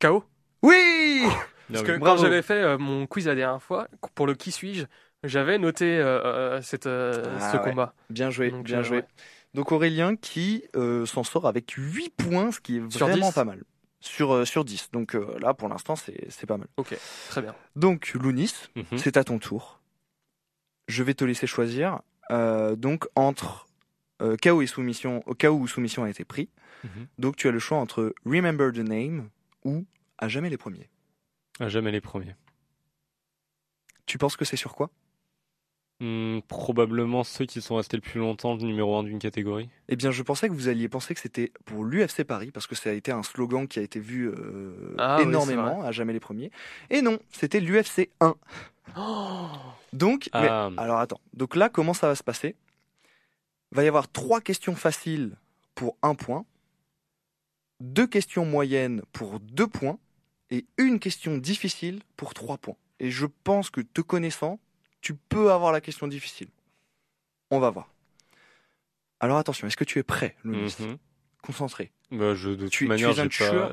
KO, 0.00 0.24
Oui 0.62 1.22
parce 1.70 1.82
Non, 1.82 1.86
que 1.86 1.98
quand 1.98 2.16
j'avais 2.16 2.42
fait 2.42 2.62
euh, 2.62 2.78
mon 2.78 3.06
quiz 3.06 3.26
la 3.26 3.34
dernière 3.34 3.62
fois, 3.62 3.88
pour 4.14 4.26
le 4.26 4.34
qui 4.34 4.52
suis-je, 4.52 4.84
j'avais 5.24 5.58
noté 5.58 5.98
euh, 5.98 6.22
euh, 6.24 6.62
cette, 6.62 6.86
euh, 6.86 7.36
Ah 7.40 7.52
ce 7.52 7.56
ouais. 7.58 7.62
combat. 7.64 7.92
Bien 8.08 8.30
joué, 8.30 8.50
Donc, 8.50 8.64
bien 8.64 8.82
joué. 8.82 8.98
ouais. 8.98 9.06
Donc 9.54 9.72
Aurélien 9.72 10.14
qui 10.16 10.64
euh, 10.76 11.04
s'en 11.04 11.24
sort 11.24 11.46
avec 11.48 11.70
8 11.72 12.10
points, 12.10 12.52
ce 12.52 12.60
qui 12.60 12.76
est 12.76 12.90
Sur 12.90 13.08
vraiment 13.08 13.28
10? 13.28 13.34
pas 13.34 13.44
mal. 13.44 13.62
Sur, 14.00 14.32
euh, 14.32 14.44
sur 14.44 14.64
10. 14.64 14.90
Donc 14.92 15.14
euh, 15.16 15.36
là, 15.40 15.52
pour 15.54 15.68
l'instant, 15.68 15.96
c'est 15.96 16.26
c'est 16.30 16.46
pas 16.46 16.56
mal. 16.56 16.68
Ok, 16.76 16.96
très 17.30 17.42
bien. 17.42 17.54
Donc, 17.76 18.12
Lounis, 18.14 18.54
Mhm. 18.76 18.96
c'est 18.96 19.16
à 19.16 19.24
ton 19.24 19.38
tour. 19.38 19.80
Je 20.86 21.02
vais 21.02 21.14
te 21.14 21.24
laisser 21.24 21.46
choisir. 21.46 22.00
euh, 22.30 22.76
donc, 22.76 23.06
entre 23.16 23.67
euh, 24.22 24.36
KO 24.36 24.62
et 24.62 24.66
soumission, 24.66 25.22
au 25.26 25.34
cas 25.34 25.50
où 25.50 25.66
soumission 25.66 26.04
a 26.04 26.10
été 26.10 26.24
pris. 26.24 26.48
Mhm. 26.84 27.06
Donc, 27.18 27.36
tu 27.36 27.48
as 27.48 27.50
le 27.50 27.58
choix 27.58 27.78
entre 27.78 28.14
Remember 28.24 28.72
the 28.72 28.78
Name 28.78 29.28
ou 29.64 29.84
À 30.18 30.28
jamais 30.28 30.50
les 30.50 30.56
premiers. 30.58 30.88
À 31.60 31.68
jamais 31.68 31.90
les 31.92 32.00
premiers. 32.00 32.34
Tu 34.06 34.18
penses 34.18 34.36
que 34.36 34.44
c'est 34.44 34.56
sur 34.56 34.74
quoi? 34.74 34.90
Hmm, 36.00 36.38
probablement 36.46 37.24
ceux 37.24 37.44
qui 37.44 37.60
sont 37.60 37.74
restés 37.74 37.96
le 37.96 38.00
plus 38.02 38.20
longtemps 38.20 38.54
le 38.54 38.62
numéro 38.62 38.96
1 38.96 39.02
d'une 39.02 39.18
catégorie. 39.18 39.68
Eh 39.88 39.96
bien, 39.96 40.12
je 40.12 40.22
pensais 40.22 40.48
que 40.48 40.54
vous 40.54 40.68
alliez 40.68 40.88
penser 40.88 41.12
que 41.12 41.18
c'était 41.20 41.52
pour 41.64 41.84
l'UFC 41.84 42.22
Paris, 42.22 42.52
parce 42.52 42.68
que 42.68 42.76
ça 42.76 42.90
a 42.90 42.92
été 42.92 43.10
un 43.10 43.24
slogan 43.24 43.66
qui 43.66 43.80
a 43.80 43.82
été 43.82 43.98
vu 43.98 44.28
euh, 44.28 44.94
Ah 44.98 45.16
oui, 45.18 45.24
énormément, 45.24 45.82
à 45.82 45.90
jamais 45.90 46.12
les 46.12 46.20
premiers. 46.20 46.52
Et 46.90 47.02
non, 47.02 47.18
c'était 47.32 47.58
l'UFC 47.58 48.10
1. 48.20 48.36
Oh 48.96 49.48
Donc, 49.92 50.30
mais- 50.34 50.46
Ah, 50.48 50.70
alors 50.76 50.98
attends. 51.00 51.20
Donc 51.34 51.56
là, 51.56 51.68
comment 51.68 51.94
ça 51.94 52.06
va 52.06 52.14
se 52.14 52.22
passer? 52.22 52.54
Va 53.72 53.84
y 53.84 53.88
avoir 53.88 54.10
trois 54.10 54.40
questions 54.40 54.74
faciles 54.74 55.36
pour 55.74 55.96
un 56.02 56.14
point, 56.14 56.46
deux 57.80 58.06
questions 58.06 58.44
moyennes 58.44 59.02
pour 59.12 59.40
deux 59.40 59.66
points, 59.68 59.98
et 60.50 60.66
une 60.78 60.98
question 60.98 61.36
difficile 61.36 62.00
pour 62.16 62.34
trois 62.34 62.58
points. 62.58 62.76
Et 63.00 63.10
je 63.10 63.26
pense 63.26 63.70
que 63.70 63.80
te 63.80 64.00
connaissant, 64.00 64.58
tu 65.00 65.14
peux 65.14 65.52
avoir 65.52 65.72
la 65.72 65.80
question 65.80 66.08
difficile. 66.08 66.48
On 67.50 67.58
va 67.58 67.70
voir. 67.70 67.92
Alors 69.20 69.38
attention, 69.38 69.66
est-ce 69.66 69.76
que 69.76 69.84
tu 69.84 69.98
es 69.98 70.02
prêt, 70.02 70.36
Lounis 70.44 70.76
mhm. 70.80 70.98
Concentré. 71.42 71.92
Bah, 72.10 72.34
je, 72.34 72.50
de 72.50 72.64
toute 72.64 72.70
Tu- 72.70 72.84
tu 72.84 72.88
manière, 72.88 73.12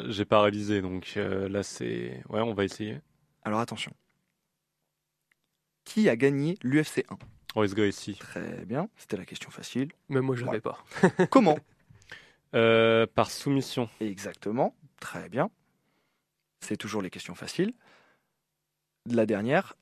j'ai 0.10 0.26
pas, 0.26 0.41
révisé, 0.41 0.82
donc 0.82 1.14
euh, 1.18 1.50
là 1.50 1.64
c'est. 1.64 2.22
Ouais, 2.30 2.41
on 2.41 2.54
va 2.54 2.64
essayer. 2.64 3.00
Alors 3.43 3.60
attention. 3.60 3.91
Qui 5.84 6.10
a 6.10 6.16
gagné 6.16 6.58
l'UFC 6.64 7.06
1 7.10 7.18
Très 8.16 8.66
bien, 8.66 8.89
c'était 8.97 9.18
la 9.18 9.26
question 9.26 9.49
facile. 9.49 9.89
Même 10.10 10.24
moi, 10.26 10.36
je 10.36 10.45
l'avais 10.45 10.62
pas. 10.62 10.84
Comment? 11.32 11.58
Euh, 12.53 13.06
par 13.08 13.32
soumission. 13.32 13.89
Exactement, 13.99 14.76
très 14.99 15.30
bien. 15.30 15.49
C'est 16.62 16.78
toujours 16.78 17.01
les 17.01 17.10
questions 17.10 17.36
faciles. 17.36 17.74
La 19.10 19.26
dernière, 19.26 19.76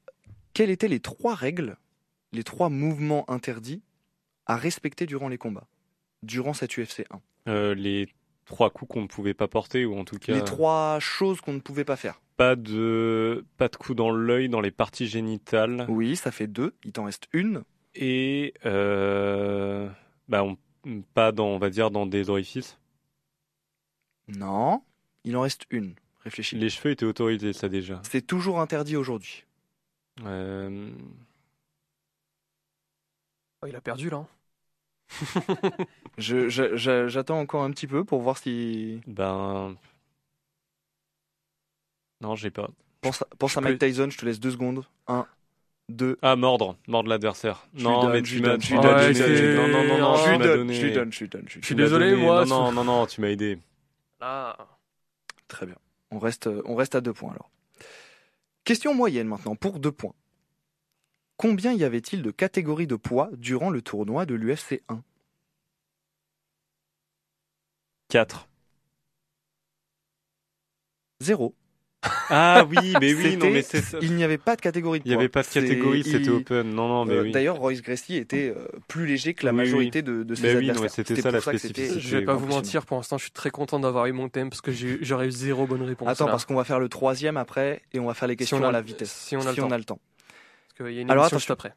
quelles 0.54 0.70
étaient 0.70 0.88
les 0.88 1.00
trois 1.00 1.36
règles 1.36 1.78
les 2.34 2.44
trois 2.44 2.70
mouvements 2.70 3.30
interdits 3.30 3.84
à 4.48 4.58
respecter 4.58 5.06
durant 5.06 5.30
les 5.30 5.38
combats, 5.38 5.68
durant 6.24 6.54
cette 6.54 6.76
UFC 6.78 7.06
1 7.12 7.22
Euh, 7.48 7.76
les 7.76 8.10
trois 8.46 8.70
coups 8.70 8.92
qu'on 8.94 9.02
ne 9.02 9.08
pouvait 9.08 9.34
pas 9.34 9.48
porter, 9.48 9.86
ou 9.86 9.98
en 9.98 10.04
tout 10.06 10.18
cas. 10.20 10.34
Les 10.34 10.44
trois 10.44 11.00
choses 11.00 11.42
qu'on 11.42 11.54
ne 11.54 11.60
pouvait 11.60 11.86
pas 11.86 11.96
faire. 11.96 12.22
Pas 12.38 12.56
de, 12.56 13.46
pas 13.58 13.68
de 13.68 13.76
coups 13.76 13.96
dans 13.96 14.12
l'œil, 14.12 14.50
dans 14.50 14.62
les 14.62 14.72
parties 14.72 15.08
génitales. 15.08 15.86
Oui, 15.88 16.16
ça 16.16 16.32
fait 16.32 16.48
deux. 16.48 16.74
Il 16.84 16.92
t'en 16.92 17.06
reste 17.06 17.28
une. 17.34 17.64
Et 17.96 18.54
euh, 18.66 19.88
bah, 20.28 20.44
on- 20.44 20.58
pas 21.14 21.32
dans, 21.32 21.46
on 21.48 21.58
va 21.60 21.70
dire, 21.70 21.92
dans 21.92 22.06
des 22.06 22.30
orifices. 22.30 22.78
Non, 24.28 24.82
il 25.24 25.36
en 25.38 25.42
reste 25.42 25.66
une. 25.70 25.94
Réfléchis. 26.24 26.56
Les 26.58 26.70
cheveux 26.70 26.92
étaient 26.92 27.06
autorisés, 27.06 27.54
ça 27.54 27.70
déjà. 27.70 28.02
C'est 28.10 28.26
toujours 28.26 28.60
interdit 28.62 28.96
aujourd'hui. 28.98 29.46
Euh, 30.26 30.92
Oh, 33.62 33.68
il 33.68 33.76
a 33.76 33.82
perdu 33.82 34.10
là. 34.10 34.26
Je- 36.18 36.50
je- 36.50 36.76
je- 36.76 37.08
J'attends 37.08 37.40
encore 37.40 37.64
un 37.64 37.72
petit 37.72 37.88
peu 37.88 38.04
pour 38.04 38.22
voir 38.22 38.38
si. 38.38 39.02
ben. 39.08 39.76
Non, 42.22 42.36
j'ai 42.36 42.52
pas. 42.52 42.70
Pense 43.02 43.22
à, 43.22 43.28
pense 43.38 43.58
à 43.58 43.62
peux- 43.62 43.68
Mike 43.70 43.80
Tyson, 43.80 44.10
je 44.10 44.18
te 44.18 44.26
laisse 44.26 44.40
deux 44.40 44.52
secondes. 44.52 44.86
Un, 45.08 45.28
deux. 45.90 46.18
Ah, 46.22 46.36
mordre, 46.36 46.78
mordre 46.88 47.10
l'adversaire. 47.10 47.68
Je 47.74 47.84
Non, 47.84 48.02
lui 48.02 48.08
mais 48.08 48.14
donne, 48.14 48.24
tu 48.24 48.30
je 48.30 48.36
lui 48.36 48.42
m'as 48.44 48.48
donne, 48.50 48.60
tu 48.62 48.74
donne, 48.74 48.82
donné- 48.84 49.14
je 49.14 49.24
lui 49.24 49.56
donne. 49.56 49.56
Non, 49.56 49.68
non, 49.68 49.84
non, 49.88 49.98
non, 49.98 50.16
Je 50.16 50.30
lui 50.30 50.38
donne, 50.38 50.72
je 50.74 50.82
lui 50.86 50.92
donne, 50.94 51.12
je 51.14 51.20
lui 51.20 51.28
donne. 51.30 51.44
je 51.48 51.60
suis 51.60 51.76
donne. 51.76 51.86
désolé, 51.86 52.12
donné- 52.12 52.24
moi, 52.24 52.46
Non, 52.46 52.72
non, 52.72 52.72
non, 52.72 52.84
non, 52.86 53.06
tu 53.06 53.20
m'as 53.22 53.28
aidé. 53.30 53.58
Là. 54.22 54.56
Très 55.50 55.66
bien. 55.66 55.76
On 56.12 56.20
reste, 56.20 56.50
on 56.66 56.76
reste 56.76 56.96
à 56.96 57.02
deux 57.02 57.14
points 57.14 57.32
alors. 57.32 57.50
Question 58.64 58.94
moyenne 58.94 59.28
maintenant 59.28 59.56
pour 59.56 59.80
deux 59.80 59.92
points. 59.92 60.14
Combien 61.38 61.74
y 61.74 61.84
avait-il 61.84 62.22
de 62.22 62.32
catégories 62.32 62.88
de 62.88 62.96
poids 62.96 63.30
durant 63.34 63.70
le 63.70 63.82
tournoi 63.82 64.26
de 64.26 64.36
l'UFC 64.36 64.82
1 64.90 65.02
4. 68.10 68.48
Zéro. 71.22 71.56
Ah 72.30 72.66
oui, 72.70 72.94
mais 73.02 73.14
oui, 73.14 73.24
non, 73.24 73.46
C'était- 73.46 73.50
mais 73.52 73.62
c'est 73.62 73.82
ça. 73.82 73.98
Il 74.02 74.14
n'y 74.16 74.24
avait 74.26 74.38
pas 74.38 74.56
de 74.58 74.62
catégorie 74.62 75.00
de 75.00 75.06
Il 75.06 75.10
n'y 75.10 75.14
poids. 75.16 75.22
avait 75.22 75.30
pas 75.30 75.42
de 75.42 75.48
catégorie, 75.48 76.04
c'était 76.04 76.18
il- 76.26 76.30
open. 76.32 76.70
Non, 76.70 76.88
non, 76.90 77.06
mais 77.06 77.14
Euh, 77.14 77.22
oui. 77.24 77.32
D'ailleurs, 77.32 77.56
Royce 77.58 77.82
Gracie 77.82 78.18
était 78.18 78.54
euh, 78.56 78.68
plus 78.90 79.06
léger 79.08 79.34
que 79.34 79.46
la 79.46 79.52
Oui, 79.52 79.58
majorité 79.58 80.00
oui. 80.00 80.04
de, 80.04 80.24
de 80.24 80.36
ses 80.36 80.44
Mais 80.44 80.56
oui, 80.58 80.70
adversaires. 80.70 81.06
c'était 81.06 81.22
ça, 81.22 81.32
la 81.32 81.40
spécificité. 81.40 82.00
Je 82.00 82.18
vais 82.18 82.26
pas 82.26 82.34
vous 82.36 82.46
mentir, 82.48 82.86
pour 82.86 82.98
l'instant, 82.98 83.18
je 83.18 83.24
suis 83.24 83.32
très 83.32 83.52
content 83.52 83.80
d'avoir 83.80 84.06
eu 84.08 84.12
mon 84.12 84.28
thème 84.28 84.50
parce 84.50 84.62
que 84.62 84.72
j'ai- 84.74 85.00
j'aurais 85.02 85.28
eu 85.28 85.32
zéro 85.32 85.66
bonne 85.66 85.82
réponse. 85.84 86.10
Attends, 86.10 86.26
là. 86.26 86.32
parce 86.32 86.46
qu'on 86.46 86.56
va 86.56 86.66
faire 86.66 86.80
le 86.80 86.90
troisième 86.90 87.38
après 87.38 87.82
et 87.94 88.00
on 88.02 88.06
va 88.06 88.14
faire 88.14 88.28
les 88.28 88.36
questions 88.36 88.58
on 88.58 88.64
a 88.64 88.68
à 88.68 88.72
la 88.74 88.82
vitesse. 88.82 89.12
si 89.12 89.38
on 89.38 89.42
a 89.42 89.50
le 89.52 89.56
temps. 89.56 89.70
le 89.78 89.84
temps. 89.86 90.00
Parce 90.78 90.88
qu'il 90.90 90.96
y 90.96 91.00
a 91.00 91.02
une 91.02 91.12
Alors, 91.12 91.26
émission 91.26 91.38
juste 91.40 91.52
après. 91.52 91.74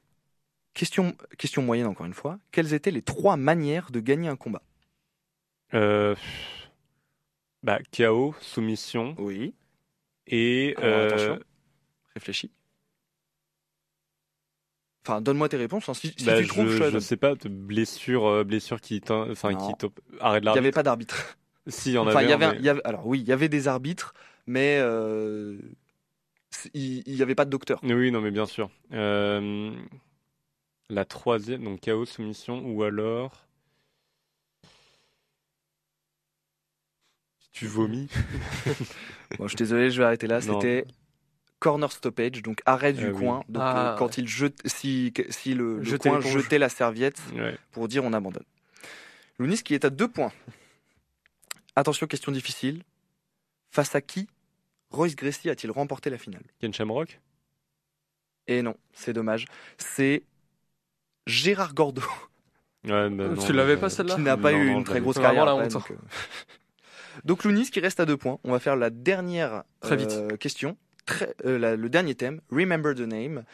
Question, 0.75 1.17
question 1.39 1.63
moyenne 1.63 1.87
encore 1.87 2.07
une 2.07 2.15
fois. 2.15 2.39
Quelles 2.51 2.75
étaient 2.75 2.91
les 2.91 3.03
trois 3.03 3.37
manières 3.37 3.91
de 3.91 4.01
gagner 4.01 4.29
un 4.29 4.37
combat? 4.37 4.63
Euh, 5.75 6.15
bah, 7.63 7.79
KO, 7.97 8.35
soumission 8.41 9.15
Oui. 9.19 9.55
et. 10.27 10.75
Alors, 10.79 10.89
euh, 10.99 11.07
attention. 11.07 11.39
Réfléchis. 12.15 12.51
Enfin, 15.05 15.21
donne-moi 15.21 15.49
tes 15.49 15.57
réponses. 15.57 15.89
hein. 15.89 15.95
Si, 15.95 16.13
si 16.17 16.25
bah, 16.25 16.41
tu 16.41 16.49
trouves, 16.49 16.69
je, 16.71 16.79
te 16.79 16.85
je, 16.85 16.91
je 16.91 16.99
sais 16.99 17.17
pas, 17.17 17.35
blessure, 17.37 18.27
euh, 18.27 18.45
blessure 18.45 18.81
qui, 18.81 19.01
enfin, 19.09 19.53
Non. 19.53 19.69
qui 19.69 19.75
t'op- 19.79 20.01
arrête 20.21 20.43
Il 20.43 20.47
n'y 20.47 20.49
avait 20.51 20.55
l'arbitre. 20.61 20.75
pas 20.75 20.83
d'arbitre. 20.83 21.39
Si, 21.69 21.91
il 21.91 21.95
y 21.95 21.99
en 21.99 22.07
Enfin, 22.07 22.19
avait. 22.19 22.29
y 22.29 22.33
avait, 22.33 22.45
un- 22.45 22.53
mais- 22.55 22.61
y 22.61 22.69
avait- 22.69 22.85
alors 22.85 23.07
oui, 23.07 23.21
il 23.21 23.27
y 23.27 23.33
avait 23.33 23.49
des 23.49 23.67
arbitres, 23.69 24.15
mais 24.47 24.79
euh, 24.81 25.59
il 26.75 27.03
n'y 27.07 27.23
avait 27.23 27.35
pas 27.35 27.45
de 27.45 27.51
docteur. 27.51 27.81
Oui, 27.83 28.11
non, 28.11 28.21
mais 28.21 28.31
bien 28.31 28.47
sûr. 28.47 28.71
Euh, 28.93 29.73
la 30.89 31.05
troisième, 31.05 31.65
donc 31.65 31.81
KO, 31.85 32.05
soumission, 32.05 32.61
ou 32.65 32.83
alors. 32.83 33.47
Tu 37.53 37.67
vomis 37.67 38.09
Bon, 39.39 39.45
je 39.45 39.49
suis 39.49 39.57
désolé, 39.57 39.91
je 39.91 39.99
vais 39.99 40.05
arrêter 40.07 40.27
là. 40.27 40.41
C'était 40.41 40.87
corner 41.59 41.91
stoppage, 41.91 42.43
donc 42.43 42.61
arrêt 42.67 42.93
du 42.93 43.07
Ah 43.07 43.11
oui. 43.11 43.19
coin. 43.19 43.45
Donc 43.49 43.63
Ah, 43.65 43.95
euh, 43.95 43.97
quand 43.97 44.19
il 44.19 44.29
jette, 44.29 44.61
si, 44.67 45.13
si 45.31 45.55
le, 45.55 45.81
coin 45.99 46.21
jetait 46.21 46.59
la 46.59 46.69
serviette 46.69 47.21
Ouais. 47.35 47.57
pour 47.73 47.89
dire 47.89 48.05
on 48.05 48.13
abandonne. 48.13 48.45
Lounis 49.39 49.63
qui 49.63 49.75
est 49.75 49.85
à 49.87 49.91
deux 49.91 50.09
points. 50.09 50.33
Attention, 51.75 52.07
question 52.07 52.31
difficile. 52.31 52.83
Face 53.71 53.95
à 53.95 54.01
qui 54.03 54.29
Royce 54.91 55.17
Gracie 55.17 55.51
a-t-il 55.51 55.71
remporté 55.71 56.11
la 56.11 56.19
finale? 56.19 56.43
Ken 56.61 56.73
Shamrock? 56.73 57.21
Et 58.47 58.63
non, 58.63 58.77
c'est 58.93 59.13
dommage. 59.13 59.47
C'est 59.79 60.23
Gérard 61.27 61.75
Gordo 61.75 62.03
Ouais, 62.85 63.11
bah, 63.11 63.29
non, 63.29 63.35
Tu 63.45 63.53
l'avais 63.53 63.77
pas 63.77 63.91
celle-là? 63.91 64.15
Qui 64.15 64.21
n'a 64.21 64.37
pas 64.37 64.53
Non, 64.53 64.59
eu 64.59 64.71
non, 64.71 64.79
une 64.79 64.85
très 64.85 65.01
grosse 65.01 65.19
carrière. 65.19 65.45
La 65.45 65.53
après, 65.53 65.69
donc, 65.69 65.91
euh. 65.91 65.97
Donc 67.25 67.43
Lounis 67.45 67.71
qui 67.71 67.81
reste 67.81 67.99
à 67.99 68.05
deux 68.07 68.17
points. 68.17 68.39
On 68.45 68.53
va 68.53 68.61
faire 68.61 68.77
la 68.77 68.91
dernière 68.91 69.65
Très 69.81 69.97
vite. 69.97 70.13
euh, 70.13 70.37
question, 70.37 70.77
Très- 71.07 71.35
euh, 71.45 71.59
la- 71.59 71.75
le 71.75 71.89
dernier 71.89 72.15
thème. 72.15 72.41
Remember 72.51 72.95
the 72.95 73.01
name. 73.01 73.45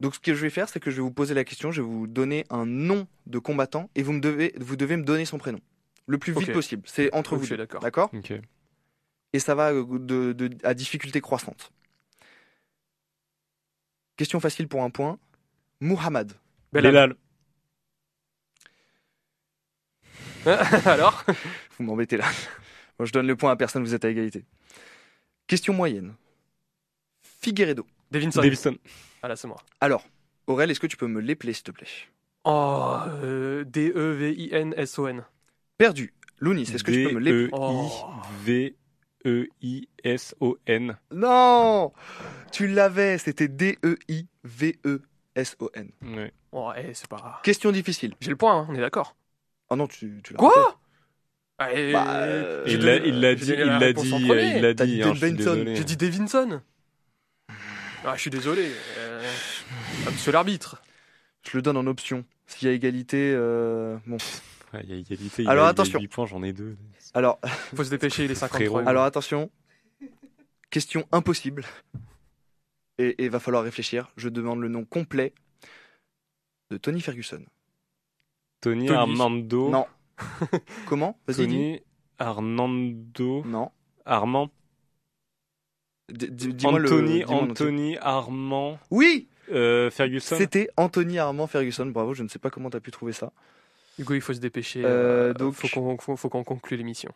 Donc 0.00 0.14
ce 0.14 0.20
que 0.20 0.32
je 0.34 0.40
vais 0.40 0.50
faire, 0.50 0.68
c'est 0.68 0.80
que 0.80 0.90
je 0.90 0.96
vais 0.96 1.02
vous 1.02 1.10
poser 1.12 1.34
la 1.34 1.44
question, 1.44 1.70
je 1.72 1.82
vais 1.82 1.86
vous 1.88 2.06
donner 2.06 2.44
un 2.50 2.64
nom 2.66 3.06
de 3.26 3.38
combattant 3.38 3.90
et 3.94 4.02
vous 4.02 4.12
me 4.12 4.20
devez, 4.20 4.54
vous 4.58 4.76
devez 4.76 4.96
me 4.96 5.04
donner 5.04 5.24
son 5.24 5.38
prénom 5.38 5.60
le 6.06 6.18
plus 6.18 6.32
vite 6.32 6.52
possible. 6.52 6.82
C'est 6.86 7.12
entre 7.14 7.34
Ok, 7.34 7.40
vous 7.42 7.48
deux, 7.48 7.56
d'accord. 7.56 7.80
d'accord? 7.80 8.10
Ok. 8.14 8.32
Et 9.34 9.40
ça 9.40 9.56
va 9.56 9.72
euh, 9.72 9.84
de, 9.98 10.32
de- 10.32 10.56
à 10.62 10.74
difficulté 10.74 11.20
croissante. 11.20 11.72
Question 14.16 14.38
facile 14.38 14.68
pour 14.68 14.84
un 14.84 14.90
point. 14.90 15.18
Muhammad. 15.80 16.32
Belal. 16.72 17.16
Alors? 20.86 21.24
Vous 21.76 21.84
m'embêtez 21.84 22.16
là. 22.16 22.26
Bon, 22.96 23.04
je 23.06 23.12
donne 23.12 23.26
le 23.26 23.34
point 23.34 23.50
à 23.50 23.56
personne, 23.56 23.82
vous 23.82 23.92
êtes 23.92 24.04
à 24.04 24.08
égalité. 24.08 24.44
Question 25.48 25.74
moyenne. 25.74 26.14
Figueredo. 27.40 27.84
Davinson. 28.12 28.40
Davison. 28.40 28.76
Ah 29.20 29.26
là, 29.26 29.34
c'est 29.34 29.48
moi. 29.48 29.56
Alors, 29.80 30.06
Aurel, 30.46 30.70
est-ce 30.70 30.78
que 30.78 30.86
tu 30.86 30.96
peux 30.96 31.08
me 31.08 31.20
l'épeler, 31.20 31.54
s'il 31.54 31.64
te 31.64 31.72
plaît? 31.72 31.88
Oh, 32.44 32.98
euh, 33.08 33.64
D-E-V-I-N-S-O-N. 33.64 35.24
Perdu. 35.76 36.14
Lounis, 36.38 36.62
est-ce 36.62 36.84
que 36.84 36.92
tu 36.92 37.04
peux 37.04 37.14
me 37.14 37.18
l'épeler? 37.20 37.48
Oh. 37.52 37.90
D-E-I-V-E-I-S-O-N. 39.24 40.96
Non 41.12 41.92
Tu 42.52 42.66
l'avais, 42.68 43.18
c'était 43.18 43.48
D-E-I-V-E-S-O-N. 43.48 44.28
Ouais. 46.02 46.32
Oh, 46.52 46.70
eh, 46.76 46.94
c'est 46.94 47.08
pas. 47.08 47.40
Question 47.42 47.72
difficile. 47.72 48.14
J'ai 48.20 48.30
le 48.30 48.36
point, 48.36 48.60
hein, 48.60 48.66
on 48.68 48.74
est 48.74 48.80
d'accord. 48.80 49.16
Oh 49.70 49.76
non, 49.76 49.86
tu, 49.86 50.20
tu 50.22 50.32
l'as 50.34 50.38
Quoi 50.38 50.50
raté. 50.54 50.76
Ah, 51.58 51.72
et- 51.72 51.92
Bah, 51.92 52.04
euh, 52.16 52.64
Il 52.66 52.84
l'a 52.84 52.98
dit, 52.98 53.08
il 53.08 53.20
la 53.20 53.34
dit, 53.34 53.44
il 53.52 53.56
l'a 54.60 54.74
dit. 54.74 54.86
dit 54.96 55.02
hein. 55.02 55.14
J'ai 55.74 55.84
dit 55.84 55.96
Davinson. 55.96 56.60
Ah, 58.04 58.14
je 58.16 58.20
suis 58.20 58.30
désolé. 58.30 58.70
Euh, 58.98 59.22
ah, 60.06 60.10
monsieur 60.10 60.32
l'arbitre. 60.32 60.82
Je 61.48 61.56
le 61.56 61.62
donne 61.62 61.76
en 61.78 61.86
option. 61.86 62.24
S'il 62.46 62.68
y 62.68 62.70
a 62.70 62.74
égalité, 62.74 63.32
euh, 63.34 63.96
bon. 64.06 64.18
Ouais, 64.74 64.80
Il 64.84 64.90
y 64.90 64.92
a 64.92 64.96
égalité. 64.96 65.42
il 65.42 65.48
Alors, 65.48 65.64
a- 65.64 65.66
il 65.66 65.68
a 65.68 65.70
attention. 65.70 66.00
8 66.00 66.08
points, 66.08 66.26
j'en 66.26 66.42
ai 66.42 66.52
2. 66.52 66.76
Alors, 67.14 67.38
Faut 67.74 67.84
se 67.84 67.90
dépêcher, 67.90 68.24
il 68.24 68.30
est 68.30 68.34
53. 68.34 68.80
Frérot. 68.82 68.88
alors 68.88 69.04
attention. 69.04 69.50
Question 70.70 71.06
impossible. 71.12 71.64
Et 72.98 73.14
il 73.24 73.30
va 73.30 73.40
falloir 73.40 73.62
réfléchir. 73.64 74.10
Je 74.16 74.28
demande 74.28 74.60
le 74.60 74.68
nom 74.68 74.84
complet 74.84 75.32
de 76.70 76.76
Tony 76.76 77.00
Ferguson. 77.00 77.44
Tony, 78.60 78.86
Tony. 78.86 78.98
Armando. 78.98 79.70
Non. 79.70 79.86
Comment 80.86 81.18
Vas-y, 81.26 81.46
dis. 81.46 81.54
Tony 81.54 81.80
Arnando. 82.18 83.44
Non. 83.44 83.70
Armand. 84.04 84.50
D- 86.12 86.28
d- 86.28 86.52
dis-moi 86.52 86.78
le- 86.78 86.86
Anthony, 86.88 87.20
le 87.20 87.26
nom. 87.26 87.42
Anthony 87.42 87.96
Armand. 87.98 88.78
Oui 88.90 89.28
euh, 89.50 89.90
Ferguson. 89.90 90.36
C'était 90.36 90.68
Anthony 90.76 91.18
Armand 91.18 91.46
Ferguson. 91.46 91.86
Bravo, 91.86 92.14
je 92.14 92.22
ne 92.22 92.28
sais 92.28 92.38
pas 92.38 92.50
comment 92.50 92.70
tu 92.70 92.76
as 92.76 92.80
pu 92.80 92.90
trouver 92.90 93.12
ça. 93.12 93.32
Hugo, 93.98 94.14
il 94.14 94.20
faut 94.20 94.32
se 94.34 94.40
dépêcher. 94.40 94.82
Euh, 94.84 95.30
euh, 95.30 95.34
donc- 95.34 95.54
faut 95.54 95.68
qu'on 95.68 95.96
faut, 95.98 96.16
faut 96.16 96.28
qu'on 96.28 96.44
conclue 96.44 96.76
l'émission. 96.76 97.10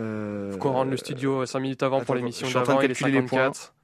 Euh, 0.00 0.52
Faut 0.52 0.58
qu'on 0.58 0.72
rende 0.72 0.90
le 0.90 0.96
studio 0.96 1.44
5 1.44 1.58
minutes 1.60 1.82
avant 1.82 2.00
pour 2.02 2.14
l'émission 2.14 2.46
je 2.46 2.50
suis 2.50 2.58
en 2.58 2.62
train 2.62 2.74
d'avant. 2.74 2.82
de 2.82 2.86
Il 2.86 2.90
est 2.92 2.94
calculer 2.94 3.20
les 3.20 3.26
points. 3.26 3.38
54. 3.52 3.74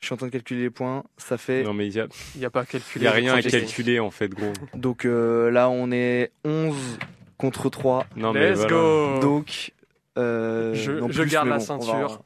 Je 0.00 0.06
suis 0.06 0.14
en 0.14 0.16
train 0.16 0.26
de 0.26 0.32
calculer 0.32 0.62
les 0.62 0.70
points. 0.70 1.04
Ça 1.18 1.36
fait. 1.36 1.62
Non, 1.64 1.74
mais 1.74 1.86
il 1.88 1.94
y 1.94 2.00
a, 2.00 2.06
Il 2.34 2.38
n'y 2.38 2.44
a 2.46 2.50
pas 2.50 2.60
à 2.60 2.62
il 2.62 2.66
calculer. 2.68 3.04
y 3.04 3.08
a 3.08 3.12
rien 3.12 3.34
à 3.34 3.42
calculer 3.42 4.00
en 4.00 4.10
fait, 4.10 4.28
gros. 4.28 4.52
Donc 4.74 5.04
euh, 5.04 5.50
là, 5.50 5.68
on 5.68 5.90
est 5.90 6.32
11 6.44 6.98
contre 7.36 7.68
3. 7.68 8.06
Non, 8.16 8.32
mais 8.32 8.50
Let's 8.50 8.58
voilà. 8.60 8.70
go 8.72 9.18
Donc. 9.20 9.72
euh, 10.16 10.72
Je- 10.74 10.92
non, 10.92 11.08
je 11.10 11.22
plus, 11.22 11.30
garde 11.30 11.48
la 11.48 11.58
bon, 11.58 11.64
on 11.68 11.76
va- 11.78 11.84
ceinture. 11.84 12.22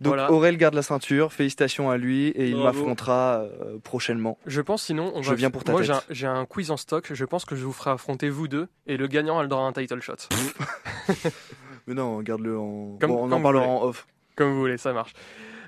Donc 0.00 0.12
Voilà. 0.14 0.32
Aurel 0.32 0.56
garde 0.56 0.74
la 0.74 0.82
ceinture. 0.82 1.32
Félicitations 1.32 1.90
à 1.90 1.96
lui 1.98 2.28
et 2.28 2.48
il 2.48 2.56
m'affrontera 2.56 3.42
euh, 3.42 3.78
prochainement. 3.84 4.38
Je 4.46 4.60
pense 4.62 4.82
sinon, 4.84 5.12
on 5.14 5.22
Je 5.22 5.28
va- 5.30 5.34
viens 5.36 5.50
pour 5.50 5.62
ta 5.64 5.72
Moi, 5.72 5.82
tête. 5.82 5.94
j'ai 6.08 6.26
un, 6.26 6.46
quiz 6.46 6.70
en 6.70 6.76
stock. 6.78 7.10
Je 7.12 7.24
pense 7.26 7.44
que 7.44 7.54
je 7.54 7.64
vous 7.64 7.72
ferai 7.72 7.90
affronter 7.90 8.30
vous 8.30 8.48
deux 8.48 8.68
et 8.86 8.96
le 8.96 9.06
gagnant 9.08 9.38
a 9.38 9.42
le 9.42 9.48
droit 9.48 9.62
à 9.62 9.66
un 9.66 9.72
title 9.72 10.00
shot. 10.00 10.14
Mais 11.86 11.94
non, 11.94 12.20
garde-le 12.22 12.58
en. 12.58 12.96
Comme- 13.00 13.10
bon, 13.10 13.16
on 13.18 13.28
comme 13.28 13.32
en 13.34 13.40
parlera 13.42 13.84
off. 13.84 14.06
Comme 14.36 14.52
vous 14.52 14.60
voulez, 14.60 14.78
ça 14.78 14.92
marche. 14.92 15.12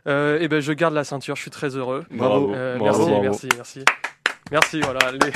Euh, 0.09 0.41
et 0.41 0.49
ben, 0.49 0.61
je 0.61 0.73
garde 0.73 0.95
la 0.95 1.05
ceinture. 1.05 1.37
Je 1.37 1.43
suis 1.43 1.51
très 1.51 1.77
heureux. 1.77 2.05
Bravo. 2.11 2.53
Euh, 2.55 2.77
Bravo, 2.79 2.99
merci, 2.99 3.11
bravo. 3.11 3.23
merci, 3.23 3.49
merci. 3.57 3.85
Merci, 4.53 4.81
voilà. 4.81 5.11
Les... 5.13 5.33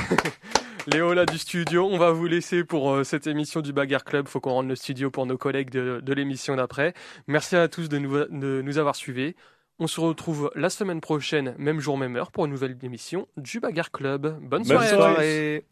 Léo 0.92 1.14
là 1.14 1.24
du 1.24 1.38
studio, 1.38 1.88
on 1.90 1.96
va 1.96 2.10
vous 2.12 2.26
laisser 2.26 2.64
pour 2.64 2.92
euh, 2.92 3.02
cette 3.02 3.26
émission 3.26 3.62
du 3.62 3.72
Bagarre 3.72 4.04
Club. 4.04 4.28
Faut 4.28 4.40
qu'on 4.40 4.52
rende 4.52 4.68
le 4.68 4.76
studio 4.76 5.10
pour 5.10 5.24
nos 5.24 5.38
collègues 5.38 5.70
de, 5.70 6.00
de 6.04 6.12
l'émission 6.12 6.54
d'après. 6.54 6.92
Merci 7.26 7.56
à 7.56 7.66
tous 7.66 7.88
de 7.88 7.96
nous, 7.96 8.18
de 8.18 8.60
nous 8.62 8.78
avoir 8.78 8.94
suivis. 8.94 9.34
On 9.78 9.86
se 9.86 10.00
retrouve 10.00 10.50
la 10.54 10.68
semaine 10.68 11.00
prochaine, 11.00 11.54
même 11.56 11.80
jour, 11.80 11.96
même 11.96 12.14
heure, 12.16 12.30
pour 12.30 12.44
une 12.44 12.52
nouvelle 12.52 12.76
émission 12.82 13.26
du 13.38 13.58
Bagarre 13.58 13.90
Club. 13.90 14.38
Bonne 14.42 14.64
soirée. 14.66 15.64